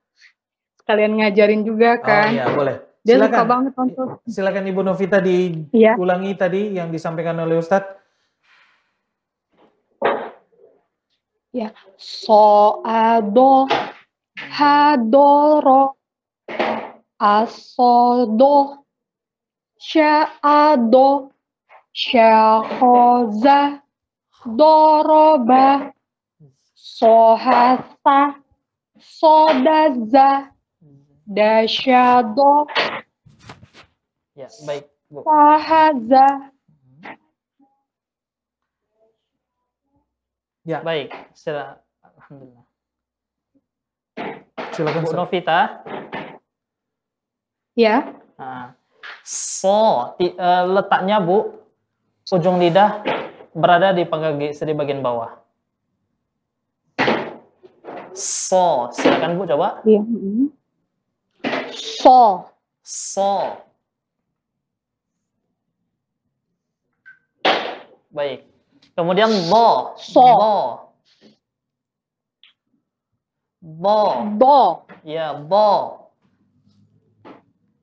Sekalian 0.81 1.21
ngajarin 1.21 1.69
juga 1.69 2.01
Oh 2.01 2.03
kan. 2.03 2.33
iya, 2.33 2.49
boleh. 2.49 2.81
Dia 3.05 3.19
suka 3.21 3.29
Silakan. 3.29 3.47
banget 3.51 3.73
nonton. 3.77 4.07
Silakan 4.25 4.65
Ibu 4.65 4.81
Novita 4.81 5.19
Iya. 5.21 5.93
diulangi 5.93 6.33
tadi 6.33 6.63
yang 6.73 6.89
disampaikan 6.89 7.37
oleh 7.37 7.61
Ustadz. 7.61 8.01
Ya, 11.53 11.77
so 12.01 12.81
ado 12.81 13.69
hadoro 14.33 16.01
asodo 17.23 18.83
sya'ado 19.79 21.31
syakhoza 21.95 23.79
doroba 24.59 25.95
sohasa 26.75 28.43
sodaza 28.99 30.51
dasyado 31.23 32.67
Ya, 34.35 34.49
baik, 34.67 34.91
Bu. 35.13 35.23
sahaza 35.23 36.27
Ya. 40.63 40.79
Baik, 40.79 41.11
sila 41.35 41.83
alhamdulillah. 42.07 42.65
Silakan. 44.71 45.03
Bu. 45.03 45.11
Novita. 45.11 45.83
Ya 47.77 48.17
Nah, 48.39 48.75
so 49.23 50.11
ti- 50.19 50.35
eh, 50.35 50.65
letaknya 50.67 51.23
Bu 51.23 51.63
ujung 52.33 52.59
lidah 52.59 53.05
berada 53.55 53.93
di 53.95 54.03
pangkal 54.09 54.41
G 54.41 54.51
di 54.51 54.75
bagian 54.75 55.05
bawah. 55.05 55.39
So, 58.13 58.91
silakan 58.93 59.39
Bu 59.39 59.47
coba. 59.47 59.81
Iya. 59.87 60.03
mm. 60.03 60.49
so 62.03 62.51
So. 62.83 63.63
Baik. 68.11 68.43
Kemudian 68.99 69.31
lo. 69.49 69.95
So. 69.97 70.21
Lo. 70.21 70.59
Bo. 73.63 73.99
do 74.35 74.59
Ya, 75.07 75.31
bo. 75.39 76.02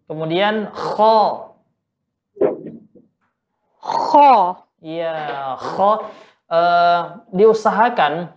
Kemudian 0.10 0.74
kho. 0.74 1.54
kho 3.78 4.34
Iya, 4.82 5.54
kho. 5.54 5.92
Eh, 6.50 7.02
diusahakan 7.30 8.34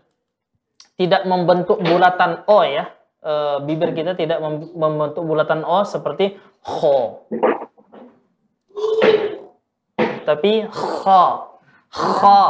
tidak 1.00 1.24
membentuk 1.24 1.80
bulatan 1.80 2.44
O 2.44 2.60
ya. 2.60 2.92
Eh, 3.24 3.56
bibir 3.64 3.96
kita 3.96 4.12
tidak 4.12 4.44
mem- 4.44 4.76
membentuk 4.76 5.24
bulatan 5.24 5.64
O 5.64 5.80
seperti 5.88 6.36
kho. 6.60 7.24
Tapi 10.28 10.68
kho. 10.68 11.24
Kho. 11.88 12.42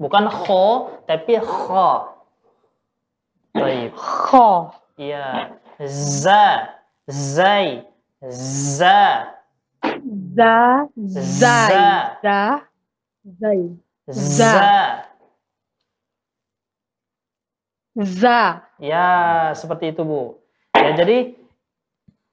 Bukan 0.00 0.24
kho, 0.26 0.64
tapi 1.06 1.38
kho. 1.38 1.90
Baik. 3.54 3.94
kho 3.94 4.74
Iya. 4.98 5.54
Za. 5.86 6.79
Zai. 7.10 7.84
Za. 8.30 9.34
za 10.36 10.86
zai 10.94 11.26
Za. 11.40 11.58
za 12.22 12.40
zai 13.24 13.60
Za. 14.06 14.52
za 17.96 18.40
Ya, 18.80 19.08
seperti 19.52 19.92
itu, 19.92 20.02
Bu. 20.06 20.40
Ya, 20.72 20.94
jadi 20.96 21.36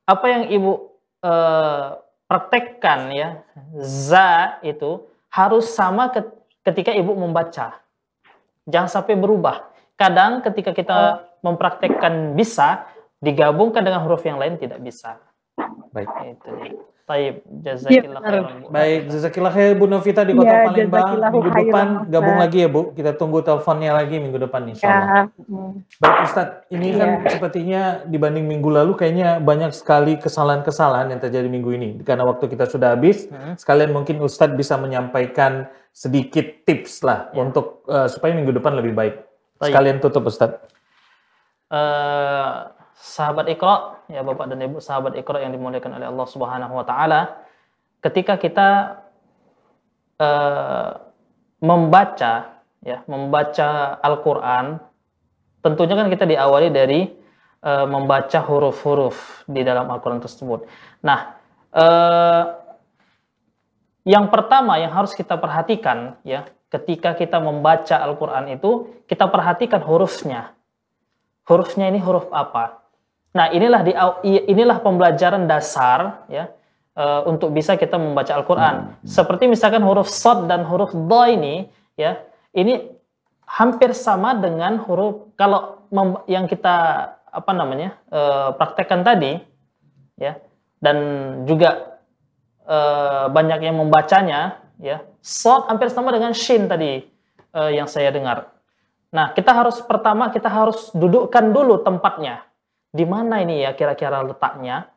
apa 0.08 0.26
yang 0.32 0.44
Ibu 0.48 0.72
eh, 1.28 1.88
praktekkan 2.28 3.12
ya, 3.12 3.44
za 3.84 4.60
itu 4.64 5.04
harus 5.28 5.68
sama 5.74 6.08
ke- 6.14 6.32
ketika 6.64 6.96
Ibu 6.96 7.16
membaca. 7.16 7.80
Jangan 8.68 8.88
sampai 8.92 9.16
berubah. 9.20 9.68
Kadang 9.98 10.44
ketika 10.46 10.72
kita 10.72 11.00
mempraktekkan 11.42 12.36
bisa 12.38 12.86
digabungkan 13.20 13.82
dengan 13.82 14.04
huruf 14.04 14.22
yang 14.22 14.38
lain 14.38 14.56
tidak 14.56 14.78
bisa. 14.80 15.18
Baik. 15.90 16.10
Itu. 16.28 16.50
Taib, 17.08 17.40
jazakillah 17.64 18.20
benar. 18.20 18.32
khairan, 18.36 18.56
Bu. 18.60 18.66
Baik, 18.68 19.00
jazakillah 19.08 19.52
khair 19.56 19.72
Bu 19.74 19.88
Novita 19.88 20.28
di 20.28 20.36
Kota 20.36 20.44
Ya, 20.44 20.68
Palembang. 20.68 21.08
Minggu 21.32 21.40
khairan, 21.48 21.56
depan 21.64 21.88
Ustaz. 21.88 22.12
gabung 22.12 22.36
lagi 22.36 22.58
ya 22.60 22.68
Bu. 22.68 22.82
Kita 22.92 23.12
tunggu 23.16 23.40
teleponnya 23.40 23.92
lagi 23.96 24.16
minggu 24.20 24.36
depan 24.38 24.62
insya 24.68 24.86
Allah. 24.92 25.08
ya 25.08 25.22
mm. 25.48 25.72
Baik 26.04 26.18
Ustadz, 26.22 26.56
ini 26.68 26.88
kan 26.92 27.10
Iya. 27.16 27.30
sepertinya 27.32 27.82
dibanding 28.04 28.44
minggu 28.44 28.68
lalu 28.68 28.92
kayaknya 28.94 29.40
banyak 29.40 29.72
sekali 29.72 30.20
kesalahan-kesalahan 30.20 31.08
yang 31.08 31.24
terjadi 31.24 31.48
minggu 31.48 31.72
ini. 31.74 31.90
Karena 32.04 32.28
waktu 32.28 32.44
kita 32.46 32.68
sudah 32.68 32.92
habis, 32.92 33.32
Hmm. 33.32 33.56
sekalian 33.56 33.96
mungkin 33.96 34.20
Ustadz 34.20 34.60
bisa 34.60 34.76
menyampaikan 34.76 35.72
sedikit 35.96 36.68
tips 36.68 37.08
lah 37.08 37.32
Ya. 37.32 37.40
untuk 37.40 37.88
eh, 37.88 38.12
supaya 38.12 38.36
minggu 38.36 38.52
depan 38.52 38.76
lebih 38.76 38.92
baik. 38.92 39.16
Baik. 39.58 39.72
Sekalian 39.72 39.98
tutup 40.04 40.28
Ustadz. 40.28 40.60
eh, 41.72 42.52
sahabat 42.98 43.46
Iqra, 43.54 44.06
ya 44.10 44.26
Bapak 44.26 44.50
dan 44.50 44.60
Ibu 44.66 44.82
sahabat 44.82 45.14
Iqra 45.14 45.46
yang 45.46 45.54
dimuliakan 45.54 46.02
oleh 46.02 46.08
Allah 46.10 46.28
Subhanahu 46.28 46.74
wa 46.74 46.86
taala, 46.86 47.46
ketika 48.02 48.42
kita 48.42 49.00
eh, 50.18 50.90
membaca 51.62 52.34
ya, 52.82 52.98
membaca 53.06 54.02
Al-Qur'an, 54.02 54.82
tentunya 55.62 55.94
kan 55.94 56.10
kita 56.10 56.26
diawali 56.26 56.68
dari 56.74 57.06
eh, 57.62 57.86
membaca 57.88 58.40
huruf-huruf 58.42 59.46
di 59.46 59.62
dalam 59.62 59.88
Al-Qur'an 59.94 60.22
tersebut. 60.22 60.66
Nah, 61.06 61.38
eh, 61.74 62.44
yang 64.08 64.32
pertama 64.34 64.82
yang 64.82 64.90
harus 64.90 65.14
kita 65.14 65.38
perhatikan 65.38 66.18
ya, 66.26 66.50
ketika 66.74 67.14
kita 67.14 67.38
membaca 67.38 68.02
Al-Qur'an 68.02 68.50
itu, 68.50 69.04
kita 69.06 69.30
perhatikan 69.30 69.86
hurufnya 69.86 70.58
hurufnya 71.48 71.88
ini 71.90 72.04
huruf 72.04 72.28
apa. 72.30 72.84
Nah, 73.38 73.54
inilah 73.54 73.82
di 73.86 73.94
inilah 74.50 74.82
pembelajaran 74.82 75.46
dasar 75.46 76.26
ya 76.26 76.50
eh, 76.98 77.22
untuk 77.30 77.54
bisa 77.54 77.78
kita 77.78 78.02
membaca 78.02 78.34
Al-Qur'an. 78.34 78.98
Seperti 79.06 79.46
misalkan 79.46 79.86
huruf 79.86 80.10
sod 80.10 80.50
dan 80.50 80.66
huruf 80.66 80.90
do 80.90 81.22
ini 81.30 81.70
ya, 81.94 82.18
ini 82.58 82.90
hampir 83.46 83.94
sama 83.94 84.34
dengan 84.34 84.82
huruf 84.82 85.38
kalau 85.38 85.86
mem- 85.94 86.26
yang 86.26 86.50
kita 86.50 87.14
apa 87.30 87.52
namanya 87.54 87.94
eh, 88.10 88.50
praktekkan 88.58 89.06
tadi 89.06 89.38
ya 90.18 90.42
dan 90.82 90.98
juga 91.46 92.02
eh, 92.66 93.26
banyak 93.30 93.70
yang 93.70 93.78
membacanya 93.78 94.66
ya 94.82 95.06
sod 95.22 95.70
hampir 95.70 95.94
sama 95.94 96.10
dengan 96.10 96.34
shin 96.34 96.66
tadi 96.66 97.06
yang 97.58 97.90
saya 97.90 98.14
dengar. 98.14 98.54
Nah 99.10 99.34
kita 99.34 99.50
harus 99.50 99.82
pertama 99.82 100.30
kita 100.30 100.46
harus 100.46 100.94
dudukkan 100.94 101.50
dulu 101.50 101.82
tempatnya 101.82 102.47
di 102.98 103.06
mana 103.06 103.46
ini 103.46 103.62
ya 103.62 103.78
kira-kira 103.78 104.26
letaknya? 104.26 104.90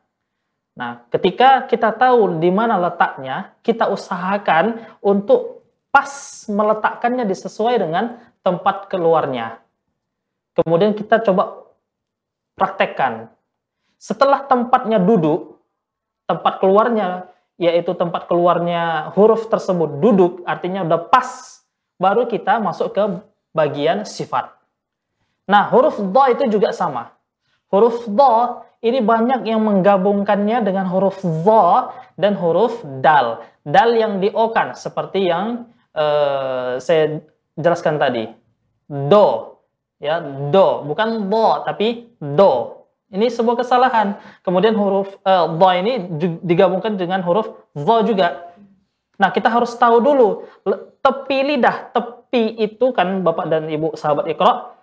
Nah 0.73 1.05
ketika 1.13 1.69
kita 1.69 1.93
tahu 1.93 2.41
di 2.41 2.49
mana 2.49 2.81
letaknya 2.81 3.53
kita 3.61 3.85
usahakan 3.93 4.81
untuk 5.05 5.61
pas 5.93 6.09
meletakkannya 6.49 7.29
disesuai 7.29 7.77
dengan 7.77 8.17
tempat 8.41 8.89
keluarnya. 8.89 9.61
Kemudian 10.57 10.97
kita 10.97 11.21
coba 11.21 11.69
praktekkan. 12.57 13.29
Setelah 14.01 14.49
tempatnya 14.49 14.97
duduk 14.97 15.61
tempat 16.25 16.57
keluarnya 16.57 17.29
yaitu 17.61 17.93
tempat 17.93 18.25
keluarnya 18.25 19.13
huruf 19.13 19.45
tersebut 19.45 20.01
duduk 20.01 20.41
artinya 20.49 20.81
udah 20.81 21.05
pas 21.13 21.61
baru 22.01 22.25
kita 22.25 22.57
masuk 22.57 22.97
ke 22.97 23.03
bagian 23.53 24.01
sifat. 24.07 24.49
Nah 25.45 25.69
huruf 25.69 26.01
do 26.01 26.23
itu 26.31 26.57
juga 26.57 26.73
sama 26.73 27.13
huruf 27.71 28.05
do 28.05 28.61
ini 28.83 28.99
banyak 28.99 29.47
yang 29.47 29.63
menggabungkannya 29.63 30.61
dengan 30.61 30.85
huruf 30.91 31.23
zo 31.23 31.95
dan 32.19 32.35
huruf 32.37 32.83
dal 32.99 33.41
dal 33.63 33.89
yang 33.95 34.19
diokan 34.19 34.75
seperti 34.75 35.31
yang 35.31 35.65
eh, 35.95 36.77
saya 36.77 37.23
jelaskan 37.55 37.97
tadi 37.97 38.27
do 38.85 39.57
ya 39.97 40.19
do 40.51 40.83
bukan 40.85 41.31
do 41.31 41.47
tapi 41.63 42.11
do 42.19 42.81
ini 43.11 43.27
sebuah 43.27 43.59
kesalahan. 43.59 44.15
Kemudian 44.39 44.71
huruf 44.73 45.19
uh, 45.27 45.51
dha 45.59 45.69
ini 45.83 46.07
digabungkan 46.41 46.95
dengan 46.95 47.19
huruf 47.27 47.51
dha 47.75 47.97
juga. 48.07 48.55
Nah, 49.19 49.29
kita 49.29 49.51
harus 49.51 49.75
tahu 49.77 50.01
dulu 50.01 50.47
tepi 51.03 51.37
lidah, 51.53 51.93
tepi 51.93 52.57
itu 52.57 52.89
kan 52.95 53.21
Bapak 53.21 53.51
dan 53.51 53.69
Ibu 53.69 53.93
sahabat 53.93 54.25
Iqra, 54.31 54.73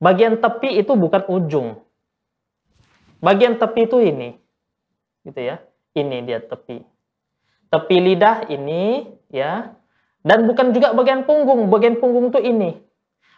bagian 0.00 0.40
tepi 0.40 0.80
itu 0.80 0.96
bukan 0.96 1.22
ujung. 1.28 1.83
Bagian 3.24 3.56
tepi 3.56 3.88
itu 3.88 3.98
ini. 4.04 4.36
Gitu 5.24 5.40
ya. 5.40 5.64
Ini 5.96 6.16
dia 6.28 6.44
tepi. 6.44 6.84
Tepi 7.72 7.96
lidah 7.96 8.44
ini 8.52 9.08
ya. 9.32 9.72
Dan 10.20 10.44
bukan 10.48 10.76
juga 10.76 10.92
bagian 10.92 11.24
punggung, 11.24 11.72
bagian 11.72 11.96
punggung 11.96 12.28
itu 12.28 12.40
ini. 12.40 12.80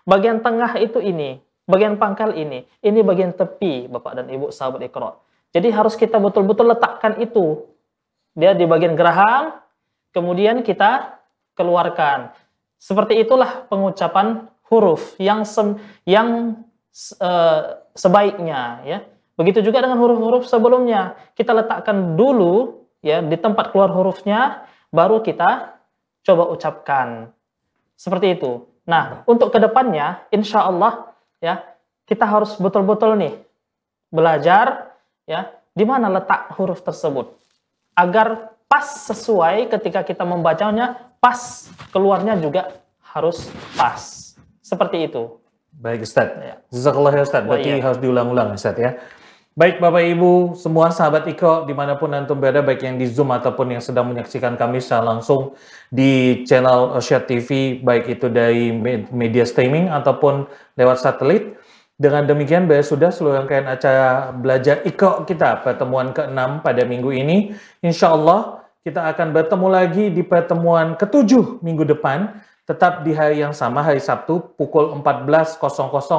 Bagian 0.06 0.42
tengah 0.42 0.78
itu 0.82 0.98
ini 1.02 1.46
bagian 1.66 1.98
pangkal 1.98 2.32
ini, 2.32 2.64
ini 2.80 2.98
bagian 3.02 3.34
tepi 3.34 3.90
Bapak 3.90 4.22
dan 4.22 4.26
Ibu 4.30 4.54
sahabat 4.54 4.86
Iqra. 4.86 5.18
Jadi 5.50 5.68
harus 5.74 5.98
kita 5.98 6.22
betul-betul 6.22 6.70
letakkan 6.70 7.18
itu. 7.18 7.66
Dia 8.38 8.54
di 8.54 8.64
bagian 8.64 8.94
geraham, 8.94 9.58
kemudian 10.14 10.62
kita 10.62 11.18
keluarkan. 11.58 12.32
Seperti 12.78 13.18
itulah 13.18 13.66
pengucapan 13.66 14.46
huruf 14.68 15.16
yang 15.18 15.42
sem, 15.42 15.80
yang 16.06 16.60
uh, 17.18 17.82
sebaiknya 17.96 18.84
ya. 18.86 18.98
Begitu 19.36 19.60
juga 19.60 19.84
dengan 19.84 20.00
huruf-huruf 20.00 20.48
sebelumnya. 20.48 21.14
Kita 21.36 21.52
letakkan 21.52 22.16
dulu 22.16 22.84
ya 23.04 23.20
di 23.20 23.36
tempat 23.36 23.70
keluar 23.70 23.92
hurufnya 23.92 24.64
baru 24.88 25.20
kita 25.20 25.76
coba 26.24 26.48
ucapkan. 26.50 27.30
Seperti 27.96 28.40
itu. 28.40 28.64
Nah, 28.88 29.22
untuk 29.28 29.52
ke 29.52 29.60
depannya, 29.60 30.24
insya 30.32 30.64
Allah 30.64 31.12
ya 31.40 31.60
kita 32.08 32.24
harus 32.24 32.56
betul-betul 32.56 33.18
nih 33.20 33.34
belajar 34.08 34.96
ya 35.28 35.52
di 35.76 35.84
mana 35.84 36.08
letak 36.08 36.54
huruf 36.56 36.80
tersebut 36.80 37.36
agar 37.92 38.56
pas 38.70 38.86
sesuai 39.10 39.68
ketika 39.68 40.06
kita 40.06 40.22
membacanya 40.22 41.12
pas 41.18 41.68
keluarnya 41.90 42.38
juga 42.38 42.78
harus 43.02 43.50
pas 43.74 44.32
seperti 44.62 45.10
itu 45.10 45.42
Baik 45.76 46.08
Ustaz. 46.08 46.32
Ya. 46.40 46.56
Jazakallah 46.72 47.12
ya 47.12 47.22
Ustaz. 47.28 47.42
Berarti 47.44 47.68
Wa 47.68 47.76
iya. 47.76 47.84
harus 47.84 47.98
diulang-ulang 48.00 48.48
Ustaz 48.56 48.76
ya. 48.80 48.96
Baik 49.56 49.80
Bapak 49.80 50.04
Ibu, 50.04 50.52
semua 50.52 50.92
sahabat 50.92 51.24
Iko 51.32 51.64
di 51.64 51.72
mana 51.72 51.96
pun 51.96 52.12
Antum 52.12 52.36
berada, 52.36 52.60
baik 52.60 52.84
yang 52.84 53.00
di 53.00 53.08
Zoom 53.08 53.32
ataupun 53.32 53.72
yang 53.72 53.80
sedang 53.80 54.04
menyaksikan 54.04 54.52
kami 54.52 54.84
secara 54.84 55.16
langsung 55.16 55.56
di 55.88 56.44
channel 56.44 56.92
Syat 57.00 57.24
TV, 57.24 57.80
baik 57.80 58.20
itu 58.20 58.28
dari 58.28 58.68
me- 58.68 59.08
media 59.08 59.48
streaming 59.48 59.88
ataupun 59.88 60.44
lewat 60.76 61.00
satelit. 61.00 61.56
Dengan 61.96 62.28
demikian, 62.28 62.68
Bapak 62.68 62.84
sudah 62.84 63.08
seluruh 63.08 63.40
rangkaian 63.40 63.64
acara 63.64 64.28
belajar 64.28 64.84
Iko 64.84 65.24
kita 65.24 65.64
pertemuan 65.64 66.12
ke-6 66.12 66.60
pada 66.60 66.82
minggu 66.84 67.16
ini. 67.16 67.56
Insya 67.80 68.12
Allah 68.12 68.60
kita 68.84 69.08
akan 69.08 69.32
bertemu 69.32 69.68
lagi 69.72 70.04
di 70.12 70.20
pertemuan 70.20 71.00
ke-7 71.00 71.64
minggu 71.64 71.88
depan, 71.96 72.44
tetap 72.68 73.08
di 73.08 73.16
hari 73.16 73.40
yang 73.40 73.56
sama, 73.56 73.80
hari 73.80 74.04
Sabtu, 74.04 74.52
pukul 74.60 74.92
14.00 75.00 75.64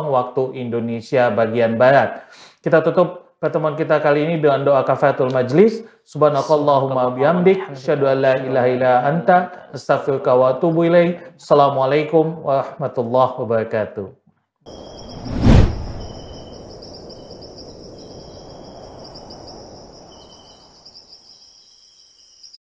waktu 0.09 0.57
Indonesia 0.57 1.29
bagian 1.29 1.77
Barat. 1.77 2.25
Kita 2.65 2.81
tutup 2.81 3.26
pertemuan 3.37 3.77
kita 3.77 4.01
kali 4.01 4.25
ini 4.25 4.35
dengan 4.41 4.65
doa 4.65 4.81
kafaratul 4.83 5.31
majlis. 5.33 5.85
Subhanakallahumma 6.07 7.13
bihamdik, 7.15 7.59
syadu 7.77 8.07
an 8.07 8.23
la 8.23 8.33
ilaha 8.39 8.67
illa 8.67 8.93
anta, 9.05 9.37
astaghfiruka 9.75 10.31
wa 10.33 10.55
atubu 10.55 10.87
ilaih. 10.87 11.19
Assalamualaikum 11.35 12.43
warahmatullahi 12.43 13.33
wabarakatuh. 13.37 14.26